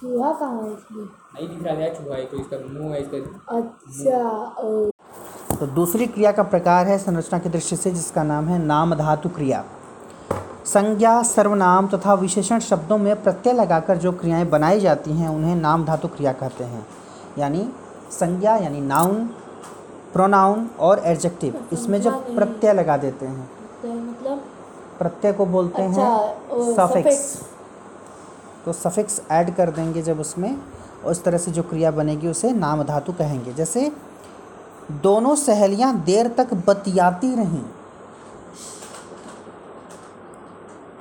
चूहा 0.00 0.32
कहाँ 0.32 0.62
है 0.62 0.72
इसमें? 0.72 1.04
नहीं 1.04 1.48
दिख 1.48 1.62
रहा 1.62 1.74
है 1.74 1.94
चूहा 1.94 2.16
है 2.16 2.24
तो 2.26 2.36
इसका 2.36 2.56
मुँह 2.68 2.94
है 2.94 3.00
इसका 3.00 3.18
अच्छा 3.56 4.20
तो 5.56 5.66
दूसरी 5.68 6.06
क्रिया 6.06 6.32
का 6.32 6.42
प्रकार 6.44 6.86
है 6.86 6.96
संरचना 6.98 7.38
की 7.38 7.48
दृष्टि 7.48 7.76
से 7.76 7.90
जिसका 7.90 8.22
नाम 8.22 8.48
है 8.48 8.58
नाम 8.58 8.94
धातु 8.94 9.28
क्रिया। 9.28 9.64
संज्ञा 10.66 11.22
सर्वनाम 11.22 11.88
तथा 11.88 12.14
तो 12.14 12.20
विशेषण 12.20 12.58
शब्दों 12.60 12.98
में 12.98 13.22
प्रत्यय 13.22 13.52
लगाकर 13.52 13.96
जो 13.96 14.12
क्रियाएँ 14.12 14.46
बनाई 14.48 14.80
जाती 14.80 15.12
हैं 15.12 15.28
उन्हें 15.28 15.54
नाम 15.56 15.84
धातु 15.84 16.08
क्रिया 16.08 16.32
कहते 16.34 16.64
हैं। 16.64 16.86
यानी 17.38 17.68
संज्ञा 18.10 18.56
यानी 18.56 18.80
नाउन 18.80 19.24
प्रोनाउन 20.12 20.68
और 20.80 21.02
एडजेक्टिव 21.06 21.60
इसमें 21.72 22.00
जब 22.02 22.34
प्रत्यय 22.36 22.72
लगा 22.72 22.96
देते 22.96 23.26
हैं। 23.26 23.48
तो 23.82 23.88
मतलब 23.88 24.42
प्रत्यय 24.98 25.32
को 25.32 25.46
बोलते 25.48 25.82
अच्छा, 25.82 26.02
हैं 26.02 26.74
सफिक्स। 26.76 27.20
तो 28.64 28.72
सफिक्स 28.72 29.22
ऐड 29.30 29.54
कर 29.54 29.70
देंगे 29.70 30.02
जब 30.02 30.20
उसमें 30.20 30.58
उस 31.04 31.24
तरह 31.24 31.38
से 31.38 31.50
जो 31.50 31.62
क्रिया 31.62 31.90
बनेगी 31.90 32.28
उसे 32.28 32.52
नाम 32.52 32.82
धातु 32.82 33.12
कहेंगे। 33.12 33.52
जैसे, 33.52 33.92
दोनों 34.90 35.34
सहेलियाँ 35.34 36.00
देर 36.00 36.28
तक 36.28 36.54
बतियाती 36.54 37.34
रहीं। 37.34 37.62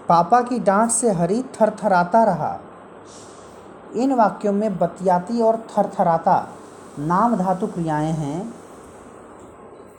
पापा 0.10 0.42
की 0.42 0.60
डांट 0.60 0.92
से 0.92 1.12
हरी 1.12 1.44
थरथराता 1.44 2.24
रहा। 2.24 2.60
इन 3.96 4.14
वाक्यों 4.14 4.54
में 4.54 4.78
बतियाती 4.78 5.42
और 5.42 5.58
थरथराता 5.58 6.50
नाम 7.00 7.36
धातु 7.36 7.68
क्रियाएँ 7.68 8.12
हैं। 8.12 8.54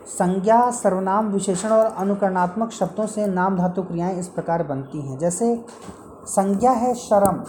संज्ञा, 0.07 0.71
सर्वनाम, 0.71 1.27
विशेषण 1.27 1.69
और 1.69 1.85
अनुकरणात्मक 1.85 2.71
शब्दों 2.71 3.07
से 3.07 3.27
नाम 3.27 3.57
धातु 3.59 3.83
क्रियाएँ 3.83 4.19
इस 4.19 4.29
प्रकार 4.29 4.63
बनती 4.63 5.01
हैं। 5.01 5.19
जैसे 5.19 5.65
संज्ञा 6.27 6.71
है 6.73 6.95
शर्म। 6.95 7.43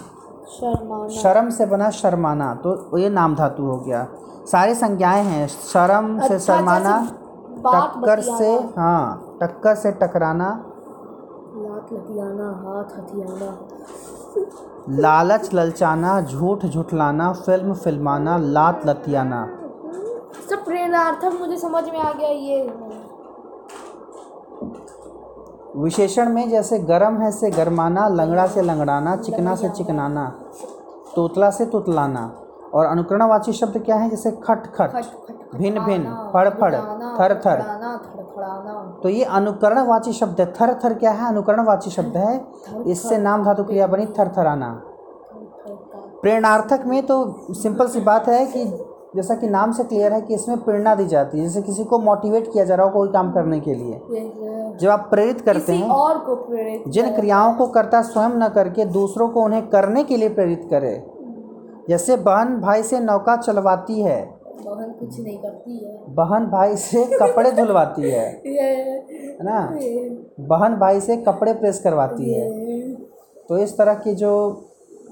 शर्माना। 0.51 1.07
शर्म 1.21 1.49
से 1.49 1.65
बना 1.65 1.89
शर्माना 1.91 2.53
तो 2.55 2.97
ये 2.97 3.09
नाम 3.09 3.35
धातु 3.35 3.63
हो 3.63 3.77
गया। 3.77 4.07
सारी 4.45 4.75
संज्ञाएँ 4.75 5.23
हैं 5.23 5.47
शर्म 5.47 6.15
अच्छा, 6.15 6.27
से 6.27 6.33
अच्छा, 6.33 6.55
शर्माना 6.55 6.97
टक्कर 7.67 8.21
से 8.21 8.53
हाँ 8.77 9.37
टक्कर 9.41 9.75
से 9.75 9.91
टकराना। 9.91 10.49
लात 11.55 11.93
लतियाना 11.93 12.47
हाथ 12.61 12.97
हथियाना। 12.97 13.49
लालच 14.89 15.53
ललचाना 15.53 16.19
झूठ 16.21 16.65
झुठलाना 16.65 17.31
फ़िल्म 17.33 17.73
फिल्माना 17.73 18.37
लात 18.37 18.85
लतियाना। 18.85 19.45
सब 20.49 20.63
प्रेरणार्थक 20.65 21.39
मुझे 21.39 21.57
समझ 21.57 21.83
में 21.83 21.99
आ 21.99 22.11
गया 22.11 22.29
ये। 22.29 22.61
विशेषण 25.75 26.29
में 26.29 26.49
जैसे 26.49 26.79
गर्म 26.79 27.17
है 27.21 27.31
से 27.31 27.49
गरमाना 27.51 28.07
लंगड़ा 28.09 28.45
से 28.47 28.61
लंगड़ाना 28.61 29.15
चिकना 29.15 29.55
से 29.55 29.69
चिकनाना 29.69 30.25
तोतला 31.15 31.49
से 31.49 31.65
तुतलाना। 31.65 32.31
और 32.73 32.85
अनुकरणवाची 32.85 33.53
शब्द 33.53 33.77
क्या 33.85 33.95
है? 33.95 34.09
जैसे 34.09 34.31
खट 34.43 34.67
खट 34.75 34.91
भिन्न 35.55 35.79
भिन्न 35.79 36.13
फड़ 36.33 36.49
फड़ 36.51 36.75
थर 37.19 37.33
थर। 37.45 37.61
तो 39.03 39.09
ये 39.09 39.23
अनुकरणवाची 39.23 40.13
शब्द 40.13 40.39
है। 40.41 40.45
थर 40.53 40.73
थर 40.83 40.93
क्या 40.93 41.11
है? 41.11 41.27
अनुकरणवाची 41.27 41.89
शब्द 41.89 42.17
है। 42.17 42.83
इससे 42.87 43.17
नाम 43.17 43.43
धातु 43.45 43.63
क्रिया 43.63 43.87
बनी 43.87 44.05
थर 44.19 44.31
थराना 44.37 44.69
प्रेरणार्थक 46.21 46.85
में 46.85 47.05
तो 47.05 47.15
सिंपल 47.53 47.87
सी 47.87 47.99
बात 48.01 48.27
है 48.29 48.45
कि 48.45 48.65
जैसा 49.15 49.35
कि 49.35 49.47
नाम 49.47 49.71
से 49.71 49.83
क्लियर 49.83 50.13
है 50.13 50.21
कि 50.21 50.33
इसमें 50.33 50.57
प्रेरणा 50.57 50.95
दी 50.95 51.05
जाती 51.05 51.37
है 51.37 51.43
जैसे 51.43 51.61
किसी 51.61 51.83
को 51.83 51.99
मोटिवेट 51.99 52.53
किया 52.53 52.65
जा 52.65 52.75
रहा 52.75 52.85
हो 52.85 52.91
कोई 52.91 53.09
काम 53.09 53.31
करने 53.31 53.59
के 53.59 53.73
लिए। 53.75 53.99
जब 54.77 54.89
आप 54.89 55.07
प्रेरित 55.11 55.41
करते 55.41 55.59
किसी 55.59 55.77
हैं 55.77 55.89
और 55.89 56.17
को 56.17 56.35
प्रेरित 56.35 56.83
जिन 56.87 57.15
क्रियाओं 57.15 57.53
को 57.53 57.67
करता 57.67 58.01
स्वयं 58.01 58.29
न 58.29 58.47
करके 58.47 58.85
दूसरों 58.85 59.29
को 59.29 59.41
उन्हें 59.41 59.67
करने 59.67 60.03
के 60.03 60.17
लिए 60.17 60.29
प्रेरित 60.29 60.67
करे। 60.69 61.05
जैसे 61.89 62.17
बहन 62.17 62.59
भाई 62.61 62.83
से 62.83 62.99
नौका 62.99 63.35
चलवाती 63.35 64.01
है। 64.01 64.41
बहन 64.65 64.91
कुछ 64.99 65.19
नहीं 65.19 65.37
करती 65.37 65.85
है। 65.85 65.99
बहन 66.09 66.45
भाई 66.45 66.75
से 66.75 67.05
कपड़े 67.05 67.51
धुलवाती 67.57 68.01
है 68.01 68.41
है 68.45 69.43
ना? 69.43 69.77
बहन 70.39 70.75
भाई 70.75 71.01
से 71.01 71.17
कपड़े 71.17 71.53
प्रेस 71.53 71.79
करवाती 71.79 72.33
है। 72.33 72.49
तो 73.49 73.57
इस 73.57 73.77
तरह 73.77 73.93
की 73.93 74.13
जो 74.15 74.31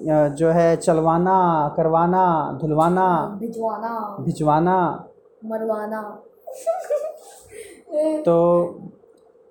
जो 0.07 0.49
है 0.49 0.75
चलवाना 0.77 1.73
करवाना 1.77 2.57
धुलवाना 2.61 3.37
भिजवाना। 3.39 4.17
भिजवाना। 4.19 5.09
मरवाना। 5.45 6.23
तो 8.21 8.65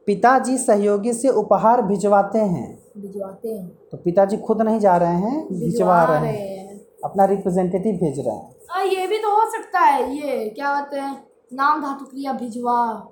पिताजी 0.06 0.58
सहयोगी 0.58 1.12
से 1.12 1.28
उपहार 1.28 1.82
भिजवाते 1.82 2.38
हैं। 2.38 2.78
भिजवाते 2.98 3.48
हैं। 3.48 3.68
तो 3.68 3.96
पिताजी 3.96 4.36
खुद 4.36 4.62
नहीं 4.62 4.80
जा 4.80 4.96
रहे 4.96 5.14
हैं 5.14 5.48
भिजवा 5.48 6.04
रहे 6.04 6.26
हैं। 6.26 6.68
हैं। 6.68 6.80
अपना 7.04 7.24
रिप्रेजेंटेटिव 7.24 7.94
भेज 7.94 8.26
रहे 8.26 8.36
हैं। 8.36 8.54
आ, 8.70 8.80
ये 8.80 9.06
भी 9.06 9.18
तो 9.18 9.30
हो 9.30 9.50
सकता 9.50 9.80
है 9.80 10.16
ये 10.16 10.50
क्या 10.50 10.80
कहते 10.80 10.96
हैं 10.96 11.26
नाम 11.52 11.82
धातु 11.82 12.04
क्रिया 12.04 12.32
भिजवा। 12.32 13.06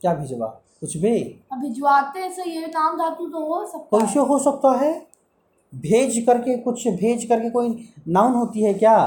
क्या 0.00 0.14
भिजवा? 0.14 0.60
कुछ 0.82 0.96
भी। 0.96 1.18
भिजवाते 1.60 2.28
से 2.30 2.50
ये 2.50 2.66
नाम 2.66 2.98
धातु 2.98 3.26
तो 3.26 3.44
हो 3.46 3.64
सकता 3.66 3.96
है। 3.96 4.02
कैसे 4.02 4.20
हो 4.20 4.38
सकता 4.38 4.72
है। 4.78 4.92
भेज 5.72 6.18
करके 6.26 6.56
कुछ 6.58 6.86
भेज 6.88 7.24
करके 7.24 7.50
कोई 7.50 7.88
नाउन 8.08 8.34
होती 8.34 8.62
है 8.62 8.74
क्या? 8.74 8.98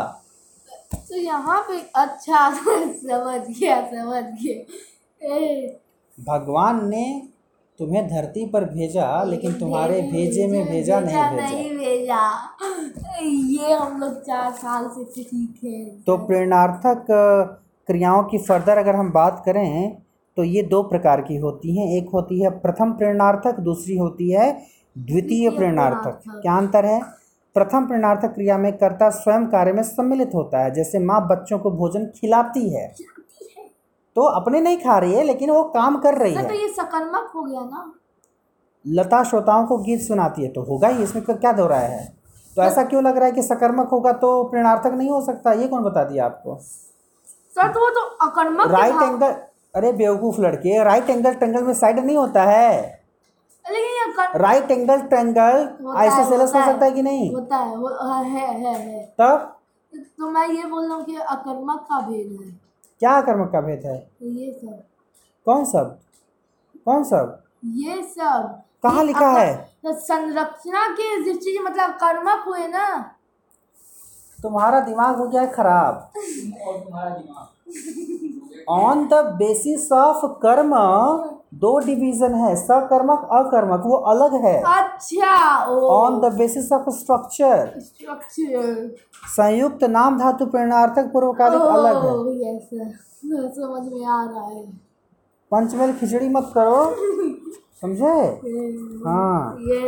तो 0.93 1.15
यहाँ 1.17 1.61
पे 1.69 1.77
अच्छा 1.95 2.49
समझ 2.55 3.39
गया 3.49 3.81
समझ 3.91 4.23
गया। 4.41 5.67
भगवान 6.17 6.87
ने 6.89 7.03
तुम्हें 7.79 8.07
धरती 8.07 8.45
पर 8.45 8.65
भेजा 8.65 9.23
लेकिन 9.23 9.53
तुम्हारे 9.53 10.01
भेजे 10.01 10.47
में 10.47 10.65
भेजा 10.67 10.99
नहीं 10.99 11.15
भेजा 11.15 11.29
नहीं 11.31 11.69
भेजा। 11.77 12.21
ये 13.21 13.73
हम 13.73 13.99
लोग 14.01 14.19
चार 14.21 14.51
साल 14.51 14.87
से 14.87 15.03
सीखे 15.21 15.83
तो 16.07 16.17
प्रेरणार्थक 16.27 17.05
क्रियाओं 17.87 18.23
की 18.23 18.37
फर्दर 18.37 18.77
अगर 18.77 18.95
हम 18.95 19.11
बात 19.11 19.41
करें 19.45 19.97
तो 20.37 20.43
ये 20.43 20.61
दो 20.63 20.81
प्रकार 20.83 21.21
की 21.21 21.37
होती 21.37 21.77
हैं। 21.77 21.87
एक 21.97 22.09
होती 22.09 22.41
है 22.41 22.49
प्रथम 22.59 22.91
प्रेरणार्थक 22.93 23.59
दूसरी 23.59 23.97
होती 23.97 24.31
है 24.31 24.51
द्वितीय 24.95 25.49
प्रेरणार्थक। 25.49 26.21
क्या 26.27 26.57
अंतर 26.57 26.85
है? 26.85 27.01
प्रथम 27.55 27.87
प्रेरणार्थक 27.87 28.33
क्रिया 28.33 28.57
में 28.57 28.71
कर्ता 28.77 29.09
स्वयं 29.09 29.45
कार्य 29.47 29.73
में 29.73 29.83
सम्मिलित 29.83 30.31
होता 30.35 30.63
है 30.63 30.71
जैसे 30.73 30.99
माँ 30.99 31.19
बच्चों 31.27 31.59
को 31.59 31.71
भोजन 31.71 32.05
खिलाती 32.15 32.69
है। 32.69 32.87
तो 34.15 34.21
अपने 34.29 34.61
नहीं 34.61 34.77
खा 34.77 34.97
रही 34.97 35.13
है 35.13 35.23
लेकिन 35.23 35.51
वो 35.51 35.63
काम 35.73 35.99
कर 35.99 36.17
रही 36.17 36.33
तो 36.33 36.39
है। 36.39 36.57
ये 36.57 36.67
सकर्मक 36.69 37.31
हो 37.35 37.43
गया 37.43 37.61
ना? 37.61 37.91
लता 38.85 39.23
श्रोताओं 39.23 39.65
को 39.67 39.77
गीत 39.79 40.01
सुनाती 40.01 40.43
है 40.43 40.49
तो 40.49 40.61
होगा 40.63 40.87
ही 40.87 41.03
इसमें 41.03 41.23
क्या 41.25 41.51
दो 41.51 41.67
राय 41.67 41.85
है? 41.85 42.03
तो 42.57 42.61
ऐसा 42.61 42.83
क्यों 42.83 43.03
लग 43.03 43.17
रहा 43.17 43.25
है 43.25 43.31
कि 43.31 43.41
सकर्मक 43.43 43.89
होगा 43.89 44.11
तो 44.13 44.43
प्रेरणार्थक 44.43 44.93
नहीं 44.93 45.09
हो 45.09 45.21
सकता? 45.21 45.51
ये 45.53 45.67
कौन 45.67 45.83
बता 45.83 46.03
दिया 46.03 46.25
आपको? 46.25 46.55
सर 47.55 47.71
तो 47.73 47.79
वो 47.79 47.89
तो 47.89 48.01
अकर्मक 48.27 48.71
राइट 48.71 49.01
एंगल 49.03 49.35
अरे 49.75 49.91
बेवकूफ़ 49.93 50.41
लड़के 50.41 50.83
राइट 50.83 51.09
एंगल 51.09 51.33
ट्रेंगल 51.33 51.63
में 51.63 51.73
साइड 51.73 51.99
नहीं 51.99 52.17
होता 52.17 52.43
है। 52.43 53.01
लेकिन 53.71 54.41
राइट 54.41 54.71
एंगल 54.71 55.01
ट्रेंगल 55.01 55.69
होता 55.83 56.01
है, 56.01 56.37
हो 56.37 56.47
सकता 56.47 56.85
है 56.85 56.91
कि 56.91 57.01
नहीं? 57.01 57.35
होता 57.35 57.57
है 57.57 57.77
वो 57.77 57.87
हाँ, 57.87 58.23
है 58.23 58.59
है 58.59 58.73
है। 58.73 59.05
तब? 59.05 59.57
तो 59.95 60.29
मैं 60.31 60.47
ये 60.47 60.63
बोल 60.63 60.85
रहा 60.85 60.95
हूँ 60.95 61.05
कि 61.05 61.15
अकर्मक 61.15 61.79
का 61.79 61.99
भेद 62.01 62.41
है। 62.41 62.51
क्या 62.99 63.21
कर्मक 63.21 63.51
का 63.51 63.61
भेद 63.61 63.81
है? 63.85 63.97
तो 63.97 64.25
ये 64.25 64.51
सब। 64.53 64.83
कौन 65.45 65.65
सब? 65.65 65.99
कौन 66.85 67.03
सब? 67.03 67.43
ये 67.65 68.03
सब। 68.03 68.61
कहाँ 68.83 69.03
लिखा 69.03 69.31
है? 69.31 69.55
तो 69.83 69.93
संरचना 69.93 70.87
के 70.87 71.23
जिस 71.23 71.37
चीज़ 71.37 71.63
मतलब 71.63 71.89
कर्मक 71.89 72.43
हुए 72.47 72.67
ना। 72.67 73.15
तुम्हारा 74.41 74.79
दिमाग 74.79 75.15
हो 75.15 75.27
गया 75.27 75.41
है 75.41 75.51
खराब। 75.51 76.11
और 76.67 76.79
तुम्हारा 76.79 77.09
दिमाग। 77.09 77.47
ऑन 78.69 79.07
द 79.07 79.13
बेसिस 79.37 79.91
ऑफ़ 79.91 80.25
कर्म 80.41 80.73
दो 81.61 81.77
डिवीज़न 81.85 82.35
है 82.35 82.55
सकर्मक 82.55 83.27
अकर्मक 83.31 83.83
वो 83.85 83.95
अलग 84.11 84.33
है। 84.45 84.55
अच्छा 84.73 85.33
on 85.65 86.19
the 86.21 86.33
basis 86.35 86.71
of 86.71 86.89
structure 86.89 87.73
structure 87.79 88.95
संयुक्त 89.29 89.83
नाम 89.89 90.19
धातु 90.19 90.45
प्रेरणार्थक 90.45 91.11
पूर्वकालिक 91.13 91.61
अलग 91.61 92.05
है। 92.05 92.13
यस 92.43 92.69
समझ 93.57 93.83
में 93.93 94.05
आ 94.05 94.23
रहा 94.23 94.45
है। 94.45 94.63
पंचमेल 95.51 95.93
खिचड़ी 95.93 96.29
मत 96.29 96.51
करो। 96.55 96.79
समझे? 97.81 98.17
हाँ। 99.05 99.55
ये 99.59 99.79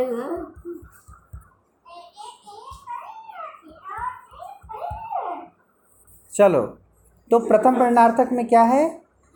चलो। 6.32 6.62
तो 7.34 7.38
प्रथम 7.38 7.74
प्रेरणार्थक 7.74 8.28
में 8.32 8.48
क्या 8.48 8.62
है? 8.62 8.88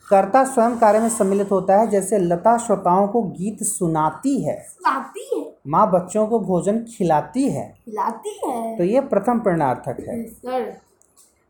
कर्ता 0.09 0.45
स्वयं 0.45 0.79
कार्य 0.79 0.99
में 0.99 1.09
सम्मिलित 1.09 1.51
होता 1.51 1.77
है 1.77 1.87
जैसे 1.87 2.19
लता 2.19 2.59
श्रोताओं 2.59 3.09
को 3.09 3.23
गीत 3.23 3.59
सुनाती 3.63 4.45
है। 4.45 4.55
खिलाती 4.55 5.41
है। 5.41 5.55
माँ 5.69 5.91
बच्चों 5.91 6.27
को 6.27 6.41
भोजन 6.41 6.79
खिलाती 6.79 7.49
है। 7.49 7.75
खिलाती 7.85 8.41
है। 8.47 8.79
तो 8.79 8.85
ये 8.85 9.01
प्रथम 9.01 9.41
प्रेरणार्थक 9.41 9.97
है। 10.01 10.23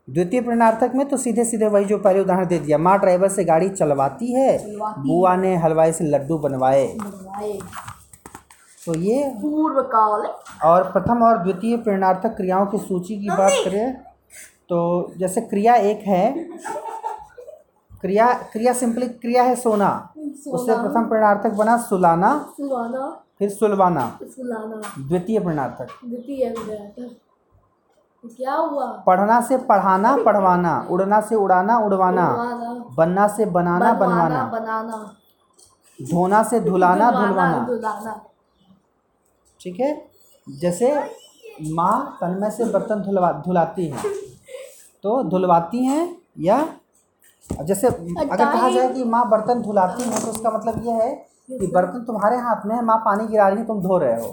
द्वितीय 0.09 0.41
प्रेरणार्थक 0.41 0.91
में 0.95 1.09
तो 1.09 1.17
सीधे 1.17 1.45
सीधे 1.45 1.67
वही 1.67 1.85
जो 1.85 1.97
पहले 1.97 2.19
उदाहरण 2.19 2.47
दे 2.47 2.59
दिया। 2.59 2.77
माँ 2.77 2.99
ड्राइवर 2.99 3.27
से 3.27 3.43
गाड़ी 3.43 3.69
चलवाती 3.69 4.33
है। 4.33 4.75
बुआ 4.77 5.35
ने 5.35 5.55
हलवाई 5.55 5.91
से 5.91 6.03
लड्डू 6.03 6.37
बनवाए। 6.37 6.87
बनवाए। 6.87 7.59
तो 8.85 8.95
ये 8.95 9.33
पूर्व 9.35 9.81
काल 9.81 10.27
और 10.69 10.91
प्रथम 10.91 11.23
और 11.23 11.37
द्वितीय 11.37 11.77
प्रेरणार्थक 11.77 12.29
क्रियाओं 12.29 12.65
की 12.65 12.77
सूची 12.77 13.19
की 13.19 13.29
बात 13.29 13.51
करें। 13.65 14.08
तो 14.69 14.79
जैसे 15.17 15.41
क्रिया 15.41 15.75
एक 15.75 15.99
है 16.07 16.31
क्रिया 18.01 18.33
क्रिया 18.33 18.73
सिंपली 18.73 19.07
क्रिया 19.07 19.43
है 19.43 19.55
सोना। 19.55 20.13
सोना। 20.17 20.55
उससे 20.57 20.75
प्रथम 20.75 21.07
प्रेरणार्थक 21.09 21.53
बना 21.53 21.77
सुलाना 21.77 22.37
सुलाना। 22.57 23.25
फिर 23.39 23.49
सुलवाना। 23.49 24.19
सुलाना। 24.23 24.81
द्वितीय 25.07 25.39
प्रेरणार्थक 25.39 25.87
द्वितीय 26.05 26.53
क्या 28.23 28.53
हुआ? 28.53 28.85
पढ़ना 29.07 29.41
से 29.41 29.57
पढ़ाना 29.57 30.15
पढ़वाना। 30.25 30.87
उड़ना 30.91 31.21
से 31.21 31.35
उड़ाना 31.35 31.77
उड़वाना। 31.77 32.27
बनना 32.97 33.27
से 33.27 33.45
बनाना 33.45 33.93
बनवाना 33.93 34.43
बनाना। 34.45 35.15
धोना 36.01 36.43
से 36.43 36.59
धुलाना 36.59 37.11
धुलवाना। 37.11 38.25
ठीक 39.59 39.79
है? 39.79 40.09
जैसे 40.47 40.95
माँ 41.71 42.17
तन्मय 42.21 42.49
से 42.49 42.65
बर्तन 42.65 43.01
धुलवा 43.01 43.31
धुलाती 43.31 43.87
हैं। 43.87 44.28
तो 45.03 45.21
धुलवाती 45.23 45.83
हैं 45.85 46.03
या 46.39 46.57
जैसे 47.49 47.87
अगर 47.87 48.35
कहा 48.37 48.69
जाए 48.69 48.87
कि 48.93 49.03
माँ 49.03 49.29
बर्तन 49.29 49.61
धुलाती 49.61 50.03
हैं 50.03 50.21
तो 50.21 50.31
उसका 50.31 50.49
मतलब 50.51 50.85
ये 50.85 50.93
है 50.93 51.11
कि 51.51 51.67
बर्तन 51.67 52.03
तुम्हारे 52.03 52.37
हाथ 52.37 52.65
में 52.65 52.75
है 52.75 52.83
माँ 52.85 52.97
पानी 53.05 53.25
गिरा 53.27 53.47
रही 53.47 53.59
है 53.59 53.65
तुम 53.67 53.79
धो 53.81 53.97
रहे 53.97 54.19
हो। 54.21 54.27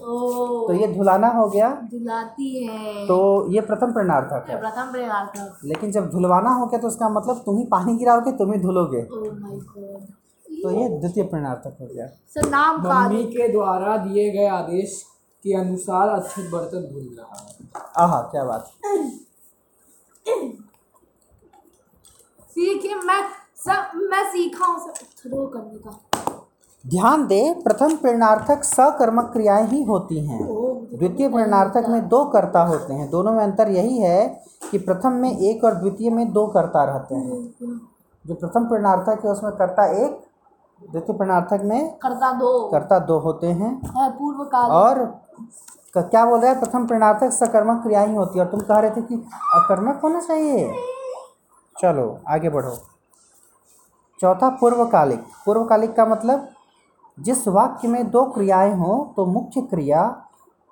तो 0.67 0.73
ये 0.73 0.87
धुलाना 0.95 1.29
हो 1.29 1.49
गया। 1.49 1.69
धुलाती 1.93 2.65
है। 2.65 3.07
तो 3.07 3.17
ये 3.53 3.61
प्रथम 3.61 3.93
प्रेरणार्थक 3.93 4.51
है 4.51 4.59
प्रथम 4.61 4.91
प्रेरणार्थक 4.91 5.61
लेकिन 5.65 5.93
जब 5.93 6.11
धुलवाना 6.11 6.51
हो 6.51 6.67
गया 6.67 6.81
तो 6.81 6.89
उसका 6.89 7.09
मतलब 7.09 7.43
तुम 7.47 7.59
ही 7.59 7.65
पानी 7.71 7.97
गिराओगे 7.97 8.33
तुम 8.33 8.53
ही 8.53 8.59
धुलोगे। 8.61 9.03
तो 9.03 10.71
ये 10.71 10.89
द्वितीय 10.89 11.25
प्रेरणार्थक 11.25 11.77
हो 11.81 11.87
गया। 11.87 12.07
सर 12.35 12.49
नाम 12.51 12.81
मम्मी 12.87 13.23
के 13.25 13.49
द्वारा 13.49 13.97
दिए 13.97 14.31
गए 14.31 14.47
आदेश 14.49 15.03
के 15.45 15.55
अनुसार 15.61 16.09
अच्छे 16.09 16.49
बर्तन 16.51 16.89
धुल 16.93 17.09
रहा 17.19 17.41
है। 17.41 18.05
आहा 18.07 18.21
क्या 18.33 18.45
बात। 18.45 18.71
सीखिए 22.51 22.95
मैं 23.05 23.23
सब 23.57 23.99
मैं 24.11 24.25
सीखा 24.31 24.67
हूँ 24.67 24.79
थ्रो 24.91 25.47
करने 25.47 25.79
का 25.79 25.99
ध्यान 26.85 27.27
दे 27.27 27.39
प्रथम 27.65 27.97
प्रेरणार्थक 27.97 28.65
सकर्मक 28.65 29.31
क्रियाएँ 29.33 29.67
ही 29.67 29.83
होती 29.83 30.19
हैं। 30.27 30.39
द्वितीय 30.97 31.29
प्रेरणार्थक 31.29 31.89
में 31.89 32.09
दो 32.09 32.25
कर्ता 32.25 32.63
होते 32.63 32.95
हैं। 32.95 33.09
दोनों 33.11 33.33
में 33.33 33.43
अंतर 33.45 33.71
यही 33.71 33.99
है 33.99 34.27
कि 34.71 34.79
प्रथम 34.79 35.13
में 35.13 35.31
एक 35.31 35.65
और 35.65 35.75
द्वितीय 35.75 36.11
में 36.11 36.33
दो 36.33 36.47
कर्ता 36.47 36.85
रहते 36.85 37.15
हैं। 37.15 37.41
जो 38.25 38.35
प्रथम 38.35 38.69
प्रेरणार्थक 38.69 39.25
है 39.25 39.31
उसमें 39.31 39.53
कर्ता 39.53 39.87
एक 40.05 40.21
द्वितीय 40.83 41.17
प्रेरणार्थक 41.17 41.65
में 41.65 41.97
करता 41.97 42.33
दो। 42.33 42.69
कर्ता 42.69 42.99
दो 42.99 43.19
होते 43.19 43.47
हैं। 43.47 43.75
पूर्व 43.97 44.45
काल 44.45 44.71
और 44.71 45.05
क- 45.97 46.09
क्या 46.11 46.27
बोल 46.27 46.41
रहा 46.41 46.53
है? 46.53 46.61
प्रथम 46.61 46.87
प्रेरणार्थक 46.87 47.31
सकर्मक 47.31 47.83
क्रिया 47.83 48.01
ही 48.01 48.15
होती 48.15 48.39
है। 48.39 48.45
और 48.45 48.51
तुम 48.51 48.61
कह 48.61 48.79
रहे 48.79 48.91
थे 48.91 49.03
कि 49.03 49.15
अकर्मक 49.55 50.01
होना 50.05 50.21
चाहिए। 50.21 50.75
चलो 51.81 52.19
आगे 52.29 52.49
बढ़ो। 52.49 52.79
चौथा 54.21 54.49
पूर्वकालिक। 54.49 55.21
पूर्वकालिक 55.47 55.97
का 55.97 56.07
मतलब 56.07 56.49
जिस 57.21 57.49
वाक्य 57.49 57.89
में 57.89 58.11
दो 58.11 58.25
क्रियाएँ 58.25 58.75
हों 58.75 59.15
तो 59.15 59.27
मुख्य 59.27 59.61
क्रिया 59.61 60.23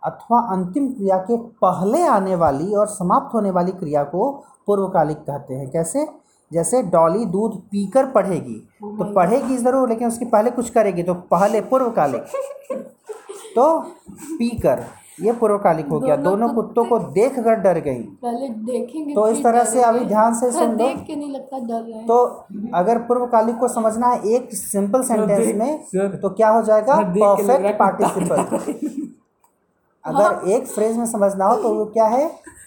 अथवा 0.04 0.40
अंतिम 0.40 0.88
क्रिया 0.88 1.18
के 1.18 1.36
पहले 1.36 2.06
आने 2.06 2.34
वाली 2.34 2.74
और 2.74 2.86
समाप्त 2.86 3.34
होने 3.34 3.50
वाली 3.50 3.72
क्रिया 3.72 4.04
को 4.04 4.44
पूर्वकालिक 4.66 5.16
कहते 5.16 5.54
हैं। 5.54 5.70
कैसे? 5.70 6.08
जैसे 6.52 6.82
डॉली 6.82 7.24
दूध 7.24 7.60
पीकर 7.60 8.06
पढ़ेगी। 8.06 8.68
तो 8.84 9.14
पढ़ेगी 9.14 9.56
ज़रूर 9.56 9.88
लेकिन 9.88 10.08
उसके 10.08 10.24
पहले 10.24 10.50
कुछ 10.50 10.70
करेगी 10.70 11.02
तो 11.02 11.14
पहले 11.14 11.60
पूर्वकालिक। 11.60 12.22
तो 13.56 13.80
पीकर। 14.20 14.84
ये 15.18 15.32
पूर्वकालिक 15.32 15.88
हो 15.88 15.98
गया। 16.00 16.16
दोनों 16.18 16.48
कुत्तों 16.48 16.84
को 16.84 16.98
देख 17.14 17.38
कर 17.38 17.54
डर 17.56 17.78
गई। 17.80 18.00
पहले 18.22 18.48
देखेंगे 18.48 19.14
तो 19.14 19.26
इस 19.28 19.42
तरह 19.44 19.64
से 19.64 19.82
अभी 19.82 20.04
ध्यान 20.04 20.34
से 20.34 20.50
सुन 20.52 20.70
लो। 20.70 20.76
देख 20.76 21.04
के 21.06 21.16
नहीं 21.16 21.32
लगता 21.32 21.58
डर 21.58 21.80
रहे 21.80 21.92
हैं। 21.92 22.06
तो 22.06 22.16
अगर 22.74 22.98
पूर्वकालिक 23.08 23.56
को 23.58 23.68
समझना 23.68 24.06
है 24.06 24.34
एक 24.34 24.54
सिंपल 24.54 25.02
सेंटेंस 25.02 25.54
में 25.56 26.18
तो 26.20 26.28
क्या 26.30 26.48
हो 26.48 26.62
जाएगा? 26.62 26.94
सर, 26.94 27.02
है 27.02 27.14
परफेक्ट 27.16 27.78
पार्टिसिपल 27.78 28.36
अगर 30.04 30.48
एक 30.50 30.66
फ्रेज 30.66 30.96
में 30.98 31.06
समझना 31.06 31.46
हो 31.46 31.56
तो 31.56 31.74
वो 31.74 31.84
क्या 31.92 32.06
है? 32.06 32.26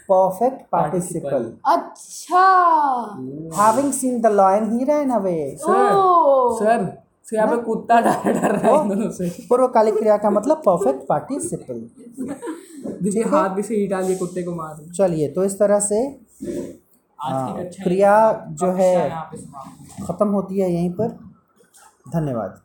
परफेक्ट 0.09 0.61
पार्टिसिपल 0.71 1.51
अच्छा। 1.67 2.45
Having 3.55 3.91
seen 3.93 4.19
the 4.21 4.27
lion 4.33 4.71
he 4.71 4.85
ran 4.85 5.09
away 5.11 5.35
O. 5.59 6.57
Sir 6.59 6.85
sir 7.27 7.35
यहाँ 7.35 7.47
पे 7.47 7.61
कुत्ता 7.63 7.99
डर 8.01 8.31
डर 8.33 8.51
रहा 8.51 8.71
है 8.71 8.87
दोनों 8.89 9.09
से 9.11 9.29
पूर्वकालिक 9.49 9.93
क्रिया 9.93 10.17
का 10.17 10.29
मतलब 10.29 10.61
परफेक्ट 10.67 11.07
पार्टिसिपल 11.07 11.89
हाथ 13.29 13.49
भी 13.49 13.63
से 13.63 13.75
ही 13.75 13.87
डालिए 13.87 14.15
कुत्ते 14.15 14.43
को 14.43 14.55
मार 14.55 14.85
चलिए 14.91 15.27
तो 15.27 15.43
इस 15.43 15.59
तरह 15.59 15.79
से 15.79 15.99
हाँ, 17.19 17.63
क्रिया 17.83 18.15
जो 18.51 18.71
है 18.71 19.09
ख़त्म 20.03 20.27
होती 20.27 20.59
है 20.59 20.71
यहीं 20.71 20.89
पर। 20.91 21.07
धन्यवाद। 22.09 22.55